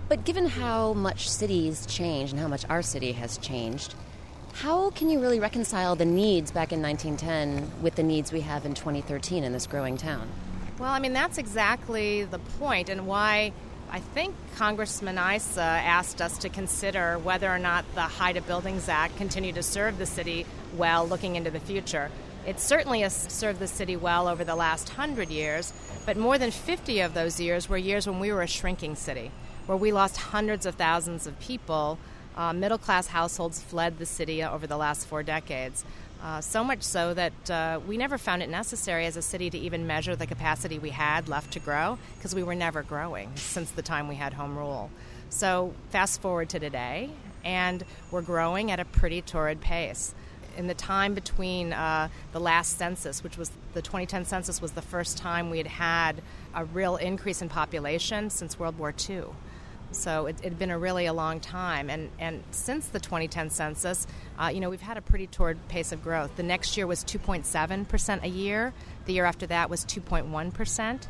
But 0.09 0.25
given 0.25 0.47
how 0.47 0.93
much 0.93 1.31
cities 1.31 1.87
change 1.87 2.33
and 2.33 2.41
how 2.41 2.49
much 2.49 2.65
our 2.69 2.83
city 2.83 3.13
has 3.13 3.39
changed, 3.39 3.95
how 4.53 4.91
can 4.91 5.09
you 5.09 5.21
really 5.21 5.41
reconcile 5.41 5.97
the 5.97 6.05
needs 6.05 6.51
back 6.51 6.73
in 6.73 6.83
1910 6.83 7.83
with 7.83 7.95
the 7.95 8.03
needs 8.03 8.33
we 8.33 8.41
have 8.41 8.67
in 8.67 8.75
2013 8.75 9.45
in 9.45 9.53
this 9.53 9.67
growing 9.67 9.97
town? 9.97 10.29
Well, 10.81 10.91
I 10.91 10.99
mean, 10.99 11.13
that's 11.13 11.37
exactly 11.37 12.25
the 12.25 12.39
point 12.39 12.89
and 12.89 13.07
why 13.07 13.53
I 13.91 14.01
think 14.01 14.35
Congressman 14.57 15.19
Issa 15.19 15.61
asked 15.61 16.23
us 16.23 16.39
to 16.39 16.49
consider 16.49 17.19
whether 17.19 17.51
or 17.51 17.59
not 17.59 17.85
the 17.95 18.01
Height 18.01 18.39
of 18.39 18.47
Buildings 18.47 18.89
Act 18.89 19.15
continue 19.19 19.53
to 19.53 19.63
serve 19.63 19.99
the 19.99 20.07
city 20.07 20.47
well 20.79 21.07
looking 21.07 21.37
into 21.37 21.51
the 21.51 21.61
future. 21.61 22.11
It 22.47 22.59
certainly 22.59 23.03
has 23.03 23.15
served 23.15 23.59
the 23.59 23.67
city 23.67 23.95
well 23.95 24.27
over 24.27 24.43
the 24.43 24.55
last 24.55 24.89
hundred 24.89 25.29
years, 25.29 25.75
but 26.07 26.17
more 26.17 26.39
than 26.39 26.51
50 26.51 27.01
of 27.01 27.13
those 27.13 27.39
years 27.39 27.69
were 27.69 27.77
years 27.77 28.07
when 28.07 28.19
we 28.19 28.33
were 28.33 28.41
a 28.41 28.47
shrinking 28.47 28.95
city, 28.95 29.31
where 29.67 29.77
we 29.77 29.93
lost 29.93 30.17
hundreds 30.17 30.65
of 30.65 30.77
thousands 30.77 31.27
of 31.27 31.39
people. 31.41 31.99
Uh, 32.39 32.55
middle 32.55 32.79
class 32.79 33.09
households 33.09 33.61
fled 33.61 33.99
the 33.99 34.07
city 34.07 34.43
over 34.43 34.67
the 34.67 34.79
last 34.79 35.07
four 35.07 35.23
decades. 35.23 35.85
Uh, 36.23 36.39
so 36.39 36.63
much 36.63 36.83
so 36.83 37.15
that 37.15 37.51
uh, 37.51 37.81
we 37.87 37.97
never 37.97 38.19
found 38.19 38.43
it 38.43 38.51
necessary 38.51 39.07
as 39.07 39.17
a 39.17 39.23
city 39.23 39.49
to 39.49 39.59
even 39.59 39.87
measure 39.87 40.15
the 40.15 40.27
capacity 40.27 40.79
we 40.79 40.91
had 40.91 41.29
left 41.31 41.51
to 41.53 41.59
grow 41.59 41.97
because 42.17 42.35
we 42.35 42.43
were 42.43 42.55
never 42.55 42.83
growing 42.83 43.31
since 43.37 43.71
the 43.71 43.81
time 43.81 44.07
we 44.07 44.17
had 44.17 44.35
home 44.35 44.57
rule. 44.57 44.91
So, 45.31 45.73
fast 45.89 46.21
forward 46.21 46.51
to 46.51 46.59
today, 46.59 47.09
and 47.43 47.85
we're 48.11 48.21
growing 48.21 48.71
at 48.71 48.81
a 48.81 48.85
pretty 48.85 49.23
torrid 49.23 49.63
pace. 49.63 50.15
In 50.59 50.67
the 50.67 50.75
time 50.75 51.15
between 51.15 51.73
uh, 51.73 52.09
the 52.33 52.41
last 52.41 52.77
census, 52.77 53.23
which 53.23 53.39
was 53.39 53.51
the 53.73 53.81
2010 53.81 54.27
census, 54.27 54.61
was 54.61 54.73
the 54.73 54.83
first 54.83 55.17
time 55.17 55.49
we 55.49 55.59
had 55.59 55.69
had 55.69 56.23
a 56.55 56.65
real 56.67 56.97
increase 56.97 57.41
in 57.41 57.49
population 57.49 58.29
since 58.29 58.59
World 58.59 58.77
War 58.79 58.93
II. 59.09 59.23
So 59.93 60.27
it 60.27 60.41
had 60.41 60.59
been 60.59 60.71
a 60.71 60.79
really 60.79 61.07
a 61.07 61.13
long 61.13 61.41
time, 61.41 61.91
and 61.91 62.11
and 62.19 62.43
since 62.51 62.87
the 62.87 63.01
2010 63.01 63.51
census, 63.51 64.07
uh, 64.39 64.51
you 64.53 64.61
know, 64.61 64.71
we've 64.71 64.81
had 64.81 64.97
a 64.97 65.03
pretty 65.03 65.27
torrid 65.27 65.69
pace 65.69 65.93
of 65.93 66.03
growth. 66.03 66.37
The 66.37 66.43
next 66.43 66.77
year 66.77 66.87
was 66.87 67.05
2.7 67.05 67.89
percent 67.89 68.25
a 68.25 68.29
year. 68.29 68.73
The 69.07 69.13
year 69.13 69.25
after 69.25 69.47
that 69.47 69.69
was 69.69 69.85
2.1 69.85 70.55
percent. 70.55 71.09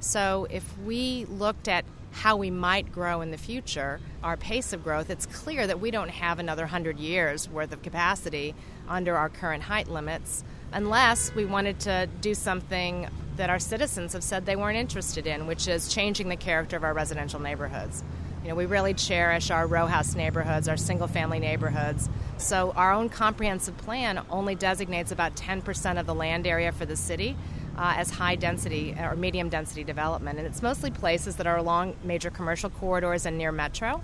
So 0.00 0.46
if 0.50 0.78
we 0.78 1.24
looked 1.26 1.68
at 1.68 1.84
how 2.10 2.36
we 2.36 2.50
might 2.50 2.92
grow 2.92 3.20
in 3.20 3.30
the 3.30 3.38
future, 3.38 4.00
our 4.22 4.36
pace 4.36 4.72
of 4.72 4.82
growth, 4.82 5.10
it's 5.10 5.26
clear 5.26 5.66
that 5.66 5.80
we 5.80 5.90
don't 5.90 6.10
have 6.10 6.38
another 6.38 6.62
100 6.62 6.98
years 6.98 7.48
worth 7.48 7.72
of 7.72 7.82
capacity 7.82 8.54
under 8.88 9.16
our 9.16 9.28
current 9.28 9.62
height 9.62 9.88
limits 9.88 10.44
unless 10.72 11.34
we 11.34 11.44
wanted 11.44 11.80
to 11.80 12.08
do 12.20 12.34
something 12.34 13.08
that 13.38 13.50
our 13.50 13.58
citizens 13.58 14.12
have 14.12 14.22
said 14.22 14.44
they 14.44 14.56
weren't 14.56 14.76
interested 14.76 15.26
in, 15.26 15.46
which 15.46 15.66
is 15.66 15.88
changing 15.88 16.28
the 16.28 16.36
character 16.36 16.76
of 16.76 16.84
our 16.84 16.92
residential 16.92 17.40
neighborhoods. 17.40 18.04
You 18.42 18.50
know, 18.50 18.54
we 18.54 18.66
really 18.66 18.94
cherish 18.94 19.50
our 19.50 19.66
row 19.66 19.86
house 19.86 20.14
neighborhoods, 20.14 20.68
our 20.68 20.76
single 20.76 21.08
family 21.08 21.38
neighborhoods. 21.38 22.08
So 22.36 22.72
our 22.76 22.92
own 22.92 23.08
comprehensive 23.08 23.76
plan 23.78 24.20
only 24.30 24.54
designates 24.54 25.10
about 25.10 25.34
10% 25.34 25.98
of 25.98 26.06
the 26.06 26.14
land 26.14 26.46
area 26.46 26.70
for 26.72 26.86
the 26.86 26.96
city 26.96 27.36
uh, 27.76 27.94
as 27.96 28.10
high 28.10 28.34
density 28.34 28.94
or 28.98 29.14
medium 29.16 29.48
density 29.48 29.84
development. 29.84 30.38
And 30.38 30.46
it's 30.46 30.62
mostly 30.62 30.90
places 30.90 31.36
that 31.36 31.46
are 31.46 31.56
along 31.56 31.96
major 32.04 32.30
commercial 32.30 32.70
corridors 32.70 33.24
and 33.24 33.38
near 33.38 33.52
metro. 33.52 34.02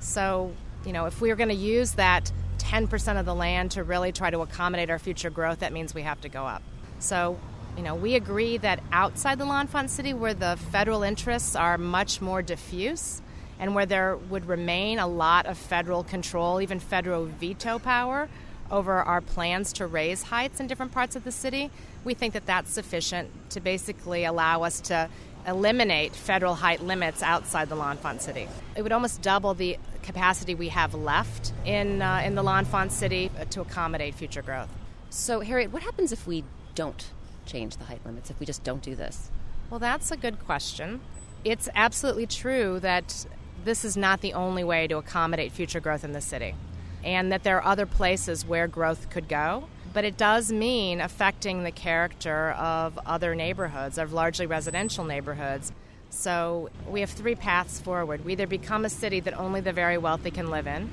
So, 0.00 0.52
you 0.84 0.92
know, 0.92 1.06
if 1.06 1.20
we 1.20 1.30
are 1.30 1.36
going 1.36 1.48
to 1.48 1.54
use 1.54 1.92
that 1.92 2.30
10% 2.58 3.18
of 3.18 3.26
the 3.26 3.34
land 3.34 3.72
to 3.72 3.84
really 3.84 4.10
try 4.10 4.30
to 4.30 4.40
accommodate 4.40 4.90
our 4.90 4.98
future 4.98 5.30
growth, 5.30 5.60
that 5.60 5.72
means 5.72 5.94
we 5.94 6.02
have 6.02 6.20
to 6.22 6.28
go 6.28 6.44
up. 6.44 6.62
So, 6.98 7.38
you 7.76 7.82
know, 7.82 7.94
we 7.94 8.14
agree 8.14 8.56
that 8.58 8.82
outside 8.90 9.38
the 9.38 9.44
L'Enfant 9.44 9.90
City, 9.90 10.14
where 10.14 10.34
the 10.34 10.56
federal 10.72 11.02
interests 11.02 11.54
are 11.54 11.76
much 11.76 12.20
more 12.20 12.40
diffuse 12.40 13.20
and 13.58 13.74
where 13.74 13.86
there 13.86 14.16
would 14.16 14.46
remain 14.46 14.98
a 14.98 15.06
lot 15.06 15.46
of 15.46 15.58
federal 15.58 16.02
control, 16.02 16.60
even 16.60 16.80
federal 16.80 17.26
veto 17.26 17.78
power 17.78 18.28
over 18.70 18.94
our 18.94 19.20
plans 19.20 19.72
to 19.74 19.86
raise 19.86 20.22
heights 20.22 20.58
in 20.58 20.66
different 20.66 20.92
parts 20.92 21.16
of 21.16 21.24
the 21.24 21.32
city, 21.32 21.70
we 22.04 22.14
think 22.14 22.32
that 22.32 22.46
that's 22.46 22.72
sufficient 22.72 23.30
to 23.50 23.60
basically 23.60 24.24
allow 24.24 24.62
us 24.62 24.80
to 24.80 25.08
eliminate 25.46 26.14
federal 26.14 26.54
height 26.54 26.82
limits 26.82 27.22
outside 27.22 27.68
the 27.68 27.76
L'Enfant 27.76 28.20
City. 28.20 28.48
It 28.76 28.82
would 28.82 28.92
almost 28.92 29.22
double 29.22 29.54
the 29.54 29.78
capacity 30.02 30.54
we 30.54 30.70
have 30.70 30.94
left 30.94 31.52
in, 31.64 32.02
uh, 32.02 32.22
in 32.24 32.34
the 32.34 32.42
L'Enfant 32.42 32.90
City 32.90 33.30
to 33.50 33.60
accommodate 33.60 34.14
future 34.14 34.42
growth. 34.42 34.68
So, 35.10 35.40
Harriet, 35.40 35.72
what 35.72 35.82
happens 35.82 36.10
if 36.10 36.26
we 36.26 36.42
don't 36.74 37.10
change 37.46 37.76
the 37.76 37.84
height 37.84 38.04
limits, 38.04 38.30
if 38.30 38.38
we 38.40 38.46
just 38.46 38.64
don't 38.64 38.82
do 38.82 38.94
this? 38.94 39.30
Well, 39.70 39.80
that's 39.80 40.10
a 40.10 40.16
good 40.16 40.44
question. 40.44 41.00
It's 41.44 41.68
absolutely 41.74 42.26
true 42.26 42.80
that 42.80 43.26
this 43.64 43.84
is 43.84 43.96
not 43.96 44.20
the 44.20 44.34
only 44.34 44.64
way 44.64 44.86
to 44.86 44.96
accommodate 44.96 45.52
future 45.52 45.80
growth 45.80 46.04
in 46.04 46.12
the 46.12 46.20
city, 46.20 46.54
and 47.02 47.32
that 47.32 47.42
there 47.42 47.56
are 47.56 47.64
other 47.64 47.86
places 47.86 48.46
where 48.46 48.68
growth 48.68 49.10
could 49.10 49.28
go. 49.28 49.68
But 49.92 50.04
it 50.04 50.16
does 50.16 50.52
mean 50.52 51.00
affecting 51.00 51.64
the 51.64 51.70
character 51.70 52.50
of 52.50 52.98
other 53.06 53.34
neighborhoods, 53.34 53.96
of 53.96 54.12
largely 54.12 54.46
residential 54.46 55.04
neighborhoods. 55.04 55.72
So 56.10 56.70
we 56.88 57.00
have 57.00 57.10
three 57.10 57.34
paths 57.34 57.80
forward. 57.80 58.24
We 58.24 58.32
either 58.32 58.46
become 58.46 58.84
a 58.84 58.90
city 58.90 59.20
that 59.20 59.34
only 59.38 59.60
the 59.60 59.72
very 59.72 59.98
wealthy 59.98 60.30
can 60.30 60.50
live 60.50 60.66
in, 60.66 60.90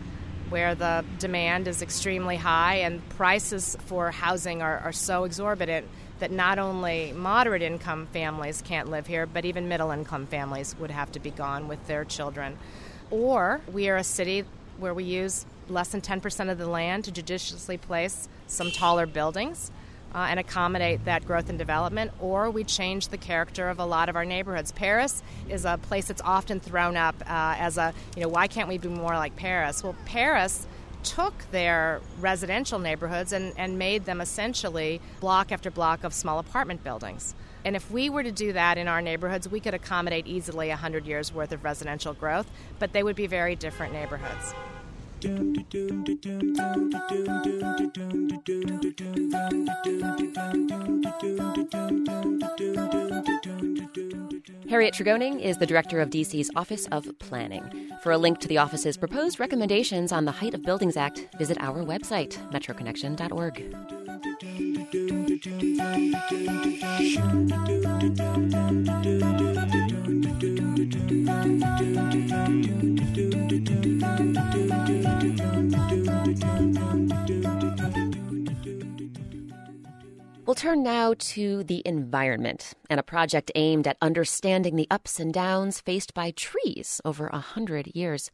where 0.49 0.73
the 0.73 1.03
demand 1.19 1.67
is 1.67 1.81
extremely 1.81 2.37
high 2.37 2.75
and 2.75 3.07
prices 3.09 3.75
for 3.85 4.11
housing 4.11 4.61
are, 4.61 4.79
are 4.79 4.91
so 4.91 5.23
exorbitant 5.25 5.87
that 6.23 6.31
not 6.31 6.57
only 6.57 7.11
moderate 7.11 7.61
income 7.61 8.07
families 8.13 8.61
can't 8.61 8.89
live 8.89 9.07
here, 9.07 9.25
but 9.25 9.43
even 9.43 9.67
middle 9.67 9.91
income 9.91 10.25
families 10.25 10.73
would 10.79 10.89
have 10.89 11.11
to 11.11 11.19
be 11.19 11.29
gone 11.29 11.67
with 11.67 11.85
their 11.85 12.05
children. 12.05 12.57
Or 13.11 13.59
we 13.73 13.89
are 13.89 13.97
a 13.97 14.05
city 14.05 14.45
where 14.77 14.93
we 14.93 15.03
use 15.03 15.45
less 15.67 15.89
than 15.89 15.99
10% 15.99 16.49
of 16.49 16.57
the 16.57 16.65
land 16.65 17.03
to 17.03 17.11
judiciously 17.11 17.77
place 17.77 18.29
some 18.47 18.71
taller 18.71 19.05
buildings. 19.05 19.69
Uh, 20.15 20.27
and 20.29 20.39
accommodate 20.39 21.03
that 21.05 21.25
growth 21.25 21.49
and 21.49 21.57
development, 21.57 22.11
or 22.19 22.51
we 22.51 22.63
change 22.63 23.07
the 23.07 23.17
character 23.17 23.67
of 23.69 23.79
a 23.79 23.85
lot 23.85 24.09
of 24.09 24.15
our 24.15 24.23
neighborhoods. 24.23 24.71
Paris 24.71 25.23
is 25.49 25.65
a 25.65 25.79
place 25.81 26.05
that's 26.05 26.21
often 26.21 26.59
thrown 26.59 26.95
up 26.95 27.15
uh, 27.21 27.55
as 27.57 27.79
a, 27.79 27.91
you 28.15 28.21
know, 28.21 28.27
why 28.27 28.45
can't 28.45 28.69
we 28.69 28.77
be 28.77 28.87
more 28.89 29.15
like 29.15 29.35
Paris? 29.35 29.83
Well, 29.83 29.95
Paris 30.05 30.67
took 31.03 31.33
their 31.51 32.01
residential 32.19 32.79
neighborhoods 32.79 33.33
and, 33.33 33.53
and 33.57 33.77
made 33.77 34.05
them 34.05 34.21
essentially 34.21 35.01
block 35.19 35.51
after 35.51 35.69
block 35.69 36.03
of 36.03 36.13
small 36.13 36.39
apartment 36.39 36.83
buildings. 36.83 37.35
And 37.65 37.75
if 37.75 37.89
we 37.91 38.09
were 38.09 38.23
to 38.23 38.31
do 38.31 38.53
that 38.53 38.77
in 38.77 38.87
our 38.87 39.01
neighborhoods, 39.01 39.47
we 39.47 39.59
could 39.59 39.73
accommodate 39.73 40.27
easily 40.27 40.69
100 40.69 41.05
years 41.05 41.33
worth 41.33 41.51
of 41.51 41.63
residential 41.63 42.13
growth, 42.13 42.49
but 42.79 42.91
they 42.93 43.03
would 43.03 43.15
be 43.15 43.27
very 43.27 43.55
different 43.55 43.93
neighborhoods. 43.93 44.53
Harriet 45.23 45.45
Tregoning 54.93 55.39
is 55.39 55.57
the 55.57 55.65
director 55.65 56.01
of 56.01 56.09
DC's 56.09 56.51
Office 56.57 56.87
of 56.87 57.07
Planning. 57.19 57.63
For 58.01 58.11
a 58.11 58.17
link 58.17 58.39
to 58.39 58.49
the 58.49 58.57
office's 58.57 58.97
proposed 58.97 59.39
recommendations 59.39 60.11
on 60.11 60.25
the 60.25 60.31
Height 60.31 60.53
of 60.53 60.63
Buildings 60.63 60.97
Act, 60.97 61.29
visit 61.37 61.57
our 61.61 61.85
website, 61.85 62.37
metroconnection.org. 62.51 63.73
We'll 80.45 80.55
turn 80.55 80.83
now 80.83 81.13
to 81.17 81.63
the 81.63 81.81
environment 81.85 82.73
and 82.89 82.99
a 82.99 83.03
project 83.03 83.49
aimed 83.55 83.87
at 83.87 83.95
understanding 84.01 84.75
the 84.75 84.89
ups 84.91 85.17
and 85.17 85.33
downs 85.33 85.79
faced 85.79 86.13
by 86.13 86.31
trees 86.31 86.99
over 87.05 87.27
a 87.27 87.39
hundred 87.39 87.87
years. 87.95 88.29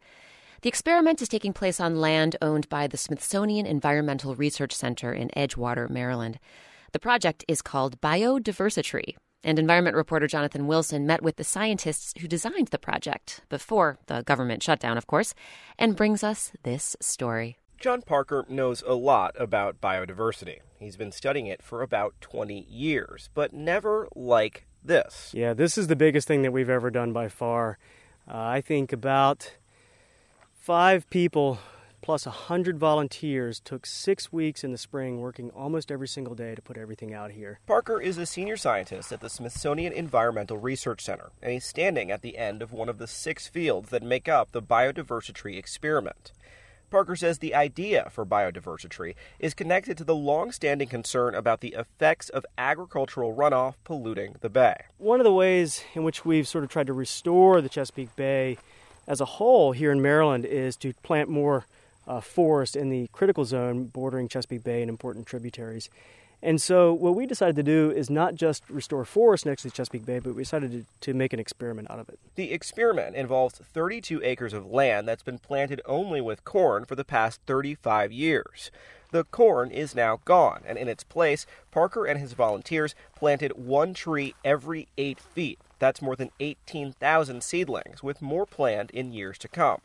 The 0.63 0.69
experiment 0.69 1.21
is 1.21 1.29
taking 1.29 1.53
place 1.53 1.79
on 1.79 2.01
land 2.01 2.35
owned 2.41 2.67
by 2.67 2.87
the 2.87 2.97
Smithsonian 2.97 3.67
Environmental 3.67 4.33
Research 4.33 4.73
Center 4.73 5.13
in 5.13 5.29
Edgewater, 5.37 5.87
Maryland. 5.87 6.39
The 6.93 6.99
project 6.99 7.45
is 7.47 7.61
called 7.61 8.01
BiodiversiTREE, 8.01 9.15
and 9.43 9.59
environment 9.59 9.95
reporter 9.95 10.25
Jonathan 10.25 10.65
Wilson 10.65 11.05
met 11.05 11.21
with 11.21 11.35
the 11.35 11.43
scientists 11.43 12.15
who 12.19 12.27
designed 12.27 12.69
the 12.69 12.79
project 12.79 13.41
before 13.49 13.99
the 14.07 14.23
government 14.23 14.63
shutdown, 14.63 14.97
of 14.97 15.05
course, 15.05 15.35
and 15.77 15.95
brings 15.95 16.23
us 16.23 16.53
this 16.63 16.95
story. 16.99 17.58
John 17.79 18.01
Parker 18.01 18.45
knows 18.49 18.83
a 18.85 18.93
lot 18.93 19.35
about 19.39 19.79
biodiversity. 19.79 20.59
He's 20.79 20.97
been 20.97 21.13
studying 21.13 21.47
it 21.47 21.63
for 21.63 21.81
about 21.81 22.13
20 22.19 22.65
years, 22.69 23.29
but 23.33 23.53
never 23.53 24.09
like 24.13 24.65
this. 24.83 25.31
Yeah, 25.33 25.53
this 25.53 25.77
is 25.77 25.87
the 25.87 25.95
biggest 25.95 26.27
thing 26.27 26.41
that 26.41 26.51
we've 26.51 26.69
ever 26.69 26.91
done 26.91 27.13
by 27.13 27.29
far. 27.29 27.77
Uh, 28.29 28.37
I 28.37 28.59
think 28.59 28.91
about 28.91 29.53
five 30.53 31.09
people 31.09 31.59
plus 32.01 32.25
a 32.25 32.31
hundred 32.31 32.77
volunteers 32.77 33.61
took 33.61 33.85
six 33.85 34.31
weeks 34.31 34.63
in 34.65 34.73
the 34.73 34.77
spring 34.77 35.21
working 35.21 35.49
almost 35.51 35.89
every 35.89 36.07
single 36.07 36.35
day 36.35 36.55
to 36.55 36.61
put 36.61 36.77
everything 36.77 37.13
out 37.13 37.31
here. 37.31 37.59
Parker 37.65 38.01
is 38.01 38.17
a 38.17 38.25
senior 38.25 38.57
scientist 38.57 39.13
at 39.13 39.21
the 39.21 39.29
Smithsonian 39.29 39.93
Environmental 39.93 40.57
Research 40.57 41.01
Center, 41.01 41.31
and 41.41 41.53
he's 41.53 41.65
standing 41.65 42.11
at 42.11 42.23
the 42.23 42.37
end 42.37 42.61
of 42.61 42.73
one 42.73 42.89
of 42.89 42.97
the 42.97 43.07
six 43.07 43.47
fields 43.47 43.89
that 43.89 44.03
make 44.03 44.27
up 44.27 44.51
the 44.51 44.61
BiodiversiTREE 44.61 45.57
experiment. 45.57 46.33
Parker 46.89 47.15
says 47.15 47.39
the 47.39 47.55
idea 47.55 48.09
for 48.11 48.25
BiodiversiTREE 48.25 49.15
is 49.39 49.53
connected 49.53 49.97
to 49.97 50.03
the 50.03 50.15
long-standing 50.15 50.87
concern 50.87 51.35
about 51.35 51.61
the 51.61 51.75
effects 51.77 52.29
of 52.29 52.45
agricultural 52.57 53.35
runoff 53.35 53.75
polluting 53.83 54.35
the 54.41 54.49
bay. 54.49 54.75
One 54.97 55.19
of 55.19 55.23
the 55.23 55.33
ways 55.33 55.83
in 55.93 56.03
which 56.03 56.25
we've 56.25 56.47
sort 56.47 56.63
of 56.63 56.69
tried 56.69 56.87
to 56.87 56.93
restore 56.93 57.61
the 57.61 57.69
Chesapeake 57.69 58.15
Bay 58.15 58.57
as 59.07 59.21
a 59.21 59.25
whole 59.25 59.71
here 59.71 59.91
in 59.91 60.01
Maryland 60.01 60.45
is 60.45 60.75
to 60.77 60.93
plant 61.03 61.29
more 61.29 61.65
uh, 62.07 62.21
forest 62.21 62.75
in 62.75 62.89
the 62.89 63.07
critical 63.11 63.45
zone 63.45 63.85
bordering 63.85 64.27
Chesapeake 64.27 64.63
Bay 64.63 64.81
and 64.81 64.89
important 64.89 65.25
tributaries. 65.25 65.89
And 66.41 66.61
so, 66.61 66.93
what 66.93 67.15
we 67.15 67.25
decided 67.25 67.57
to 67.57 67.63
do 67.63 67.91
is 67.91 68.09
not 68.09 68.35
just 68.35 68.69
restore 68.69 69.03
forest 69.03 69.45
next 69.45 69.63
to 69.63 69.69
Chesapeake 69.69 70.05
Bay, 70.05 70.19
but 70.19 70.35
we 70.35 70.43
decided 70.43 70.71
to, 70.71 70.85
to, 71.01 71.13
make 71.13 71.33
an 71.33 71.39
experiment 71.39 71.91
out 71.91 71.99
of 71.99 72.07
it. 72.07 72.17
The 72.35 72.53
experiment 72.53 73.17
involves 73.17 73.55
32 73.55 74.21
acres 74.23 74.53
of 74.53 74.65
land 74.65 75.05
that's 75.05 75.23
been 75.23 75.39
planted 75.39 75.81
only 75.85 76.21
with 76.21 76.45
corn 76.45 76.85
for 76.85 76.95
the 76.95 77.03
past 77.03 77.41
35 77.45 78.13
years. 78.13 78.71
The 79.11 79.25
corn 79.25 79.69
is 79.69 79.95
now 79.95 80.21
gone, 80.23 80.61
and 80.65 80.77
in 80.77 80.87
its 80.87 81.03
place, 81.03 81.45
Parker 81.71 82.05
and 82.05 82.19
his 82.19 82.33
volunteers 82.33 82.95
planted 83.15 83.57
one 83.57 83.93
tree 83.93 84.33
every 84.45 84.87
eight 84.97 85.19
feet. 85.19 85.59
That's 85.77 86.01
more 86.01 86.15
than 86.15 86.31
18,000 86.39 87.43
seedlings, 87.43 88.01
with 88.01 88.21
more 88.21 88.45
planned 88.45 88.91
in 88.91 89.11
years 89.11 89.37
to 89.39 89.49
come. 89.49 89.81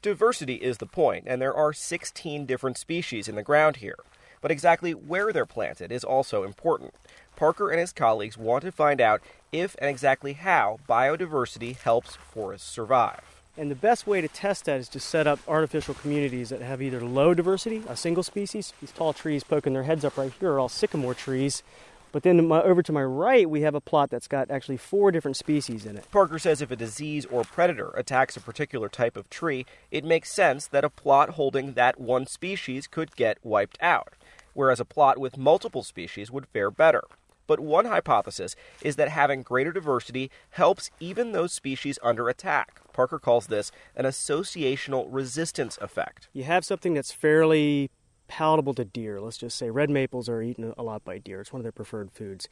Diversity 0.00 0.56
is 0.56 0.78
the 0.78 0.86
point, 0.86 1.24
and 1.26 1.42
there 1.42 1.54
are 1.54 1.72
16 1.72 2.46
different 2.46 2.78
species 2.78 3.26
in 3.26 3.34
the 3.34 3.42
ground 3.42 3.76
here 3.76 3.96
but 4.40 4.50
exactly 4.50 4.92
where 4.92 5.32
they're 5.32 5.46
planted 5.46 5.92
is 5.92 6.04
also 6.04 6.44
important. 6.44 6.94
Parker 7.36 7.70
and 7.70 7.78
his 7.78 7.92
colleagues 7.92 8.36
want 8.36 8.64
to 8.64 8.72
find 8.72 9.00
out 9.00 9.22
if 9.52 9.76
and 9.78 9.88
exactly 9.88 10.32
how 10.32 10.80
biodiversity 10.88 11.76
helps 11.76 12.16
forests 12.16 12.68
survive. 12.68 13.42
And 13.56 13.70
the 13.70 13.76
best 13.76 14.06
way 14.06 14.20
to 14.20 14.28
test 14.28 14.66
that 14.66 14.78
is 14.78 14.88
to 14.90 15.00
set 15.00 15.26
up 15.26 15.40
artificial 15.48 15.94
communities 15.94 16.50
that 16.50 16.62
have 16.62 16.80
either 16.80 17.00
low 17.00 17.34
diversity, 17.34 17.82
a 17.88 17.96
single 17.96 18.22
species, 18.22 18.72
these 18.80 18.92
tall 18.92 19.12
trees 19.12 19.42
poking 19.42 19.72
their 19.72 19.82
heads 19.82 20.04
up 20.04 20.16
right 20.16 20.32
here 20.38 20.52
are 20.52 20.58
all 20.60 20.68
sycamore 20.68 21.14
trees, 21.14 21.62
but 22.10 22.22
then 22.22 22.46
my, 22.46 22.62
over 22.62 22.82
to 22.82 22.92
my 22.92 23.02
right, 23.02 23.48
we 23.48 23.62
have 23.62 23.74
a 23.74 23.80
plot 23.80 24.10
that's 24.10 24.28
got 24.28 24.50
actually 24.50 24.76
four 24.76 25.10
different 25.10 25.36
species 25.36 25.84
in 25.84 25.96
it. 25.96 26.10
Parker 26.10 26.38
says 26.38 26.62
if 26.62 26.70
a 26.70 26.76
disease 26.76 27.26
or 27.26 27.44
predator 27.44 27.90
attacks 27.96 28.36
a 28.36 28.40
particular 28.40 28.88
type 28.88 29.16
of 29.16 29.28
tree, 29.28 29.66
it 29.90 30.04
makes 30.04 30.32
sense 30.32 30.66
that 30.66 30.84
a 30.84 30.90
plot 30.90 31.30
holding 31.30 31.74
that 31.74 32.00
one 32.00 32.26
species 32.26 32.86
could 32.86 33.14
get 33.16 33.38
wiped 33.42 33.78
out 33.80 34.14
whereas 34.58 34.80
a 34.80 34.84
plot 34.84 35.18
with 35.18 35.38
multiple 35.38 35.84
species 35.84 36.32
would 36.32 36.44
fare 36.44 36.68
better. 36.68 37.04
But 37.46 37.60
one 37.60 37.84
hypothesis 37.84 38.56
is 38.82 38.96
that 38.96 39.08
having 39.08 39.42
greater 39.42 39.70
diversity 39.70 40.32
helps 40.50 40.90
even 40.98 41.30
those 41.30 41.52
species 41.52 41.96
under 42.02 42.28
attack. 42.28 42.80
Parker 42.92 43.20
calls 43.20 43.46
this 43.46 43.70
an 43.94 44.04
associational 44.04 45.06
resistance 45.08 45.78
effect. 45.80 46.26
You 46.32 46.42
have 46.42 46.64
something 46.64 46.94
that's 46.94 47.12
fairly 47.12 47.92
palatable 48.26 48.74
to 48.74 48.84
deer. 48.84 49.20
Let's 49.20 49.38
just 49.38 49.56
say 49.56 49.70
red 49.70 49.90
maples 49.90 50.28
are 50.28 50.42
eaten 50.42 50.74
a 50.76 50.82
lot 50.82 51.04
by 51.04 51.18
deer, 51.18 51.40
it's 51.40 51.52
one 51.52 51.60
of 51.60 51.64
their 51.64 51.70
preferred 51.70 52.10
foods. 52.10 52.48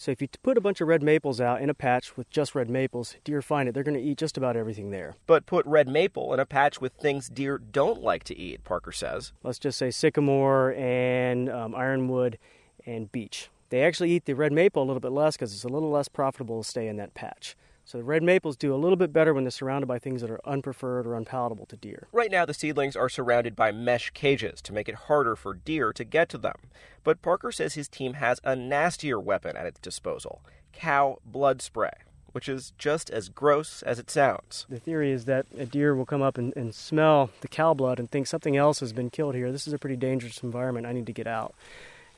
So 0.00 0.12
if 0.12 0.22
you 0.22 0.28
put 0.44 0.56
a 0.56 0.60
bunch 0.60 0.80
of 0.80 0.86
red 0.86 1.02
maples 1.02 1.40
out 1.40 1.60
in 1.60 1.68
a 1.68 1.74
patch 1.74 2.16
with 2.16 2.30
just 2.30 2.54
red 2.54 2.70
maples, 2.70 3.16
deer 3.24 3.42
find 3.42 3.68
it. 3.68 3.72
They're 3.72 3.82
going 3.82 3.98
to 3.98 4.02
eat 4.02 4.16
just 4.16 4.36
about 4.36 4.56
everything 4.56 4.92
there. 4.92 5.16
But 5.26 5.44
put 5.44 5.66
red 5.66 5.88
maple 5.88 6.32
in 6.32 6.38
a 6.38 6.46
patch 6.46 6.80
with 6.80 6.92
things 6.92 7.28
deer 7.28 7.58
don't 7.58 8.00
like 8.00 8.22
to 8.24 8.38
eat, 8.38 8.62
Parker 8.62 8.92
says. 8.92 9.32
Let's 9.42 9.58
just 9.58 9.76
say 9.76 9.90
sycamore 9.90 10.72
and 10.74 11.50
um, 11.50 11.74
ironwood 11.74 12.38
and 12.86 13.10
beech. 13.10 13.50
They 13.70 13.82
actually 13.82 14.12
eat 14.12 14.24
the 14.24 14.34
red 14.34 14.52
maple 14.52 14.84
a 14.84 14.86
little 14.86 15.00
bit 15.00 15.10
less 15.10 15.34
because 15.34 15.52
it's 15.52 15.64
a 15.64 15.68
little 15.68 15.90
less 15.90 16.06
profitable 16.06 16.62
to 16.62 16.68
stay 16.68 16.86
in 16.86 16.96
that 16.98 17.14
patch. 17.14 17.56
So 17.88 17.96
the 17.96 18.04
red 18.04 18.22
maples 18.22 18.58
do 18.58 18.74
a 18.74 18.76
little 18.76 18.98
bit 18.98 19.14
better 19.14 19.32
when 19.32 19.44
they're 19.44 19.50
surrounded 19.50 19.86
by 19.86 19.98
things 19.98 20.20
that 20.20 20.30
are 20.30 20.42
unpreferred 20.44 21.06
or 21.06 21.14
unpalatable 21.14 21.64
to 21.64 21.76
deer. 21.76 22.06
Right 22.12 22.30
now, 22.30 22.44
the 22.44 22.52
seedlings 22.52 22.96
are 22.96 23.08
surrounded 23.08 23.56
by 23.56 23.72
mesh 23.72 24.10
cages 24.10 24.60
to 24.60 24.74
make 24.74 24.90
it 24.90 24.94
harder 24.94 25.34
for 25.34 25.54
deer 25.54 25.94
to 25.94 26.04
get 26.04 26.28
to 26.28 26.36
them. 26.36 26.56
But 27.02 27.22
Parker 27.22 27.50
says 27.50 27.76
his 27.76 27.88
team 27.88 28.12
has 28.12 28.42
a 28.44 28.54
nastier 28.54 29.18
weapon 29.18 29.56
at 29.56 29.64
its 29.64 29.80
disposal 29.80 30.42
cow 30.74 31.16
blood 31.24 31.62
spray. 31.62 31.92
Which 32.32 32.46
is 32.46 32.74
just 32.76 33.08
as 33.08 33.30
gross 33.30 33.82
as 33.82 33.98
it 33.98 34.10
sounds. 34.10 34.66
The 34.68 34.78
theory 34.78 35.10
is 35.10 35.24
that 35.24 35.46
a 35.56 35.64
deer 35.64 35.94
will 35.94 36.04
come 36.04 36.20
up 36.20 36.36
and, 36.36 36.54
and 36.54 36.74
smell 36.74 37.30
the 37.40 37.48
cow 37.48 37.72
blood 37.72 37.98
and 37.98 38.10
think 38.10 38.26
something 38.26 38.54
else 38.54 38.80
has 38.80 38.92
been 38.92 39.08
killed 39.08 39.34
here. 39.34 39.50
This 39.50 39.66
is 39.66 39.72
a 39.72 39.78
pretty 39.78 39.96
dangerous 39.96 40.42
environment. 40.42 40.86
I 40.86 40.92
need 40.92 41.06
to 41.06 41.12
get 41.12 41.26
out. 41.26 41.54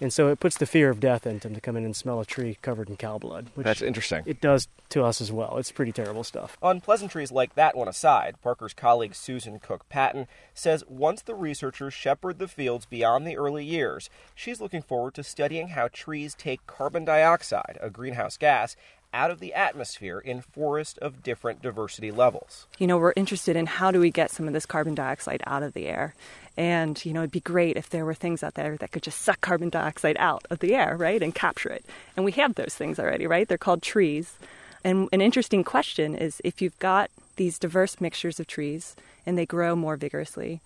And 0.01 0.13
so 0.13 0.29
it 0.29 0.41
puts 0.41 0.57
the 0.57 0.67
fear 0.67 0.91
of 0.91 0.99
death 0.99 1.27
into 1.27 1.49
them 1.49 1.55
to 1.55 1.61
come 1.61 1.77
in 1.77 1.85
and 1.85 1.95
smell 1.95 2.21
a 2.21 2.25
tree 2.25 2.57
covered 2.63 2.89
in 2.89 2.97
cow 2.97 3.19
blood. 3.19 3.49
That's 3.57 3.83
interesting. 3.83 4.23
It 4.27 4.41
does 4.41 4.69
to 4.91 5.05
us 5.05 5.21
as 5.21 5.31
well. 5.31 5.59
It's 5.59 5.71
pretty 5.71 5.93
terrible 5.93 6.25
stuff. 6.25 6.57
On 6.63 6.81
Unpleasantries 6.81 7.31
like 7.31 7.55
that 7.57 7.77
one 7.77 7.89
aside, 7.89 8.37
Parker's 8.43 8.73
colleague 8.73 9.15
Susan 9.15 9.59
Cook 9.59 9.89
Patton 9.91 10.27
says 10.55 10.83
once 10.89 11.21
the 11.23 11.35
researchers 11.35 11.93
shepherd 11.93 12.39
the 12.39 12.49
fields 12.49 12.87
beyond 12.87 13.27
the 13.27 13.37
early 13.37 13.65
years, 13.65 14.09
she's 14.35 14.61
looking 14.61 14.83
forward 14.83 15.15
to 15.15 15.23
studying 15.23 15.69
how 15.69 15.89
trees 15.89 16.35
take 16.35 16.67
carbon 16.67 17.05
dioxide, 17.05 17.79
a 17.83 17.91
greenhouse 17.91 18.39
gas, 18.39 18.77
out 19.13 19.31
of 19.31 19.41
the 19.41 19.55
atmosphere 19.55 20.19
in 20.19 20.41
forests 20.41 20.99
of 20.99 21.23
different 21.23 21.63
diversity 21.63 22.11
levels. 22.11 22.67
You 22.79 22.87
know, 22.87 22.99
we're 22.99 23.13
interested 23.17 23.57
in 23.57 23.67
how 23.67 23.91
do 23.91 24.01
we 24.01 24.11
get 24.11 24.31
some 24.31 24.47
of 24.47 24.53
this 24.53 24.67
carbon 24.67 24.95
dioxide 24.95 25.43
out 25.47 25.63
of 25.63 25.73
the 25.73 25.87
air. 25.87 26.15
And, 26.57 27.03
you 27.05 27.13
know, 27.13 27.21
it'd 27.21 27.31
be 27.31 27.41
great 27.41 27.77
if 27.77 27.91
there 27.91 28.05
were 28.05 28.15
things 28.15 28.43
out 28.43 28.55
there 28.55 28.77
that 28.77 28.93
could 28.93 29.03
just 29.03 29.23
suck 29.23 29.41
carbon 29.41 29.71
dioxide 29.71 30.17
out 30.19 30.45
of 30.51 30.59
the 30.59 30.75
air, 30.75 30.97
right, 30.97 31.23
and 31.23 31.35
capture 31.35 31.71
it. 31.71 31.85
And 32.17 32.25
we 32.25 32.33
have 32.33 32.55
those 32.55 32.75
things 32.75 32.99
already, 32.99 33.27
right? 33.27 33.49
They're 33.49 33.59
called 33.59 33.83
trees. 33.83 34.37
And 34.85 35.09
an 35.13 35.21
interesting 35.21 35.65
question 35.65 36.15
is 36.15 36.41
if 36.45 36.61
you've 36.61 36.79
got 36.79 37.11
these 37.37 37.59
diverse 37.59 38.01
mixtures 38.01 38.41
of 38.41 38.47
trees 38.47 38.97
and 39.25 39.37
they 39.39 39.47
grow 39.47 39.77
more 39.77 39.97
vigorously, 39.97 40.61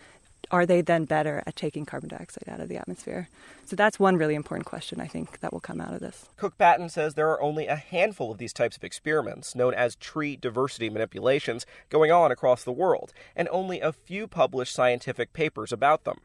are 0.50 0.66
they 0.66 0.80
then 0.80 1.04
better 1.04 1.42
at 1.46 1.56
taking 1.56 1.84
carbon 1.84 2.08
dioxide 2.08 2.48
out 2.48 2.60
of 2.60 2.68
the 2.68 2.76
atmosphere? 2.76 3.28
So 3.64 3.76
that's 3.76 3.98
one 3.98 4.16
really 4.16 4.34
important 4.34 4.66
question 4.66 5.00
I 5.00 5.06
think 5.06 5.40
that 5.40 5.52
will 5.52 5.60
come 5.60 5.80
out 5.80 5.94
of 5.94 6.00
this. 6.00 6.28
Cook 6.36 6.58
Patton 6.58 6.88
says 6.88 7.14
there 7.14 7.30
are 7.30 7.42
only 7.42 7.66
a 7.66 7.76
handful 7.76 8.30
of 8.30 8.38
these 8.38 8.52
types 8.52 8.76
of 8.76 8.84
experiments, 8.84 9.54
known 9.54 9.74
as 9.74 9.96
tree 9.96 10.36
diversity 10.36 10.90
manipulations, 10.90 11.66
going 11.90 12.10
on 12.10 12.30
across 12.30 12.64
the 12.64 12.72
world, 12.72 13.12
and 13.34 13.48
only 13.50 13.80
a 13.80 13.92
few 13.92 14.26
published 14.26 14.74
scientific 14.74 15.32
papers 15.32 15.72
about 15.72 16.04
them. 16.04 16.20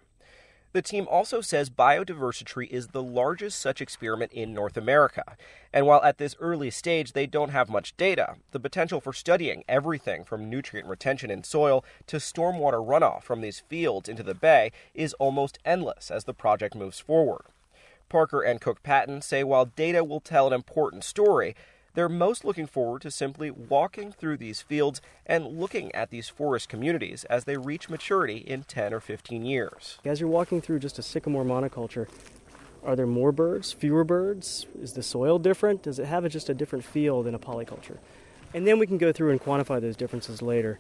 The 0.71 0.81
team 0.83 1.07
also 1.09 1.41
says 1.41 1.71
BiodiversiTREE 1.71 2.69
is 2.69 2.87
the 2.87 3.01
largest 3.01 3.59
such 3.59 3.81
experiment 3.81 4.31
in 4.31 4.53
North 4.53 4.77
America. 4.77 5.35
And 5.73 5.87
while 5.87 6.03
at 6.03 6.19
this 6.19 6.35
early 6.39 6.69
stage 6.69 7.13
they 7.13 7.25
don't 7.25 7.49
have 7.49 7.69
much 7.69 7.97
data, 7.97 8.35
the 8.51 8.59
potential 8.59 9.01
for 9.01 9.11
studying 9.11 9.63
everything 9.67 10.23
from 10.23 10.47
nutrient 10.47 10.87
retention 10.87 11.31
in 11.31 11.43
soil 11.43 11.83
to 12.05 12.17
stormwater 12.17 12.85
runoff 12.85 13.23
from 13.23 13.41
these 13.41 13.61
fields 13.61 14.07
into 14.07 14.21
the 14.21 14.35
bay 14.35 14.71
is 14.93 15.13
almost 15.13 15.57
endless 15.65 16.11
as 16.11 16.25
the 16.25 16.35
project 16.35 16.75
moves 16.75 16.99
forward. 16.99 17.45
Parker 18.07 18.41
and 18.41 18.61
Cook 18.61 18.83
Patton 18.83 19.23
say 19.23 19.43
while 19.43 19.65
data 19.65 20.03
will 20.03 20.19
tell 20.19 20.45
an 20.45 20.53
important 20.53 21.03
story, 21.03 21.55
They're 21.99 22.07
most 22.07 22.45
looking 22.45 22.65
forward 22.65 23.01
to 23.01 23.11
simply 23.11 23.51
walking 23.51 24.13
through 24.13 24.37
these 24.37 24.61
fields 24.61 25.01
and 25.25 25.59
looking 25.59 25.93
at 25.93 26.11
these 26.11 26.29
forest 26.29 26.69
communities 26.69 27.25
as 27.25 27.43
they 27.43 27.57
reach 27.57 27.89
maturity 27.89 28.37
in 28.37 28.63
10 28.63 28.93
or 28.93 29.01
15 29.01 29.43
years. 29.43 29.97
As 30.05 30.21
you're 30.21 30.29
walking 30.29 30.61
through 30.61 30.79
just 30.79 30.97
a 30.97 31.03
sycamore 31.03 31.43
monoculture, 31.43 32.07
are 32.85 32.95
there 32.95 33.05
more 33.05 33.33
birds, 33.33 33.73
fewer 33.73 34.05
birds? 34.05 34.65
Is 34.81 34.93
the 34.93 35.03
soil 35.03 35.39
different? 35.39 35.83
Does 35.83 35.99
it 35.99 36.05
have 36.05 36.23
a, 36.23 36.29
just 36.29 36.47
a 36.47 36.53
different 36.53 36.85
feel 36.85 37.21
than 37.21 37.35
a 37.35 37.39
polyculture? 37.39 37.97
And 38.53 38.65
then 38.65 38.79
we 38.79 38.87
can 38.87 38.97
go 38.97 39.11
through 39.11 39.31
and 39.31 39.41
quantify 39.41 39.81
those 39.81 39.97
differences 39.97 40.41
later. 40.41 40.79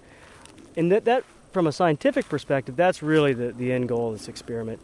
And 0.77 0.89
that, 0.89 1.03
that 1.03 1.25
from 1.51 1.67
a 1.67 1.73
scientific 1.73 2.29
perspective, 2.29 2.77
that's 2.77 3.03
really 3.03 3.33
the, 3.33 3.51
the 3.51 3.73
end 3.73 3.89
goal 3.89 4.13
of 4.13 4.19
this 4.19 4.29
experiment. 4.29 4.79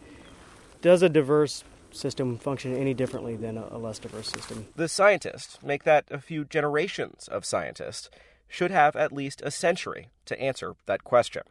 Does 0.82 1.02
a 1.02 1.08
diverse 1.08 1.64
system 1.96 2.38
function 2.38 2.76
any 2.76 2.94
differently 2.94 3.36
than 3.36 3.56
a, 3.58 3.68
a 3.70 3.78
less 3.78 3.98
diverse 3.98 4.28
system? 4.28 4.66
The 4.76 4.88
scientists, 4.88 5.58
make 5.62 5.84
that 5.84 6.04
a 6.10 6.18
few 6.18 6.44
generations 6.44 7.28
of 7.28 7.44
scientists, 7.44 8.10
should 8.48 8.70
have 8.70 8.94
at 8.96 9.12
least 9.12 9.42
a 9.44 9.50
century 9.50 10.10
to 10.26 10.40
answer 10.40 10.74
that 10.86 11.04
question. 11.04 11.42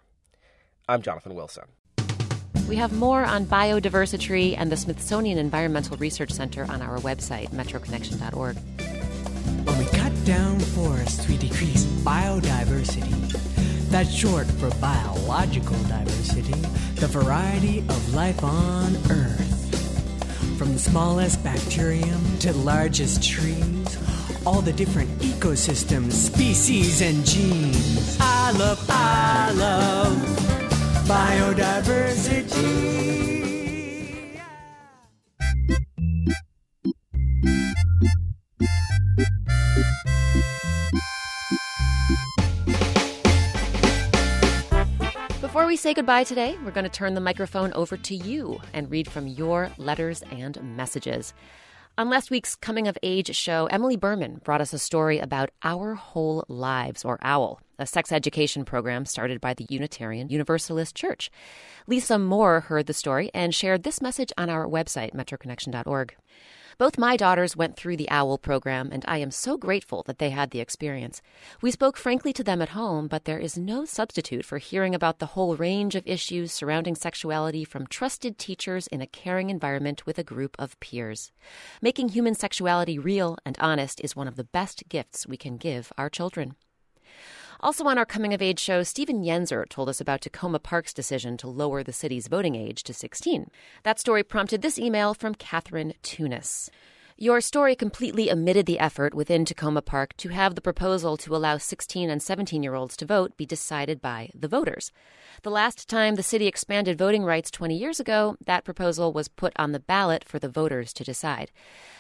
I'm 0.88 1.02
Jonathan 1.02 1.36
Wilson. 1.36 1.66
We 2.68 2.78
have 2.78 2.94
more 2.94 3.24
on 3.24 3.46
biodiversity 3.46 4.56
and 4.58 4.72
the 4.72 4.78
Smithsonian 4.78 5.38
Environmental 5.38 5.98
Research 5.98 6.32
Center 6.32 6.64
on 6.64 6.82
our 6.82 6.98
website, 7.00 7.50
metroconnection.org. 7.50 8.58
When 9.66 9.78
we 9.78 9.86
cut 9.86 10.14
down 10.26 10.60
forests, 10.60 11.28
we 11.28 11.38
decrease 11.38 11.86
biodiversity. 12.04 13.12
That's 13.90 14.12
short 14.12 14.48
for 14.48 14.70
biological 14.82 15.78
diversity, 15.84 16.60
the 16.96 17.08
variety 17.08 17.80
of 17.80 18.14
life 18.16 18.44
on 18.44 18.96
Earth. 19.12 19.75
From 20.58 20.72
the 20.72 20.80
smallest 20.80 21.44
bacterium 21.44 22.38
to 22.40 22.54
the 22.54 22.60
largest 22.60 23.22
trees, 23.22 23.98
all 24.46 24.62
the 24.62 24.72
different 24.72 25.10
ecosystems, 25.20 26.14
species, 26.14 27.02
and 27.02 27.26
genes. 27.26 28.16
I 28.22 28.52
love, 28.52 28.80
I 28.90 29.52
love 29.52 30.16
biodiversity. 31.08 33.45
We 45.76 45.78
say 45.78 45.94
goodbye 45.94 46.24
today, 46.24 46.58
we're 46.64 46.72
going 46.72 46.86
to 46.86 46.90
turn 46.90 47.16
the 47.16 47.20
microphone 47.20 47.74
over 47.74 47.98
to 47.98 48.16
you 48.16 48.62
and 48.72 48.90
read 48.90 49.12
from 49.12 49.28
your 49.28 49.70
letters 49.78 50.24
and 50.32 50.58
messages. 50.78 51.34
On 51.98 52.10
last 52.10 52.32
week's 52.32 52.56
Coming 52.56 52.88
of 52.88 52.98
Age 53.04 53.36
show, 53.36 53.66
Emily 53.66 53.98
Berman 53.98 54.40
brought 54.46 54.62
us 54.62 54.72
a 54.72 54.80
story 54.80 55.20
about 55.20 55.50
Our 55.64 55.96
Whole 55.96 56.46
Lives, 56.48 57.04
or 57.04 57.20
OWL, 57.22 57.60
a 57.78 57.86
sex 57.86 58.14
education 58.14 58.64
program 58.64 59.06
started 59.06 59.42
by 59.42 59.54
the 59.54 59.68
Unitarian 59.70 60.30
Universalist 60.30 60.96
Church. 60.96 61.30
Lisa 61.88 62.18
Moore 62.18 62.62
heard 62.62 62.86
the 62.86 62.94
story 62.94 63.30
and 63.34 63.54
shared 63.54 63.84
this 63.84 64.02
message 64.02 64.32
on 64.38 64.50
our 64.50 64.66
website, 64.66 65.14
metroconnection.org. 65.14 66.16
Both 66.78 66.98
my 66.98 67.16
daughters 67.16 67.56
went 67.56 67.78
through 67.78 67.96
the 67.96 68.10
OWL 68.10 68.38
program, 68.38 68.90
and 68.92 69.06
I 69.08 69.20
am 69.20 69.32
so 69.32 69.56
grateful 69.58 70.04
that 70.08 70.20
they 70.20 70.32
had 70.32 70.52
the 70.52 70.60
experience. 70.60 71.22
We 71.62 71.72
spoke 71.72 71.96
frankly 71.96 72.34
to 72.34 72.44
them 72.44 72.62
at 72.62 72.70
home, 72.70 73.08
but 73.08 73.24
there 73.24 73.40
is 73.40 73.58
no 73.58 73.86
substitute 73.86 74.44
for 74.44 74.58
hearing 74.58 74.94
about 74.94 75.20
the 75.20 75.28
whole 75.28 75.56
range 75.56 75.96
of 75.96 76.06
issues 76.06 76.52
surrounding 76.52 76.96
sexuality 76.96 77.64
from 77.64 77.88
trusted 77.88 78.38
teachers 78.38 78.88
in 78.88 79.02
a 79.02 79.08
caring 79.08 79.50
environment 79.50 80.06
with 80.06 80.20
a 80.20 80.24
group 80.24 80.58
of 80.60 80.78
peers. 80.82 81.32
Making 81.82 82.10
human 82.10 82.36
sexuality 82.36 83.00
real 83.00 83.38
and 83.46 83.58
honest 83.62 84.02
is 84.04 84.16
one 84.16 84.28
of 84.28 84.36
the 84.36 84.44
best 84.44 84.84
gifts 84.90 85.26
we 85.26 85.38
can 85.38 85.56
give 85.56 85.94
our 85.98 86.10
children. 86.10 86.56
Also 87.60 87.86
on 87.86 87.98
our 87.98 88.06
coming 88.06 88.34
of 88.34 88.42
age 88.42 88.60
show, 88.60 88.84
Stephen 88.84 89.24
Yenzer 89.24 89.68
told 89.70 89.90
us 89.90 90.02
about 90.02 90.22
Takoma 90.22 90.62
Park's 90.62 90.94
decision 90.94 91.38
to 91.38 91.48
lower 91.48 91.84
the 91.84 91.94
city's 91.94 92.28
voting 92.28 92.56
age 92.56 92.84
to 92.84 92.94
16. 92.94 93.50
That 93.84 94.00
story 94.00 94.24
prompted 94.24 94.62
this 94.62 94.78
email 94.78 95.14
from 95.14 95.36
Catherine 95.36 95.94
Tunis. 96.02 96.70
Your 97.18 97.40
story 97.40 97.78
completely 97.78 98.30
omitted 98.30 98.66
the 98.66 98.78
effort 98.78 99.14
within 99.14 99.46
Tacoma 99.46 99.82
Park 99.82 100.18
to 100.18 100.30
have 100.30 100.54
the 100.54 100.62
proposal 100.62 101.16
to 101.16 101.34
allow 101.34 101.58
16 101.58 102.10
and 102.10 102.22
17 102.22 102.62
year 102.62 102.76
olds 102.76 102.98
to 102.98 103.06
vote 103.06 103.38
be 103.38 103.46
decided 103.46 104.02
by 104.02 104.30
the 104.36 104.50
voters. 104.50 104.92
The 105.44 105.50
last 105.50 105.88
time 105.88 106.16
the 106.16 106.24
city 106.24 106.46
expanded 106.46 106.98
voting 106.98 107.24
rights 107.24 107.50
20 107.52 107.74
years 107.74 108.02
ago, 108.02 108.36
that 108.46 108.66
proposal 108.66 109.14
was 109.14 109.30
put 109.30 109.54
on 109.56 109.72
the 109.72 109.80
ballot 109.80 110.26
for 110.26 110.40
the 110.40 110.50
voters 110.50 110.92
to 110.92 111.06
decide. 111.06 111.54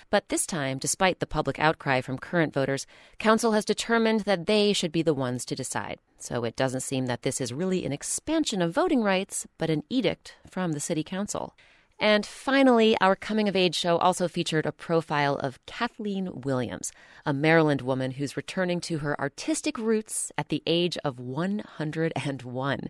But 0.10 0.30
this 0.30 0.46
time, 0.46 0.78
despite 0.78 1.20
the 1.20 1.26
public 1.26 1.60
outcry 1.60 2.02
from 2.02 2.18
current 2.18 2.54
voters, 2.54 2.86
Council 3.20 3.54
has 3.54 3.66
determined 3.66 4.22
that 4.22 4.46
they 4.46 4.72
should 4.72 4.92
be 4.92 5.02
the 5.02 5.14
ones 5.14 5.46
to 5.46 5.56
decide. 5.56 6.00
So 6.18 6.44
it 6.44 6.56
doesn't 6.56 6.82
seem 6.82 7.08
that 7.08 7.24
this 7.24 7.42
is 7.42 7.54
really 7.54 7.86
an 7.86 7.92
expansion 7.92 8.62
of 8.62 8.74
voting 8.74 9.02
rights, 9.02 9.48
but 9.58 9.70
an 9.70 9.84
edict 9.90 10.36
from 10.50 10.72
the 10.72 10.80
City 10.80 11.04
Council. 11.04 11.54
And 12.00 12.26
finally, 12.26 12.98
our 13.00 13.16
coming 13.16 13.48
of 13.48 13.56
age 13.56 13.76
show 13.76 13.98
also 13.98 14.28
featured 14.28 14.66
a 14.66 14.72
profile 14.72 15.38
of 15.38 15.66
Kathleen 15.66 16.42
Williams, 16.42 16.92
a 17.26 17.34
Maryland 17.34 17.82
woman 17.82 18.12
who's 18.12 18.36
returning 18.36 18.82
to 18.82 18.98
her 18.98 19.20
artistic 19.20 19.78
roots 19.78 20.32
at 20.38 20.50
the 20.50 20.62
age 20.68 20.98
of 21.06 21.20
101. 21.20 22.90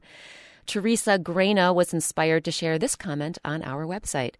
Teresa 0.66 1.20
Grena 1.20 1.72
was 1.72 1.94
inspired 1.94 2.44
to 2.46 2.52
share 2.52 2.80
this 2.80 2.96
comment 2.96 3.38
on 3.46 3.62
our 3.62 3.86
website. 3.86 4.34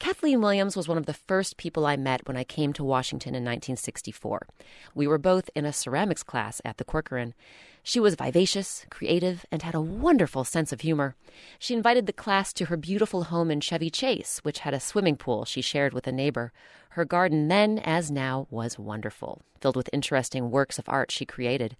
Kathleen 0.00 0.40
Williams 0.40 0.78
was 0.78 0.88
one 0.88 0.96
of 0.96 1.04
the 1.04 1.12
first 1.12 1.58
people 1.58 1.84
I 1.84 1.98
met 1.98 2.26
when 2.26 2.34
I 2.34 2.42
came 2.42 2.72
to 2.72 2.82
Washington 2.82 3.34
in 3.34 3.44
1964. 3.44 4.48
We 4.94 5.06
were 5.06 5.18
both 5.18 5.50
in 5.54 5.66
a 5.66 5.74
ceramics 5.74 6.22
class 6.22 6.62
at 6.64 6.78
the 6.78 6.84
Corcoran. 6.84 7.34
She 7.82 8.00
was 8.00 8.14
vivacious, 8.14 8.86
creative, 8.90 9.44
and 9.52 9.60
had 9.60 9.74
a 9.74 9.80
wonderful 9.80 10.42
sense 10.44 10.72
of 10.72 10.80
humor. 10.80 11.16
She 11.58 11.74
invited 11.74 12.06
the 12.06 12.14
class 12.14 12.54
to 12.54 12.64
her 12.64 12.78
beautiful 12.78 13.24
home 13.24 13.50
in 13.50 13.60
Chevy 13.60 13.90
Chase, 13.90 14.40
which 14.42 14.60
had 14.60 14.72
a 14.72 14.80
swimming 14.80 15.16
pool 15.16 15.44
she 15.44 15.60
shared 15.60 15.92
with 15.92 16.06
a 16.06 16.12
neighbor. 16.12 16.54
Her 16.90 17.04
garden 17.04 17.48
then, 17.48 17.78
as 17.78 18.10
now, 18.10 18.46
was 18.48 18.78
wonderful, 18.78 19.42
filled 19.60 19.76
with 19.76 19.90
interesting 19.92 20.50
works 20.50 20.78
of 20.78 20.88
art 20.88 21.10
she 21.10 21.26
created. 21.26 21.76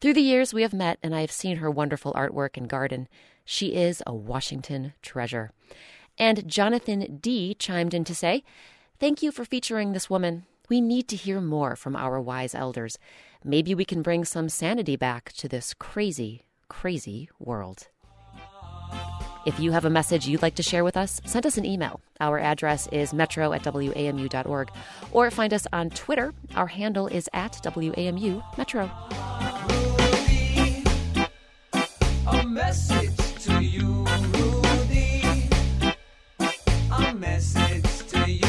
Through 0.00 0.14
the 0.14 0.20
years 0.20 0.54
we 0.54 0.62
have 0.62 0.72
met, 0.72 1.00
and 1.02 1.16
I 1.16 1.22
have 1.22 1.32
seen 1.32 1.56
her 1.56 1.70
wonderful 1.70 2.12
artwork 2.12 2.56
and 2.56 2.68
garden. 2.68 3.08
She 3.44 3.74
is 3.74 4.04
a 4.06 4.14
Washington 4.14 4.92
treasure. 5.02 5.50
And 6.18 6.48
Jonathan 6.48 7.18
D. 7.20 7.54
chimed 7.54 7.94
in 7.94 8.04
to 8.04 8.14
say, 8.14 8.42
Thank 8.98 9.22
you 9.22 9.30
for 9.30 9.44
featuring 9.44 9.92
this 9.92 10.08
woman. 10.08 10.46
We 10.68 10.80
need 10.80 11.06
to 11.08 11.16
hear 11.16 11.40
more 11.40 11.76
from 11.76 11.94
our 11.94 12.20
wise 12.20 12.54
elders. 12.54 12.98
Maybe 13.44 13.74
we 13.74 13.84
can 13.84 14.02
bring 14.02 14.24
some 14.24 14.48
sanity 14.48 14.96
back 14.96 15.32
to 15.34 15.48
this 15.48 15.74
crazy, 15.74 16.44
crazy 16.68 17.28
world. 17.38 17.88
If 19.46 19.60
you 19.60 19.70
have 19.70 19.84
a 19.84 19.90
message 19.90 20.26
you'd 20.26 20.42
like 20.42 20.56
to 20.56 20.62
share 20.62 20.82
with 20.82 20.96
us, 20.96 21.20
send 21.24 21.46
us 21.46 21.56
an 21.56 21.64
email. 21.64 22.00
Our 22.18 22.40
address 22.40 22.88
is 22.90 23.14
metro 23.14 23.52
at 23.52 23.62
wamu.org. 23.62 24.70
Or 25.12 25.30
find 25.30 25.54
us 25.54 25.68
on 25.72 25.90
Twitter. 25.90 26.34
Our 26.56 26.66
handle 26.66 27.06
is 27.06 27.28
at 27.32 27.52
WAMU 27.62 28.42
Metro. 28.58 28.90
Message 37.18 38.08
to 38.08 38.30
you. 38.30 38.46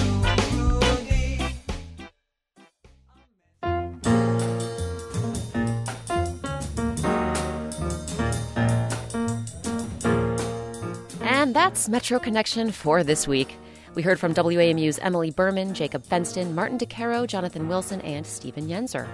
And 11.21 11.55
that's 11.55 11.87
Metro 11.87 12.19
Connection 12.19 12.73
for 12.73 13.05
this 13.05 13.25
week. 13.25 13.55
We 13.95 14.01
heard 14.01 14.19
from 14.19 14.33
WAMU's 14.33 14.99
Emily 14.99 15.31
Berman, 15.31 15.73
Jacob 15.73 16.03
Fenston, 16.03 16.53
Martin 16.53 16.77
Di 16.77 16.85
Caro, 16.85 17.25
Jonathan 17.25 17.69
Wilson, 17.69 18.01
and 18.01 18.25
Stephen 18.25 18.67
Yenzer. 18.67 19.07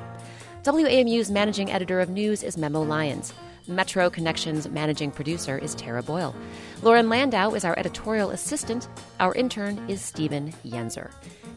WAMU's 0.64 1.30
managing 1.30 1.72
editor 1.72 2.00
of 2.00 2.10
news 2.10 2.42
is 2.42 2.58
Memo 2.58 2.82
Lyons. 2.82 3.34
Metro 3.68 4.10
Connection's 4.10 4.70
managing 4.70 5.12
producer 5.12 5.58
is 5.58 5.74
Tara 5.76 6.04
Boyle. 6.04 6.36
Lauren 6.82 7.08
Landau 7.08 7.54
is 7.54 7.64
our 7.64 7.78
editorial 7.80 8.32
assistant. 8.32 8.90
Our 9.20 9.34
intern 9.36 9.90
is 9.90 10.02
Stephen 10.02 10.54
Yenzer. 10.66 11.12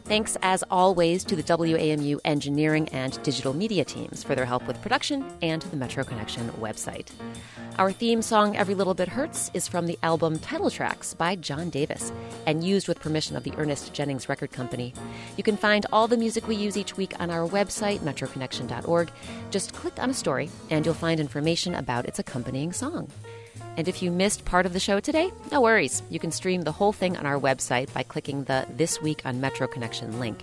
Thanks, 0.07 0.37
as 0.41 0.63
always, 0.71 1.25
to 1.25 1.35
the 1.35 1.43
WAMU 1.43 2.21
engineering 2.23 2.87
and 2.93 3.21
digital 3.23 3.53
media 3.53 3.83
teams 3.83 4.23
for 4.23 4.35
their 4.35 4.45
help 4.45 4.65
with 4.65 4.81
production 4.81 5.25
and 5.41 5.63
the 5.63 5.75
Metro 5.75 6.05
Connection 6.05 6.49
website. 6.51 7.09
Our 7.77 7.91
theme 7.91 8.21
song, 8.21 8.55
Every 8.55 8.73
Little 8.73 8.93
Bit 8.93 9.09
Hurts, 9.09 9.51
is 9.53 9.67
from 9.67 9.85
the 9.85 9.99
album 10.03 10.39
Title 10.39 10.71
Tracks 10.71 11.13
by 11.13 11.35
John 11.35 11.69
Davis 11.69 12.13
and 12.45 12.63
used 12.63 12.87
with 12.87 13.01
permission 13.01 13.35
of 13.35 13.43
the 13.43 13.53
Ernest 13.57 13.91
Jennings 13.91 14.29
Record 14.29 14.53
Company. 14.53 14.93
You 15.35 15.43
can 15.43 15.57
find 15.57 15.85
all 15.91 16.07
the 16.07 16.15
music 16.15 16.47
we 16.47 16.55
use 16.55 16.77
each 16.77 16.95
week 16.95 17.13
on 17.19 17.29
our 17.29 17.45
website, 17.45 17.99
metroconnection.org. 17.99 19.11
Just 19.51 19.73
click 19.73 19.99
on 20.01 20.11
a 20.11 20.13
story 20.13 20.49
and 20.69 20.85
you'll 20.85 20.95
find 20.95 21.19
information 21.19 21.75
about 21.75 22.05
its 22.05 22.17
accompanying 22.17 22.71
song. 22.71 23.09
And 23.77 23.87
if 23.87 24.01
you 24.01 24.09
missed 24.09 24.43
part 24.43 24.65
of 24.65 24.73
the 24.73 24.79
show 24.79 24.99
today, 24.99 25.31
no 25.51 25.61
worries. 25.61 26.01
You 26.09 26.19
can 26.19 26.31
stream 26.31 26.63
the 26.63 26.71
whole 26.71 26.91
thing 26.91 27.15
on 27.15 27.27
our 27.27 27.39
website 27.39 27.93
by 27.93 28.01
clicking 28.01 28.43
the 28.43 28.65
This 28.75 28.99
Week 28.99 29.21
on 29.23 29.39
Metro 29.39 29.67
Connection 29.67 30.19
link. 30.19 30.39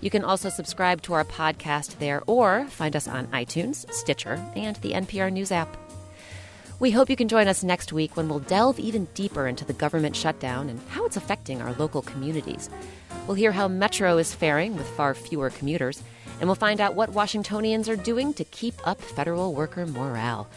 You 0.00 0.10
can 0.10 0.22
also 0.22 0.48
subscribe 0.48 1.02
to 1.02 1.14
our 1.14 1.24
podcast 1.24 1.98
there 1.98 2.22
or 2.28 2.66
find 2.66 2.94
us 2.94 3.08
on 3.08 3.26
iTunes, 3.28 3.92
Stitcher, 3.92 4.40
and 4.54 4.76
the 4.76 4.92
NPR 4.92 5.32
News 5.32 5.50
app. 5.50 5.76
We 6.78 6.92
hope 6.92 7.10
you 7.10 7.16
can 7.16 7.26
join 7.26 7.48
us 7.48 7.64
next 7.64 7.92
week 7.92 8.16
when 8.16 8.28
we'll 8.28 8.38
delve 8.38 8.78
even 8.78 9.08
deeper 9.14 9.48
into 9.48 9.64
the 9.64 9.72
government 9.72 10.14
shutdown 10.14 10.68
and 10.68 10.80
how 10.90 11.04
it's 11.04 11.16
affecting 11.16 11.60
our 11.60 11.72
local 11.72 12.02
communities. 12.02 12.70
We'll 13.26 13.34
hear 13.34 13.50
how 13.50 13.66
Metro 13.66 14.18
is 14.18 14.32
faring 14.32 14.76
with 14.76 14.86
far 14.86 15.14
fewer 15.14 15.50
commuters, 15.50 16.00
and 16.38 16.48
we'll 16.48 16.54
find 16.54 16.80
out 16.80 16.94
what 16.94 17.10
Washingtonians 17.10 17.88
are 17.88 17.96
doing 17.96 18.32
to 18.34 18.44
keep 18.44 18.74
up 18.86 19.00
federal 19.00 19.52
worker 19.52 19.84
morale. 19.84 20.48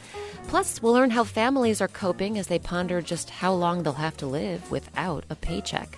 Plus, 0.48 0.82
we'll 0.82 0.94
learn 0.94 1.12
how 1.12 1.24
families 1.24 1.82
are 1.82 1.88
coping 1.88 2.38
as 2.38 2.48
they 2.48 2.60
ponder 2.60 3.02
just 3.02 3.30
how 3.30 3.54
long 3.54 3.84
they'll 3.84 3.94
have 3.94 4.18
to 4.18 4.26
live 4.26 4.70
without 4.70 5.24
a 5.30 5.36
paycheck. 5.36 5.98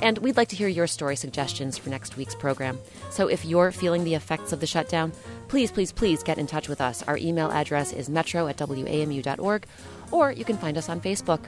And 0.00 0.18
we'd 0.18 0.36
like 0.36 0.48
to 0.48 0.56
hear 0.56 0.68
your 0.68 0.86
story 0.86 1.16
suggestions 1.16 1.78
for 1.78 1.90
next 1.90 2.16
week's 2.16 2.34
program. 2.34 2.78
So 3.10 3.28
if 3.28 3.44
you're 3.44 3.72
feeling 3.72 4.04
the 4.04 4.14
effects 4.14 4.52
of 4.52 4.60
the 4.60 4.66
shutdown, 4.66 5.12
please, 5.48 5.70
please, 5.70 5.92
please 5.92 6.22
get 6.22 6.38
in 6.38 6.46
touch 6.46 6.68
with 6.68 6.80
us. 6.80 7.02
Our 7.04 7.16
email 7.16 7.50
address 7.50 7.92
is 7.92 8.08
metro 8.08 8.48
at 8.48 8.56
wamu.org, 8.58 9.66
or 10.10 10.32
you 10.32 10.44
can 10.44 10.56
find 10.56 10.76
us 10.76 10.88
on 10.88 11.00
Facebook. 11.00 11.44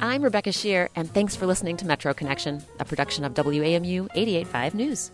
I'm 0.00 0.22
Rebecca 0.22 0.50
Sheir, 0.50 0.88
and 0.94 1.12
thanks 1.12 1.36
for 1.36 1.46
listening 1.46 1.76
to 1.78 1.86
Metro 1.86 2.12
Connection, 2.12 2.62
a 2.78 2.84
production 2.84 3.24
of 3.24 3.34
WAMU 3.34 4.08
885 4.14 4.74
News. 4.74 5.10